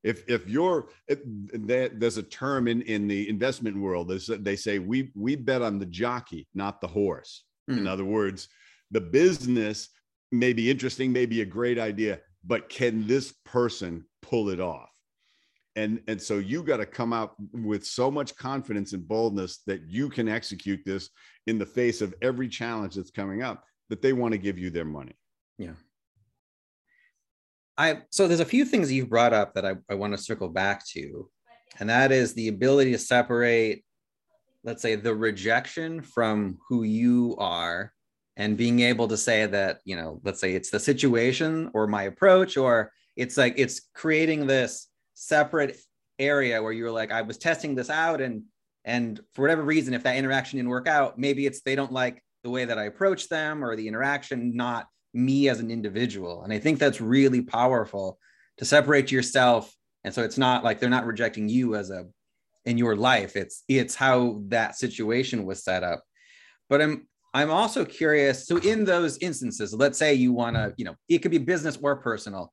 If 0.03 0.29
if 0.29 0.49
you're 0.49 0.89
if, 1.09 1.19
there's 2.01 2.17
a 2.17 2.23
term 2.23 2.69
in 2.69 2.81
in 2.83 3.07
the 3.07 3.29
investment 3.29 3.77
world 3.77 4.09
they 4.49 4.57
say 4.57 4.79
we 4.79 5.13
we 5.15 5.37
bet 5.37 5.63
on 5.63 5.79
the 5.79 5.91
jockey 6.03 6.49
not 6.55 6.81
the 6.81 6.89
horse. 6.89 7.45
Mm. 7.71 7.79
In 7.79 7.87
other 7.87 8.05
words, 8.05 8.49
the 8.91 9.01
business 9.03 9.91
may 10.33 10.53
be 10.55 10.71
interesting, 10.71 11.13
may 11.13 11.27
be 11.27 11.43
a 11.43 11.57
great 11.59 11.79
idea, 11.79 12.21
but 12.45 12.71
can 12.71 13.07
this 13.07 13.35
person 13.45 14.05
pull 14.23 14.49
it 14.49 14.61
off? 14.61 14.94
And 15.77 16.01
and 16.07 16.21
so 16.21 16.39
you 16.39 16.63
got 16.63 16.77
to 16.77 16.87
come 16.87 17.13
out 17.13 17.35
with 17.53 17.85
so 17.85 18.11
much 18.11 18.37
confidence 18.37 18.93
and 18.93 19.07
boldness 19.07 19.63
that 19.67 19.83
you 19.89 20.09
can 20.09 20.29
execute 20.29 20.81
this 20.85 21.11
in 21.47 21.59
the 21.59 21.67
face 21.67 22.01
of 22.01 22.15
every 22.23 22.49
challenge 22.49 22.95
that's 22.95 23.11
coming 23.11 23.43
up 23.43 23.65
that 23.89 24.01
they 24.01 24.13
want 24.13 24.33
to 24.33 24.39
give 24.39 24.59
you 24.59 24.71
their 24.71 24.85
money. 24.85 25.13
Yeah. 25.59 25.73
I 27.77 28.03
so 28.11 28.29
there's 28.29 28.41
a 28.41 28.45
few 28.45 28.65
things 28.65 28.93
you've 28.93 29.11
brought 29.11 29.33
up 29.33 29.55
that 29.55 29.67
i, 29.67 29.75
I 29.91 29.95
want 29.95 30.13
to 30.15 30.23
circle 30.23 30.49
back 30.49 30.87
to 30.91 31.29
and 31.81 31.91
that 31.91 32.13
is 32.13 32.35
the 32.35 32.49
ability 32.49 32.93
to 32.93 32.99
separate 32.99 33.85
let's 34.63 34.81
say 34.81 34.95
the 34.95 35.15
rejection 35.15 36.01
from 36.01 36.59
who 36.69 36.85
you 36.85 37.35
are 37.39 37.93
and 38.37 38.57
being 38.57 38.81
able 38.81 39.09
to 39.09 39.17
say 39.17 39.47
that 39.47 39.81
you 39.85 39.97
know 39.97 40.21
let's 40.25 40.41
say 40.41 40.55
it's 40.55 40.71
the 40.71 40.79
situation 40.79 41.71
or 41.75 41.89
my 41.89 42.05
approach 42.05 42.57
or 42.57 42.93
it's 43.17 43.37
like 43.37 43.55
it's 43.57 43.89
creating 43.93 44.47
this 44.47 44.89
separate 45.15 45.77
area 46.19 46.63
where 46.63 46.73
you're 46.73 46.91
like, 46.91 47.11
I 47.11 47.23
was 47.23 47.39
testing 47.39 47.75
this 47.75 47.91
out 47.91 48.21
and 48.21 48.43
and 48.85 49.21
for 49.33 49.43
whatever 49.43 49.63
reason, 49.63 49.95
if 49.95 50.03
that 50.03 50.17
interaction 50.17 50.59
didn't 50.59 50.69
work 50.69 50.87
out, 50.87 51.19
maybe 51.19 51.47
it's 51.47 51.63
they 51.63 51.75
don't 51.75 51.93
like 51.93 52.23
the 52.43 52.51
way 52.51 52.67
that 52.67 52.79
I 52.79 52.85
approach 52.85 53.29
them 53.29 53.65
or 53.65 53.77
the 53.77 53.89
interaction, 53.89 54.55
not 54.55 54.89
me 55.15 55.49
as 55.49 55.61
an 55.61 55.71
individual. 55.71 56.43
And 56.43 56.53
I 56.53 56.59
think 56.59 56.79
that's 56.79 57.01
really 57.01 57.41
powerful 57.41 58.19
to 58.59 58.65
separate 58.65 59.11
yourself. 59.11 59.75
And 60.05 60.13
so 60.13 60.23
it's 60.23 60.37
not 60.37 60.65
like 60.65 60.79
they're 60.81 60.91
not 60.91 61.07
rejecting 61.07 61.49
you 61.49 61.77
as 61.77 61.91
a 61.91 62.05
in 62.67 62.77
your 62.77 62.97
life. 62.97 63.37
It's 63.37 63.63
it's 63.69 63.95
how 63.95 64.43
that 64.49 64.77
situation 64.77 65.45
was 65.47 65.65
set 65.65 65.83
up. 65.83 66.03
But 66.69 66.83
I'm 66.83 67.09
I'm 67.33 67.51
also 67.51 67.85
curious. 67.85 68.47
So 68.47 68.59
in 68.59 68.85
those 68.85 69.19
instances, 69.19 69.75
let's 69.75 69.99
say 69.99 70.15
you 70.15 70.33
want 70.33 70.57
to, 70.57 70.75
you 70.77 70.85
know, 70.85 70.95
it 71.09 71.19
could 71.19 71.31
be 71.31 71.39
business 71.39 71.79
or 71.83 71.97
personal 71.97 72.53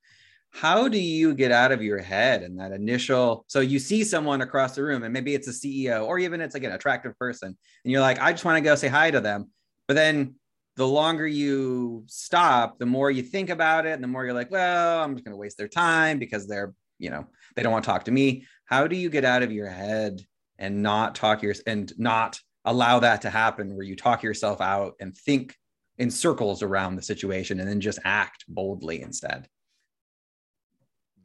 how 0.53 0.87
do 0.87 0.99
you 0.99 1.33
get 1.33 1.51
out 1.51 1.71
of 1.71 1.81
your 1.81 1.99
head 1.99 2.43
and 2.43 2.59
that 2.59 2.71
initial 2.71 3.45
so 3.47 3.61
you 3.61 3.79
see 3.79 4.03
someone 4.03 4.41
across 4.41 4.75
the 4.75 4.83
room 4.83 5.03
and 5.03 5.13
maybe 5.13 5.33
it's 5.33 5.47
a 5.47 5.51
ceo 5.51 6.05
or 6.05 6.19
even 6.19 6.41
it's 6.41 6.53
like 6.53 6.63
an 6.63 6.73
attractive 6.73 7.17
person 7.17 7.47
and 7.83 7.91
you're 7.91 8.01
like 8.01 8.19
i 8.19 8.31
just 8.31 8.45
want 8.45 8.57
to 8.57 8.61
go 8.61 8.75
say 8.75 8.87
hi 8.87 9.09
to 9.11 9.21
them. 9.21 9.49
But 9.87 9.95
then 9.95 10.35
the 10.77 10.87
longer 10.87 11.27
you 11.27 12.03
stop 12.07 12.79
the 12.79 12.85
more 12.85 13.11
you 13.11 13.23
think 13.23 13.49
about 13.49 13.85
it 13.85 13.91
and 13.91 14.03
the 14.03 14.07
more 14.07 14.23
you're 14.23 14.33
like 14.33 14.51
well 14.51 15.03
i'm 15.03 15.15
just 15.15 15.25
going 15.25 15.33
to 15.33 15.37
waste 15.37 15.57
their 15.57 15.67
time 15.67 16.19
because 16.19 16.47
they're 16.47 16.73
you 17.01 17.09
know 17.09 17.25
they 17.55 17.63
don't 17.63 17.73
want 17.73 17.83
to 17.83 17.91
talk 17.91 18.05
to 18.05 18.11
me. 18.11 18.45
How 18.65 18.87
do 18.87 18.95
you 18.95 19.09
get 19.09 19.25
out 19.25 19.43
of 19.43 19.51
your 19.51 19.67
head 19.67 20.21
and 20.57 20.81
not 20.81 21.15
talk 21.15 21.41
your 21.41 21.55
and 21.67 21.91
not 21.97 22.39
allow 22.63 22.99
that 22.99 23.23
to 23.23 23.29
happen 23.29 23.75
where 23.75 23.85
you 23.85 23.95
talk 23.95 24.23
yourself 24.23 24.61
out 24.61 24.93
and 24.99 25.17
think 25.17 25.57
in 25.97 26.11
circles 26.11 26.61
around 26.61 26.95
the 26.95 27.01
situation 27.01 27.59
and 27.59 27.67
then 27.67 27.81
just 27.81 27.99
act 28.05 28.45
boldly 28.47 29.01
instead 29.01 29.47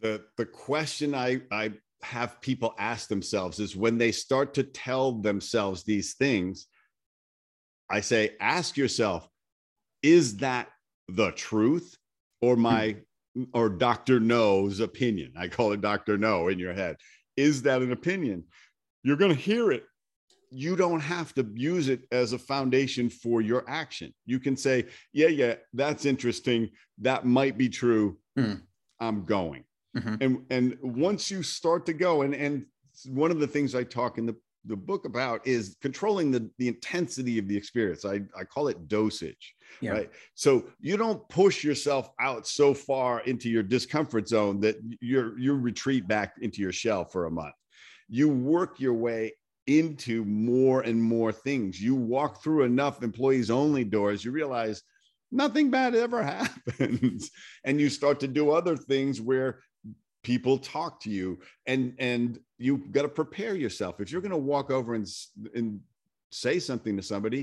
the 0.07 0.22
the 0.36 0.46
question 0.46 1.14
I 1.14 1.40
I 1.50 1.72
have 2.02 2.40
people 2.40 2.74
ask 2.78 3.09
themselves 3.09 3.59
is 3.59 3.74
when 3.74 3.98
they 3.98 4.12
start 4.12 4.54
to 4.54 4.62
tell 4.62 5.12
themselves 5.12 5.82
these 5.82 6.14
things, 6.14 6.66
I 7.90 8.00
say, 8.00 8.36
ask 8.40 8.76
yourself, 8.76 9.28
is 10.02 10.36
that 10.36 10.68
the 11.09 11.32
truth 11.32 11.96
or 12.40 12.57
my 12.57 12.96
or 13.52 13.68
Dr. 13.68 14.20
No's 14.20 14.80
opinion. 14.80 15.32
I 15.36 15.48
call 15.48 15.72
it 15.72 15.80
Dr. 15.80 16.16
No 16.16 16.48
in 16.48 16.59
your 16.59 16.72
head. 16.72 16.96
Is 17.36 17.62
that 17.62 17.82
an 17.82 17.92
opinion? 17.92 18.44
You're 19.02 19.16
going 19.16 19.34
to 19.34 19.40
hear 19.50 19.72
it. 19.72 19.84
You 20.50 20.74
don't 20.76 21.00
have 21.00 21.34
to 21.34 21.46
use 21.54 21.88
it 21.88 22.07
as 22.12 22.32
a 22.32 22.38
foundation 22.38 23.11
for 23.11 23.42
your 23.42 23.68
action. 23.68 24.14
You 24.24 24.38
can 24.38 24.57
say, 24.57 24.86
Yeah, 25.12 25.28
yeah, 25.28 25.57
that's 25.74 26.07
interesting. 26.07 26.70
That 26.98 27.26
might 27.26 27.59
be 27.59 27.68
true. 27.68 28.16
Mm. 28.38 28.62
I'm 29.00 29.24
going. 29.24 29.65
Mm-hmm. 29.97 30.14
And 30.20 30.47
and 30.51 30.78
once 30.82 31.30
you 31.30 31.42
start 31.42 31.86
to 31.86 31.92
go, 31.92 32.22
and 32.22 32.34
and 32.34 32.66
one 33.07 33.30
of 33.30 33.40
the 33.40 33.47
things 33.47 33.74
I 33.74 33.84
talk 33.84 34.18
in 34.18 34.26
the 34.26 34.36
the 34.68 34.76
book 34.76 35.05
about 35.05 35.47
is 35.47 35.76
controlling 35.80 36.32
the, 36.32 36.51
the 36.59 36.66
intensity 36.66 37.38
of 37.38 37.47
the 37.47 37.57
experience. 37.57 38.05
I, 38.05 38.22
I 38.36 38.42
call 38.42 38.66
it 38.66 38.88
dosage, 38.88 39.55
Yeah. 39.80 39.92
right? 39.92 40.11
So 40.34 40.64
you 40.80 40.97
don't 40.97 41.26
push 41.28 41.62
yourself 41.62 42.11
out 42.20 42.49
so 42.49 42.74
far 42.74 43.20
into 43.20 43.49
your 43.49 43.62
discomfort 43.62 44.26
zone 44.28 44.59
that 44.62 44.76
you're 45.01 45.38
you 45.38 45.55
retreat 45.55 46.09
back 46.09 46.34
into 46.40 46.62
your 46.62 46.72
shell 46.72 47.05
for 47.05 47.26
a 47.26 47.30
month. 47.30 47.55
You 48.09 48.28
work 48.28 48.80
your 48.80 48.94
way 48.94 49.34
into 49.68 50.24
more 50.24 50.80
and 50.82 51.01
more 51.03 51.32
things. 51.32 51.80
You 51.80 51.94
walk 51.94 52.42
through 52.42 52.64
enough 52.64 53.03
employees 53.05 53.51
only 53.51 53.84
doors, 53.84 54.24
you 54.24 54.32
realize 54.32 54.82
nothing 55.30 55.70
bad 55.70 55.94
ever 55.94 56.22
happens. 56.34 57.30
and 57.64 57.80
you 57.80 57.88
start 57.88 58.18
to 58.20 58.28
do 58.28 58.51
other 58.51 58.76
things 58.76 59.20
where 59.20 59.61
people 60.26 60.58
talk 60.58 60.98
to 60.98 61.08
you 61.18 61.38
and 61.66 61.94
and 62.00 62.40
you've 62.58 62.90
got 62.90 63.02
to 63.02 63.08
prepare 63.08 63.54
yourself. 63.54 64.00
If 64.00 64.10
you're 64.10 64.20
going 64.28 64.38
to 64.42 64.48
walk 64.54 64.72
over 64.72 64.94
and 64.94 65.06
and 65.54 65.80
say 66.32 66.58
something 66.58 66.96
to 66.96 67.02
somebody 67.02 67.42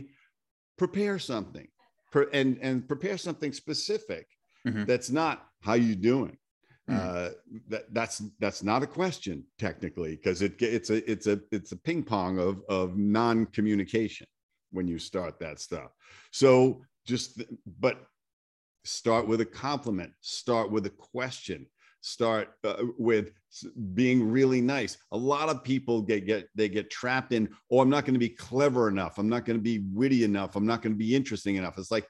prepare 0.77 1.17
something. 1.17 1.67
And 2.34 2.59
and 2.61 2.88
prepare 2.88 3.17
something 3.17 3.53
specific 3.53 4.25
Mhm. 4.67 4.86
that's 4.86 5.09
not 5.21 5.36
how 5.67 5.75
you 5.88 5.95
doing? 5.95 6.38
Mhm. 6.89 6.99
uh 6.99 7.29
that 7.71 7.84
that's 7.97 8.17
that's 8.43 8.61
not 8.71 8.84
a 8.88 8.89
question 8.99 9.36
technically 9.65 10.13
because 10.17 10.41
it 10.47 10.61
it's 10.61 10.89
a 10.95 10.99
it's 11.13 11.27
a 11.34 11.38
it's 11.57 11.71
a 11.71 11.79
ping 11.88 12.03
pong 12.11 12.34
of 12.47 12.55
of 12.77 12.97
non-communication 12.97 14.27
when 14.75 14.86
you 14.91 14.99
start 14.99 15.34
that 15.39 15.57
stuff. 15.67 15.89
So 16.31 16.51
just 17.11 17.29
but 17.86 17.95
start 18.84 19.23
with 19.31 19.39
a 19.47 19.49
compliment 19.67 20.11
start 20.21 20.67
with 20.75 20.86
a 20.86 20.95
question 21.13 21.59
start 22.04 22.49
uh, 22.66 22.84
with 22.97 23.32
being 23.93 24.30
really 24.30 24.60
nice. 24.60 24.97
A 25.14 25.18
lot 25.18 25.49
of 25.49 25.64
people 25.64 26.01
get 26.01 26.28
get 26.28 26.49
they 26.54 26.68
get 26.68 26.91
trapped 26.91 27.32
in 27.32 27.49
oh 27.72 27.80
i'm 27.80 27.89
not 27.89 28.04
going 28.04 28.14
to 28.14 28.20
be 28.20 28.30
clever 28.30 28.89
enough. 28.89 29.18
I'm 29.18 29.30
not 29.30 29.45
going 29.45 29.58
to 29.58 29.64
be 29.64 29.84
witty 29.91 30.24
enough. 30.24 30.56
I'm 30.56 30.66
not 30.66 30.82
going 30.82 30.93
to 30.93 30.97
be 30.97 31.16
interesting 31.16 31.56
enough. 31.56 31.78
It's 31.78 31.91
like 31.91 32.08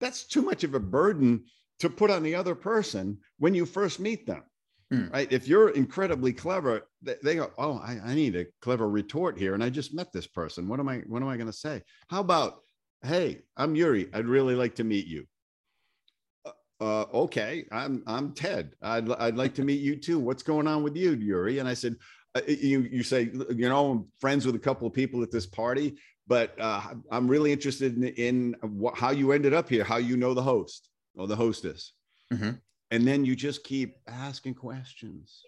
that's 0.00 0.26
too 0.26 0.42
much 0.42 0.64
of 0.64 0.74
a 0.74 0.80
burden 0.80 1.44
to 1.78 1.88
put 1.88 2.10
on 2.10 2.22
the 2.22 2.34
other 2.34 2.54
person 2.54 3.18
when 3.38 3.54
you 3.54 3.64
first 3.66 4.00
meet 4.00 4.26
them 4.26 4.42
Hmm. 4.90 5.08
right? 5.08 5.30
If 5.32 5.48
you're 5.48 5.70
incredibly 5.70 6.32
clever 6.32 6.88
they, 7.02 7.16
they 7.22 7.34
go 7.36 7.50
oh 7.58 7.78
I, 7.78 7.98
I 8.04 8.14
need 8.14 8.36
a 8.36 8.46
clever 8.60 8.88
retort 8.88 9.38
here 9.38 9.54
and 9.54 9.62
i 9.62 9.70
just 9.70 9.94
met 9.94 10.12
this 10.12 10.26
person. 10.26 10.68
What 10.68 10.80
am 10.80 10.88
i 10.88 10.98
what 11.06 11.22
am 11.22 11.28
i 11.28 11.36
going 11.36 11.50
to 11.50 11.52
say? 11.52 11.82
How 12.08 12.20
about 12.20 12.58
hey 13.02 13.42
i'm 13.56 13.76
yuri. 13.76 14.08
I'd 14.12 14.26
really 14.26 14.56
like 14.56 14.74
to 14.76 14.84
meet 14.84 15.06
you 15.06 15.26
uh, 16.80 17.04
okay, 17.14 17.64
I'm 17.72 18.02
I'm 18.06 18.32
Ted. 18.32 18.74
I'd 18.82 19.10
I'd 19.12 19.36
like 19.36 19.54
to 19.54 19.64
meet 19.64 19.80
you 19.80 19.96
too. 19.96 20.18
What's 20.18 20.42
going 20.42 20.66
on 20.66 20.82
with 20.82 20.96
you, 20.96 21.12
Yuri? 21.12 21.58
And 21.58 21.68
I 21.68 21.74
said, 21.74 21.96
uh, 22.34 22.42
you 22.46 22.80
you 22.82 23.02
say, 23.02 23.30
you 23.50 23.68
know, 23.68 23.90
I'm 23.92 24.06
friends 24.18 24.44
with 24.44 24.54
a 24.54 24.58
couple 24.60 24.86
of 24.86 24.92
people 24.92 25.22
at 25.22 25.30
this 25.30 25.46
party, 25.46 25.96
but 26.26 26.54
uh, 26.60 26.82
I'm 27.10 27.28
really 27.28 27.52
interested 27.52 27.96
in, 27.96 28.04
in 28.08 28.56
what, 28.62 28.96
how 28.96 29.10
you 29.10 29.32
ended 29.32 29.54
up 29.54 29.68
here, 29.68 29.84
how 29.84 29.96
you 29.96 30.16
know 30.16 30.34
the 30.34 30.42
host 30.42 30.90
or 31.14 31.26
the 31.26 31.36
hostess, 31.36 31.92
Mhm. 32.32 32.60
and 32.90 33.08
then 33.08 33.24
you 33.24 33.34
just 33.34 33.64
keep 33.64 33.96
asking 34.06 34.54
questions. 34.54 35.42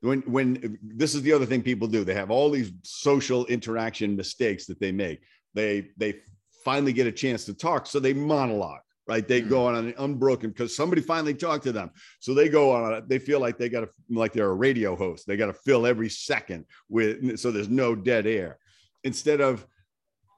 When 0.00 0.20
when 0.22 0.78
this 0.82 1.14
is 1.16 1.22
the 1.22 1.32
other 1.32 1.46
thing 1.46 1.62
people 1.62 1.88
do, 1.88 2.04
they 2.04 2.14
have 2.14 2.30
all 2.30 2.50
these 2.50 2.70
social 2.84 3.46
interaction 3.46 4.14
mistakes 4.14 4.66
that 4.66 4.78
they 4.78 4.92
make. 4.92 5.20
They 5.54 5.90
they 5.96 6.20
finally 6.64 6.92
get 6.92 7.08
a 7.08 7.12
chance 7.12 7.44
to 7.46 7.54
talk, 7.54 7.86
so 7.86 7.98
they 7.98 8.12
monologue 8.12 8.82
right? 9.06 9.26
They 9.26 9.40
go 9.40 9.66
on 9.66 9.74
an 9.74 9.94
unbroken 9.98 10.50
because 10.50 10.74
somebody 10.74 11.00
finally 11.00 11.34
talked 11.34 11.64
to 11.64 11.72
them. 11.72 11.90
So 12.20 12.34
they 12.34 12.48
go 12.48 12.72
on. 12.72 13.06
They 13.06 13.18
feel 13.18 13.40
like 13.40 13.58
they 13.58 13.68
got 13.68 13.80
to, 13.80 13.88
like 14.10 14.32
they're 14.32 14.50
a 14.50 14.54
radio 14.54 14.96
host. 14.96 15.26
They 15.26 15.36
got 15.36 15.46
to 15.46 15.52
fill 15.52 15.86
every 15.86 16.08
second 16.08 16.64
with, 16.88 17.38
so 17.38 17.50
there's 17.50 17.68
no 17.68 17.94
dead 17.94 18.26
air. 18.26 18.58
Instead 19.04 19.40
of 19.40 19.66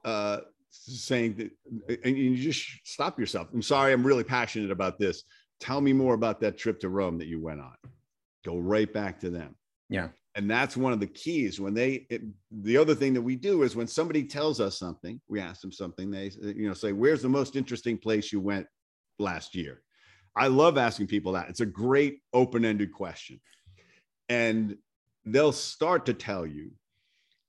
uh, 0.05 0.39
saying 0.71 1.53
that, 1.87 2.01
and 2.05 2.17
you 2.17 2.37
just 2.37 2.67
stop 2.85 3.19
yourself. 3.19 3.49
I'm 3.53 3.63
sorry, 3.63 3.93
I'm 3.93 4.07
really 4.07 4.25
passionate 4.25 4.71
about 4.71 4.99
this. 4.99 5.25
Tell 5.61 5.81
me 5.81 5.93
more 5.93 6.15
about 6.15 6.41
that 6.41 6.59
trip 6.59 6.81
to 6.81 6.89
Rome 6.89 7.19
that 7.19 7.27
you 7.27 7.41
went 7.41 7.61
on. 7.61 7.75
Go 8.45 8.59
right 8.59 8.93
back 8.93 9.21
to 9.21 9.31
them. 9.31 9.57
Yeah. 9.89 10.09
And 10.39 10.49
that's 10.49 10.77
one 10.77 10.93
of 10.93 11.01
the 11.01 11.07
keys 11.09 11.59
when 11.59 11.75
they, 11.75 12.07
it, 12.11 12.23
the 12.63 12.77
other 12.77 12.95
thing 12.95 13.13
that 13.15 13.21
we 13.21 13.35
do 13.35 13.65
is 13.65 13.75
when 13.75 13.89
somebody 13.89 14.23
tells 14.23 14.61
us 14.61 14.79
something, 14.79 15.21
we 15.29 15.41
ask 15.41 15.61
them 15.61 15.73
something, 15.73 16.13
they, 16.13 16.31
you 16.41 16.69
know, 16.69 16.75
say, 16.75 16.93
where's 16.93 17.23
the 17.23 17.29
most 17.29 17.57
interesting 17.57 17.99
place 17.99 18.33
you 18.33 18.41
went 18.41 18.69
last 19.19 19.57
year? 19.57 19.83
I 20.37 20.47
love 20.47 20.79
asking 20.79 21.09
people 21.09 21.33
that. 21.33 21.49
It's 21.49 21.59
a 21.59 21.67
great 21.67 22.21
open 22.33 22.65
ended 22.65 22.93
question. 22.93 23.41
And 24.29 24.77
they'll 25.25 25.51
start 25.51 26.07
to 26.07 26.15
tell 26.15 26.47
you, 26.47 26.71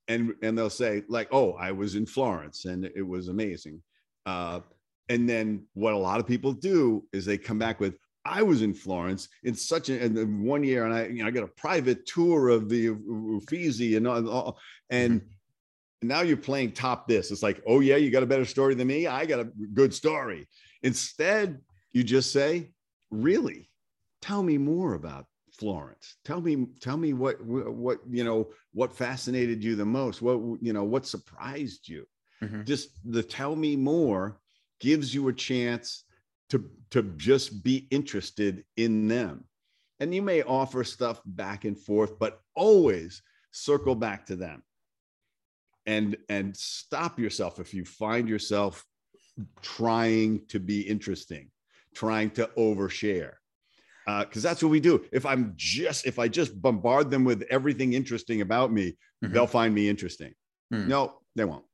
and, 0.07 0.33
and 0.41 0.57
they'll 0.57 0.71
say, 0.71 1.03
like, 1.07 1.27
oh, 1.31 1.51
I 1.59 1.71
was 1.73 1.93
in 1.93 2.07
Florence 2.07 2.65
and 2.65 2.85
it 2.85 3.07
was 3.07 3.27
amazing. 3.27 3.83
Uh, 4.25 4.61
and 5.09 5.29
then 5.29 5.67
what 5.75 5.93
a 5.93 5.97
lot 5.97 6.19
of 6.19 6.25
people 6.25 6.53
do 6.53 7.05
is 7.13 7.23
they 7.23 7.37
come 7.37 7.59
back 7.59 7.79
with, 7.79 7.99
I 8.25 8.43
was 8.43 8.61
in 8.61 8.73
Florence 8.73 9.29
in 9.43 9.55
such 9.55 9.89
a 9.89 10.03
in 10.03 10.43
one 10.43 10.63
year, 10.63 10.85
and 10.85 10.93
I 10.93 11.07
you 11.07 11.21
know 11.21 11.27
I 11.27 11.31
got 11.31 11.43
a 11.43 11.47
private 11.47 12.05
tour 12.05 12.49
of 12.49 12.69
the 12.69 12.89
Uffizi 12.89 13.95
and 13.95 14.07
all, 14.07 14.59
and 14.89 15.21
now 16.01 16.21
you're 16.21 16.37
playing 16.37 16.71
top 16.71 17.07
this. 17.07 17.31
It's 17.31 17.43
like, 17.43 17.61
oh 17.67 17.79
yeah, 17.79 17.97
you 17.97 18.11
got 18.11 18.23
a 18.23 18.27
better 18.27 18.45
story 18.45 18.75
than 18.75 18.87
me. 18.87 19.07
I 19.07 19.25
got 19.25 19.39
a 19.39 19.49
good 19.73 19.93
story. 19.93 20.47
Instead, 20.83 21.59
you 21.91 22.03
just 22.03 22.31
say, 22.31 22.71
really, 23.09 23.69
tell 24.21 24.43
me 24.43 24.57
more 24.57 24.93
about 24.93 25.25
Florence. 25.57 26.15
Tell 26.23 26.39
me, 26.41 26.67
tell 26.79 26.97
me 26.97 27.13
what 27.13 27.43
what 27.43 27.99
you 28.09 28.23
know 28.23 28.49
what 28.71 28.95
fascinated 28.95 29.63
you 29.63 29.75
the 29.75 29.85
most. 29.85 30.21
What 30.21 30.39
you 30.61 30.73
know 30.73 30.83
what 30.83 31.05
surprised 31.05 31.87
you. 31.87 32.05
Mhm. 32.41 32.65
Just 32.65 32.91
the 33.03 33.23
tell 33.23 33.55
me 33.55 33.75
more 33.75 34.39
gives 34.79 35.13
you 35.13 35.27
a 35.27 35.33
chance 35.33 36.05
to 36.49 36.69
to 36.91 37.03
just 37.17 37.63
be 37.63 37.87
interested 37.91 38.63
in 38.77 39.07
them. 39.07 39.45
And 39.99 40.13
you 40.15 40.21
may 40.21 40.41
offer 40.43 40.83
stuff 40.83 41.21
back 41.25 41.65
and 41.65 41.77
forth 41.77 42.17
but 42.19 42.41
always 42.55 43.21
circle 43.51 43.95
back 43.95 44.25
to 44.27 44.35
them 44.35 44.63
and 45.85 46.17
and 46.29 46.55
stop 46.55 47.19
yourself 47.19 47.59
if 47.59 47.73
you 47.73 47.83
find 47.85 48.27
yourself 48.29 48.85
trying 49.61 50.45
to 50.47 50.59
be 50.59 50.81
interesting 50.81 51.49
trying 51.95 52.29
to 52.29 52.47
overshare. 52.57 53.33
Because 54.05 54.41
that's 54.43 54.61
what 54.63 54.69
we 54.69 54.79
do. 54.79 55.05
If 55.11 55.25
i'm 55.25 55.53
just 55.55 56.05
if 56.05 56.17
i 56.19 56.27
just 56.27 56.59
bombard 56.61 57.09
them 57.11 57.23
with 57.25 57.43
everything 57.49 57.93
interesting 57.93 58.41
about 58.41 58.71
me 58.71 58.97
Mhm. 59.23 59.33
they'll 59.33 59.47
find 59.47 59.73
me 59.75 59.89
interesting. 59.89 60.33
Hmm. 60.71 60.87
no 60.87 61.19
they 61.35 61.45
won't 61.45 61.65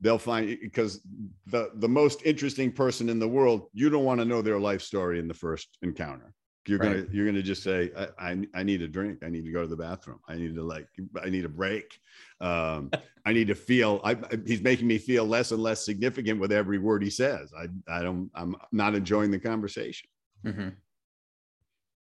they'll 0.00 0.18
find 0.18 0.58
because 0.60 1.00
the 1.46 1.70
the 1.76 1.88
most 1.88 2.22
interesting 2.24 2.70
person 2.72 3.08
in 3.08 3.18
the 3.18 3.28
world 3.28 3.68
you 3.72 3.88
don't 3.90 4.04
want 4.04 4.20
to 4.20 4.24
know 4.26 4.42
their 4.42 4.58
life 4.58 4.82
story 4.82 5.18
in 5.18 5.28
the 5.28 5.34
first 5.34 5.78
encounter. 5.82 6.32
You're 6.68 6.78
gonna 6.80 7.06
you're 7.12 7.26
gonna 7.26 7.42
just 7.42 7.62
say 7.62 7.92
I, 7.96 8.30
I 8.30 8.46
i 8.54 8.62
need 8.64 8.82
a 8.82 8.88
drink. 8.88 9.22
I 9.24 9.28
need 9.28 9.44
to 9.44 9.52
go 9.52 9.62
to 9.62 9.68
the 9.68 9.76
bathroom. 9.76 10.18
I 10.28 10.34
need 10.34 10.54
to 10.56 10.62
like 10.64 10.88
i 11.22 11.30
need 11.30 11.44
a 11.44 11.48
break. 11.48 11.96
Um 12.40 12.90
i 13.24 13.32
need 13.32 13.46
to 13.46 13.54
feel 13.54 14.00
I, 14.02 14.12
I- 14.12 14.40
he's 14.44 14.62
making 14.62 14.88
me 14.88 14.98
feel 14.98 15.24
less 15.24 15.52
and 15.52 15.62
less 15.62 15.84
significant 15.84 16.40
with 16.40 16.50
every 16.52 16.78
word 16.78 17.02
he 17.04 17.10
says. 17.10 17.52
I 17.56 17.68
i 17.88 18.02
don't 18.02 18.30
i'm 18.34 18.56
not 18.72 18.94
enjoying 18.96 19.30
the 19.30 19.38
conversation. 19.38 20.08
Mm-hmm. 20.44 20.68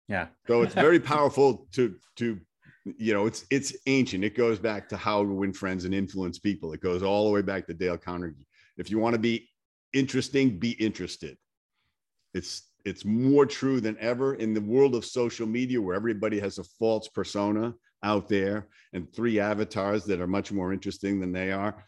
Yeah. 0.10 0.28
so 0.48 0.62
it's 0.64 0.74
very 0.74 1.00
powerful 1.00 1.68
to 1.72 1.96
to 2.18 2.40
you 2.86 3.14
know 3.14 3.26
it's 3.26 3.46
it's 3.50 3.76
ancient. 3.88 4.24
It 4.24 4.36
goes 4.36 4.60
back 4.60 4.90
to 4.90 4.98
how 4.98 5.22
to 5.22 5.30
win 5.30 5.54
friends 5.54 5.86
and 5.86 5.94
influence 5.94 6.40
people. 6.40 6.74
It 6.74 6.82
goes 6.82 7.04
all 7.04 7.26
the 7.26 7.32
way 7.32 7.42
back 7.42 7.68
to 7.68 7.74
dale 7.74 7.98
carnegie. 7.98 8.48
If 8.78 8.90
you 8.90 9.00
want 9.00 9.14
to 9.14 9.20
be 9.20 9.50
interesting 9.94 10.58
be 10.58 10.72
interested. 10.72 11.38
It's 12.34 12.64
it's 12.86 13.06
more 13.06 13.46
true 13.46 13.80
than 13.80 13.98
ever 14.00 14.36
in 14.36 14.54
the 14.54 14.62
world 14.62 14.96
of 14.96 15.06
social 15.06 15.46
media 15.46 15.82
where 15.82 15.96
everybody 15.96 16.40
has 16.40 16.58
a 16.58 16.64
false 16.64 17.08
persona 17.10 17.74
out 18.04 18.28
there 18.28 18.68
and 18.94 19.14
three 19.14 19.40
avatars 19.40 20.06
that 20.06 20.20
are 20.20 20.28
much 20.28 20.52
more 20.52 20.74
interesting 20.74 21.20
than 21.20 21.32
they 21.32 21.52
are. 21.52 21.86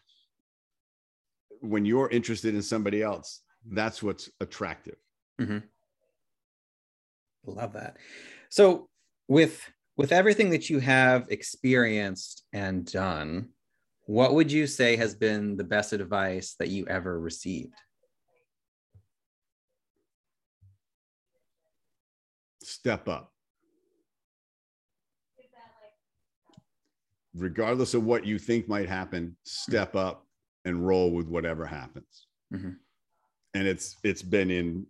When 1.60 1.84
you're 1.84 2.10
interested 2.10 2.54
in 2.54 2.62
somebody 2.62 3.02
else 3.02 3.40
that's 3.70 4.02
what's 4.02 4.30
attractive. 4.40 4.96
Mm-hmm. 5.40 5.58
Love 7.46 7.72
that. 7.74 7.96
So 8.50 8.88
with 9.28 9.60
with 9.96 10.12
everything 10.12 10.50
that 10.50 10.68
you 10.68 10.78
have 10.80 11.26
experienced 11.28 12.44
and 12.52 12.90
done, 12.90 13.50
what 14.06 14.34
would 14.34 14.52
you 14.52 14.66
say 14.66 14.96
has 14.96 15.14
been 15.14 15.56
the 15.56 15.64
best 15.64 15.92
advice 15.92 16.56
that 16.58 16.68
you 16.68 16.86
ever 16.88 17.18
received? 17.18 17.74
step 22.64 23.08
up. 23.08 23.30
Regardless 27.34 27.94
of 27.94 28.04
what 28.04 28.24
you 28.24 28.38
think 28.38 28.68
might 28.68 28.88
happen, 28.88 29.36
step 29.44 29.96
up 29.96 30.26
and 30.64 30.86
roll 30.86 31.10
with 31.10 31.26
whatever 31.26 31.66
happens. 31.66 32.26
Mm-hmm. 32.52 32.70
And 33.54 33.66
it's 33.66 33.96
it's 34.04 34.22
been 34.22 34.50
in 34.50 34.86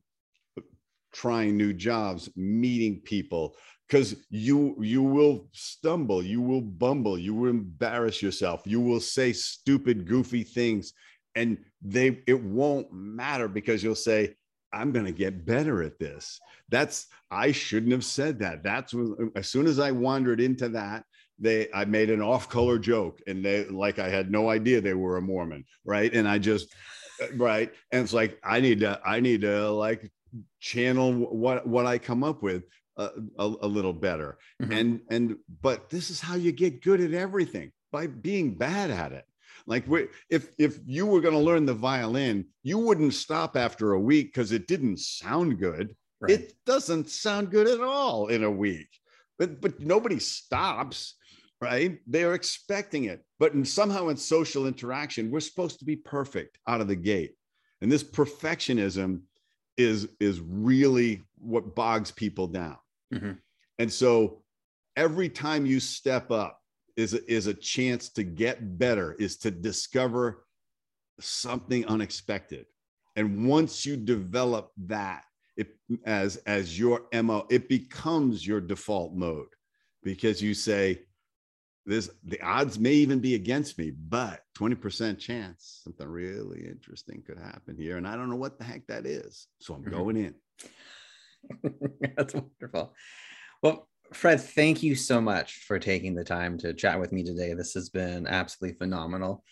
trying 1.12 1.56
new 1.56 1.72
jobs, 1.72 2.28
meeting 2.36 3.00
people, 3.04 3.56
because 3.88 4.16
you 4.30 4.76
you 4.80 5.02
will 5.02 5.48
stumble, 5.52 6.22
you 6.22 6.40
will 6.40 6.60
bumble, 6.60 7.18
you 7.18 7.34
will 7.34 7.50
embarrass 7.50 8.22
yourself, 8.22 8.62
you 8.64 8.80
will 8.80 9.00
say 9.00 9.32
stupid, 9.32 10.06
goofy 10.06 10.42
things, 10.42 10.92
and 11.34 11.58
they 11.82 12.22
it 12.26 12.42
won't 12.42 12.92
matter 12.92 13.48
because 13.48 13.82
you'll 13.82 13.94
say, 13.94 14.34
I'm 14.72 14.92
going 14.92 15.06
to 15.06 15.12
get 15.12 15.44
better 15.46 15.82
at 15.82 15.98
this. 15.98 16.40
That's 16.68 17.06
I 17.30 17.52
shouldn't 17.52 17.92
have 17.92 18.04
said 18.04 18.38
that. 18.40 18.62
That's 18.62 18.94
as 19.36 19.48
soon 19.48 19.66
as 19.66 19.78
I 19.78 19.90
wandered 19.90 20.40
into 20.40 20.68
that, 20.70 21.04
they 21.38 21.68
I 21.72 21.84
made 21.84 22.10
an 22.10 22.22
off-color 22.22 22.78
joke 22.78 23.20
and 23.26 23.44
they 23.44 23.64
like 23.66 23.98
I 23.98 24.08
had 24.08 24.30
no 24.30 24.50
idea 24.50 24.80
they 24.80 24.94
were 24.94 25.16
a 25.16 25.22
Mormon, 25.22 25.64
right? 25.84 26.12
And 26.12 26.28
I 26.28 26.38
just 26.38 26.74
uh, 27.22 27.26
right 27.36 27.72
and 27.92 28.02
it's 28.02 28.12
like 28.12 28.38
I 28.42 28.60
need 28.60 28.80
to 28.80 29.00
I 29.04 29.20
need 29.20 29.42
to 29.42 29.70
like 29.70 30.10
channel 30.60 31.12
what 31.12 31.66
what 31.66 31.86
I 31.86 31.98
come 31.98 32.24
up 32.24 32.42
with 32.42 32.64
a, 32.96 33.10
a, 33.38 33.54
a 33.62 33.66
little 33.66 33.92
better. 33.92 34.38
Mhm. 34.62 34.78
And 34.80 35.00
and 35.10 35.36
but 35.62 35.90
this 35.90 36.10
is 36.10 36.20
how 36.20 36.36
you 36.36 36.52
get 36.52 36.82
good 36.82 37.00
at 37.00 37.12
everything 37.12 37.72
by 37.92 38.06
being 38.06 38.54
bad 38.56 38.90
at 38.90 39.12
it. 39.12 39.24
Like 39.66 39.84
if 40.30 40.50
if 40.58 40.78
you 40.86 41.06
were 41.06 41.20
going 41.20 41.34
to 41.34 41.40
learn 41.40 41.64
the 41.66 41.74
violin, 41.74 42.46
you 42.62 42.78
wouldn't 42.78 43.14
stop 43.14 43.56
after 43.56 43.92
a 43.92 44.00
week 44.00 44.26
because 44.28 44.52
it 44.52 44.66
didn't 44.66 44.98
sound 44.98 45.58
good. 45.58 45.94
Right. 46.20 46.32
It 46.32 46.54
doesn't 46.66 47.08
sound 47.10 47.50
good 47.50 47.68
at 47.68 47.80
all 47.80 48.28
in 48.28 48.44
a 48.44 48.50
week. 48.50 48.88
But 49.38 49.60
but 49.60 49.80
nobody 49.80 50.18
stops, 50.18 51.16
right? 51.60 51.98
They 52.06 52.24
are 52.24 52.34
expecting 52.34 53.04
it. 53.04 53.24
But 53.38 53.52
in, 53.54 53.64
somehow 53.64 54.08
in 54.08 54.16
social 54.16 54.66
interaction, 54.66 55.30
we're 55.30 55.40
supposed 55.40 55.78
to 55.80 55.84
be 55.84 55.96
perfect 55.96 56.58
out 56.68 56.80
of 56.80 56.88
the 56.88 56.96
gate. 56.96 57.34
And 57.80 57.90
this 57.90 58.04
perfectionism 58.04 59.22
is 59.76 60.08
is 60.20 60.40
really 60.40 61.22
what 61.38 61.74
bogs 61.74 62.10
people 62.10 62.46
down. 62.46 62.76
Mhm. 63.14 63.38
And 63.78 63.92
so 63.92 64.44
every 64.96 65.28
time 65.28 65.66
you 65.66 65.80
step 65.80 66.30
up 66.30 66.60
is 66.96 67.14
a, 67.14 67.32
is 67.32 67.46
a 67.46 67.54
chance 67.54 68.08
to 68.10 68.22
get 68.22 68.78
better, 68.78 69.14
is 69.14 69.36
to 69.38 69.50
discover 69.50 70.46
something 71.20 71.86
unexpected. 71.86 72.66
And 73.16 73.48
once 73.48 73.86
you 73.86 73.96
develop 73.96 74.72
that, 74.86 75.24
it 75.56 75.78
as 76.04 76.36
as 76.38 76.76
your 76.78 77.06
mo, 77.12 77.46
it 77.50 77.68
becomes 77.68 78.44
your 78.44 78.60
default 78.60 79.14
mode 79.14 79.46
because 80.02 80.42
you 80.42 80.52
say, 80.52 81.06
"This 81.86 82.10
the 82.24 82.40
odds 82.40 82.78
may 82.78 82.94
even 82.94 83.20
be 83.20 83.36
against 83.36 83.78
me, 83.78 83.92
but 83.92 84.42
twenty 84.54 84.74
percent 84.74 85.20
chance 85.20 85.80
something 85.84 86.08
really 86.08 86.66
interesting 86.66 87.22
could 87.22 87.38
happen 87.38 87.76
here, 87.76 87.98
and 87.98 88.08
I 88.08 88.16
don't 88.16 88.30
know 88.30 88.36
what 88.36 88.58
the 88.58 88.64
heck 88.64 88.84
that 88.88 89.06
is, 89.06 89.46
so 89.60 89.74
I'm 89.74 89.84
Mhm. 89.84 89.90
going 89.90 90.16
in." 90.16 90.34
That's 92.16 92.34
wonderful. 92.34 92.94
Well, 93.62 93.88
Fred, 94.12 94.40
thank 94.40 94.82
you 94.82 94.94
so 94.94 95.20
much 95.20 95.64
for 95.66 95.78
taking 95.78 96.14
the 96.14 96.24
time 96.24 96.58
to 96.58 96.74
chat 96.74 97.00
with 97.00 97.12
me 97.12 97.24
today. 97.24 97.54
This 97.54 97.74
has 97.74 97.88
been 97.88 98.26
absolutely 98.26 98.78
phenomenal. 98.78 99.42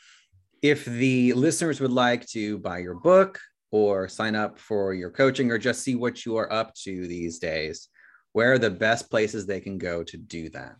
If 0.60 0.84
the 0.84 1.32
listeners 1.32 1.80
would 1.80 1.90
like 1.90 2.26
to 2.28 2.58
buy 2.58 2.78
your 2.78 2.94
book 2.94 3.40
or 3.70 4.08
sign 4.08 4.36
up 4.36 4.58
for 4.58 4.94
your 4.94 5.10
coaching 5.10 5.50
or 5.50 5.58
just 5.58 5.82
see 5.82 5.94
what 5.94 6.24
you 6.24 6.36
are 6.36 6.52
up 6.52 6.74
to 6.84 7.06
these 7.08 7.38
days, 7.38 7.88
where 8.32 8.52
are 8.52 8.58
the 8.58 8.70
best 8.70 9.10
places 9.10 9.46
they 9.46 9.60
can 9.60 9.78
go 9.78 10.04
to 10.04 10.16
do 10.16 10.48
that? 10.50 10.76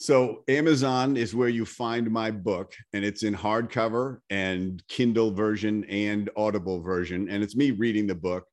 So 0.00 0.44
Amazon 0.48 1.18
is 1.18 1.34
where 1.34 1.50
you 1.50 1.66
find 1.66 2.10
my 2.10 2.30
book, 2.30 2.74
and 2.94 3.04
it's 3.04 3.22
in 3.22 3.34
hardcover 3.34 4.20
and 4.30 4.82
Kindle 4.88 5.30
version 5.30 5.84
and 5.84 6.30
Audible 6.36 6.80
version, 6.80 7.28
and 7.28 7.42
it's 7.42 7.54
me 7.54 7.72
reading 7.72 8.06
the 8.06 8.14
book. 8.14 8.46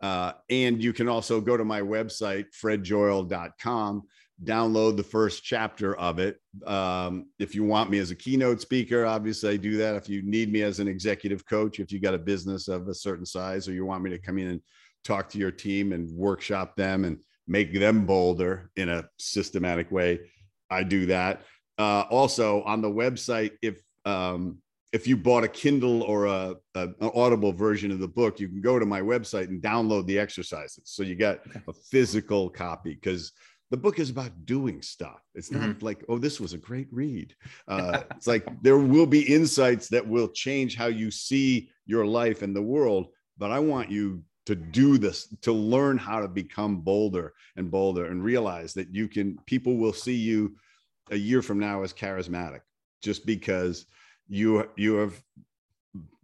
Uh, 0.00 0.32
and 0.48 0.82
you 0.82 0.92
can 0.92 1.08
also 1.08 1.40
go 1.40 1.56
to 1.56 1.64
my 1.64 1.80
website, 1.80 2.46
fredjoyal.com, 2.54 4.02
download 4.42 4.96
the 4.96 5.02
first 5.02 5.44
chapter 5.44 5.94
of 5.96 6.18
it. 6.18 6.40
Um, 6.66 7.26
if 7.38 7.54
you 7.54 7.64
want 7.64 7.90
me 7.90 7.98
as 7.98 8.10
a 8.10 8.16
keynote 8.16 8.60
speaker, 8.60 9.04
obviously 9.04 9.50
I 9.50 9.56
do 9.56 9.76
that. 9.76 9.96
If 9.96 10.08
you 10.08 10.22
need 10.22 10.50
me 10.50 10.62
as 10.62 10.80
an 10.80 10.88
executive 10.88 11.44
coach, 11.44 11.80
if 11.80 11.92
you 11.92 12.00
got 12.00 12.14
a 12.14 12.18
business 12.18 12.68
of 12.68 12.88
a 12.88 12.94
certain 12.94 13.26
size, 13.26 13.68
or 13.68 13.72
you 13.72 13.84
want 13.84 14.02
me 14.02 14.10
to 14.10 14.18
come 14.18 14.38
in 14.38 14.48
and 14.48 14.60
talk 15.04 15.28
to 15.30 15.38
your 15.38 15.50
team 15.50 15.92
and 15.92 16.10
workshop 16.10 16.76
them 16.76 17.04
and 17.04 17.22
make 17.46 17.78
them 17.78 18.06
bolder 18.06 18.70
in 18.76 18.88
a 18.88 19.06
systematic 19.18 19.90
way, 19.90 20.20
I 20.70 20.84
do 20.84 21.06
that. 21.06 21.42
Uh, 21.78 22.04
also 22.10 22.62
on 22.62 22.80
the 22.80 22.90
website, 22.90 23.52
if 23.60 23.82
um, 24.06 24.58
if 24.92 25.06
you 25.06 25.16
bought 25.16 25.44
a 25.44 25.48
Kindle 25.48 26.02
or 26.02 26.26
a, 26.26 26.56
a 26.74 26.88
an 27.00 27.10
Audible 27.14 27.52
version 27.52 27.90
of 27.90 28.00
the 28.00 28.08
book, 28.08 28.40
you 28.40 28.48
can 28.48 28.60
go 28.60 28.78
to 28.78 28.86
my 28.86 29.00
website 29.00 29.48
and 29.48 29.62
download 29.62 30.06
the 30.06 30.18
exercises. 30.18 30.82
So 30.84 31.02
you 31.02 31.14
get 31.14 31.40
Okay. 31.46 31.60
a 31.68 31.72
physical 31.72 32.50
copy 32.50 32.94
because 32.94 33.32
the 33.70 33.76
book 33.76 34.00
is 34.00 34.10
about 34.10 34.46
doing 34.46 34.82
stuff. 34.82 35.22
It's 35.36 35.52
not 35.52 35.80
like, 35.80 36.04
oh, 36.08 36.18
this 36.18 36.40
was 36.40 36.54
a 36.54 36.58
great 36.58 36.88
read. 36.90 37.34
Uh, 37.68 38.02
it's 38.16 38.26
like 38.26 38.44
there 38.62 38.78
will 38.78 39.06
be 39.06 39.22
insights 39.32 39.86
that 39.88 40.06
will 40.06 40.26
change 40.28 40.76
how 40.76 40.86
you 40.86 41.08
see 41.10 41.70
your 41.86 42.04
life 42.04 42.42
and 42.42 42.54
the 42.54 42.62
world. 42.62 43.06
But 43.38 43.52
I 43.52 43.60
want 43.60 43.90
you 43.90 44.24
to 44.46 44.56
do 44.56 44.98
this, 44.98 45.32
to 45.42 45.52
learn 45.52 45.98
how 45.98 46.20
to 46.20 46.26
become 46.26 46.80
bolder 46.80 47.32
and 47.54 47.70
bolder 47.70 48.06
and 48.06 48.24
realize 48.24 48.74
that 48.74 48.92
you 48.92 49.06
can, 49.06 49.38
people 49.46 49.76
will 49.76 49.92
see 49.92 50.16
you 50.16 50.56
a 51.12 51.16
year 51.16 51.42
from 51.42 51.60
now 51.60 51.82
as 51.84 51.92
charismatic 51.92 52.62
just 53.02 53.24
because 53.24 53.86
you 54.30 54.66
you 54.76 54.94
have 54.94 55.20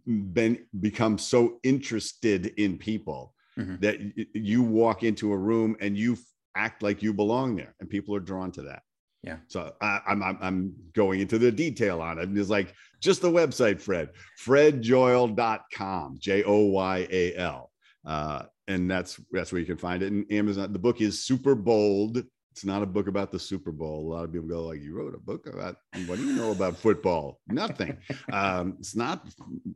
been 0.07 0.65
become 0.79 1.17
so 1.17 1.59
interested 1.63 2.47
in 2.57 2.77
people 2.77 3.33
Mhm. 3.57 3.81
that 3.81 3.99
y- 3.99 4.25
you 4.33 4.63
walk 4.63 5.03
into 5.03 5.33
a 5.33 5.37
room 5.37 5.75
and 5.81 5.97
you 5.97 6.15
act 6.55 6.81
like 6.81 7.03
you 7.03 7.13
belong 7.13 7.55
there 7.57 7.75
and 7.79 7.89
people 7.89 8.15
are 8.15 8.19
drawn 8.31 8.51
to 8.53 8.61
that 8.63 8.81
Yeah. 9.23 9.37
so 9.47 9.73
I, 9.81 9.99
I'm, 10.07 10.23
I'm 10.23 10.37
i'm 10.41 10.73
going 10.93 11.19
into 11.19 11.37
the 11.37 11.51
detail 11.51 12.01
on 12.01 12.17
it 12.19 12.29
it's 12.37 12.49
like 12.49 12.73
just 13.01 13.21
the 13.21 13.31
website 13.31 13.81
fred 13.81 14.09
fredjoyal.com 14.45 16.17
j-o-y-a-l 16.19 17.71
uh, 18.05 18.43
and 18.67 18.89
that's 18.89 19.19
that's 19.31 19.51
where 19.51 19.59
you 19.59 19.65
can 19.67 19.77
find 19.77 20.01
it 20.03 20.11
and 20.11 20.31
amazon 20.31 20.71
the 20.73 20.79
book 20.79 21.01
is 21.01 21.23
super 21.23 21.55
bold 21.55 22.23
it's 22.57 22.65
not 22.65 22.81
a 22.81 22.87
book 22.87 23.07
about 23.07 23.31
the 23.31 23.39
super 23.39 23.71
bowl 23.71 23.99
a 23.99 24.09
lot 24.15 24.25
of 24.25 24.33
people 24.33 24.47
go 24.47 24.65
like 24.65 24.81
you 24.81 24.95
wrote 24.95 25.13
a 25.13 25.19
book 25.19 25.45
about 25.45 25.75
what 26.07 26.17
do 26.17 26.25
you 26.25 26.33
know 26.33 26.49
about 26.51 26.75
football 26.75 27.39
nothing 27.47 27.95
um, 28.33 28.75
it's 28.79 28.95
not 28.95 29.27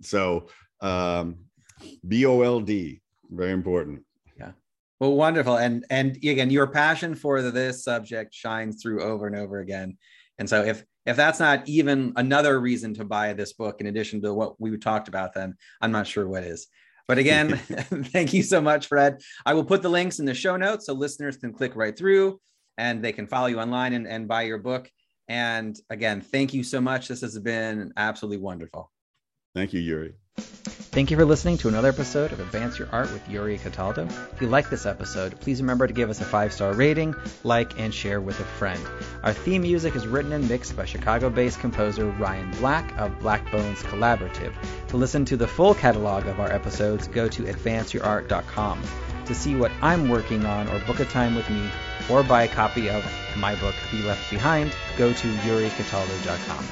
so 0.02 0.48
um, 0.82 1.36
b-o-l-d 2.08 3.00
very 3.30 3.52
important 3.52 4.04
Yeah. 4.38 4.52
Well, 5.00 5.14
wonderful. 5.14 5.58
And 5.58 5.86
and 5.90 6.18
again, 6.18 6.50
your 6.50 6.68
passion 6.68 7.16
for 7.16 7.42
this 7.42 7.84
subject 7.84 8.34
shines 8.34 8.82
through 8.82 9.04
over 9.04 9.28
and 9.28 9.36
over 9.36 9.60
again. 9.60 9.98
And 10.38 10.50
so 10.50 10.64
if 10.64 10.84
if 11.06 11.16
that's 11.16 11.40
not 11.40 11.68
even 11.68 12.14
another 12.16 12.60
reason 12.60 12.94
to 12.96 13.06
buy 13.06 13.34
this 13.34 13.54
book 13.54 13.82
in 13.82 13.88
addition 13.88 14.22
to 14.22 14.34
what 14.34 14.60
we 14.60 14.76
talked 14.78 15.08
about, 15.08 15.34
then 15.34 15.56
I'm 15.82 15.92
not 15.92 16.08
sure 16.08 16.28
what 16.28 16.44
is. 16.44 16.68
But 17.08 17.18
again, 17.18 17.58
thank 18.16 18.34
you 18.34 18.44
so 18.44 18.62
much, 18.62 18.88
Fred. 18.88 19.22
I 19.46 19.54
will 19.54 19.66
put 19.66 19.82
the 19.82 19.90
links 19.90 20.20
in 20.20 20.26
the 20.26 20.36
show 20.36 20.58
notes 20.58 20.86
so 20.86 20.94
listeners 20.94 21.38
can 21.38 21.54
click 21.54 21.76
right 21.76 21.98
through 21.98 22.40
and 22.82 23.04
they 23.04 23.14
can 23.14 23.28
follow 23.28 23.46
you 23.46 23.60
online 23.60 23.94
and, 23.94 24.08
and 24.08 24.28
buy 24.28 24.42
your 24.42 24.58
book. 24.58 24.92
And 25.28 25.80
again, 25.92 26.20
thank 26.20 26.54
you 26.56 26.64
so 26.64 26.82
much. 26.82 27.08
This 27.08 27.22
has 27.22 27.38
been 27.38 27.94
absolutely 27.96 28.40
wonderful. 28.40 28.92
thank 29.56 29.72
you 29.72 29.80
yuri 29.80 30.16
Thank 30.38 31.10
you 31.10 31.16
for 31.16 31.24
listening 31.24 31.58
to 31.60 31.70
another 31.70 31.88
episode 31.88 32.34
of 32.34 32.42
Advance 32.42 32.78
Your 32.78 32.90
Art 32.92 33.10
with 33.14 33.30
Yuri 33.30 33.58
Cataldo. 33.58 34.08
If 34.34 34.42
you 34.42 34.48
like 34.48 34.70
this 34.70 34.86
episode, 34.86 35.40
please 35.40 35.62
remember 35.62 35.88
to 35.88 35.94
give 35.94 36.10
us 36.10 36.20
a 36.20 36.26
five 36.26 36.52
star 36.52 36.74
rating, 36.74 37.16
like, 37.46 37.80
and 37.80 37.94
share 37.94 38.20
with 38.20 38.38
a 38.42 38.44
friend. 38.44 38.82
Our 39.24 39.32
theme 39.32 39.62
music 39.62 39.96
is 39.96 40.06
written 40.06 40.34
and 40.34 40.50
mixed 40.50 40.76
by 40.76 40.84
Chicago 40.84 41.30
based 41.30 41.62
composer 41.62 42.08
Ryan 42.08 42.52
Black 42.60 42.98
of 42.98 43.18
Black 43.20 43.50
Bones 43.52 43.82
Collaborative. 43.84 44.54
To 44.90 44.98
listen 44.98 45.24
to 45.26 45.38
the 45.38 45.48
full 45.48 45.76
catalog 45.76 46.26
of 46.26 46.42
our 46.42 46.52
episodes, 46.52 47.08
go 47.08 47.30
to 47.30 47.44
advanceyourart.com. 47.44 48.82
To 49.28 49.36
see 49.36 49.56
what 49.56 49.72
I'm 49.82 50.10
working 50.10 50.46
on 50.46 50.68
or 50.68 50.80
book 50.80 51.00
a 51.00 51.06
time 51.06 51.36
with 51.36 51.50
me 51.50 51.70
or 52.10 52.24
buy 52.24 52.43
a 52.43 52.47
copy 52.47 52.89
of 52.89 53.06
my 53.36 53.56
book, 53.56 53.76
Be 53.91 54.02
Left 54.02 54.30
Behind, 54.30 54.76
go 54.97 55.14
to 55.14 55.28
yuricataldo.com. 55.28 56.64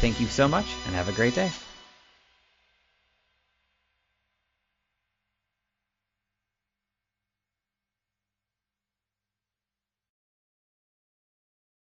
Thank 0.00 0.20
you 0.20 0.26
so 0.28 0.48
much 0.48 0.66
and 0.86 0.94
have 0.94 1.08
a 1.08 1.12
great 1.12 1.34
day. 1.34 1.52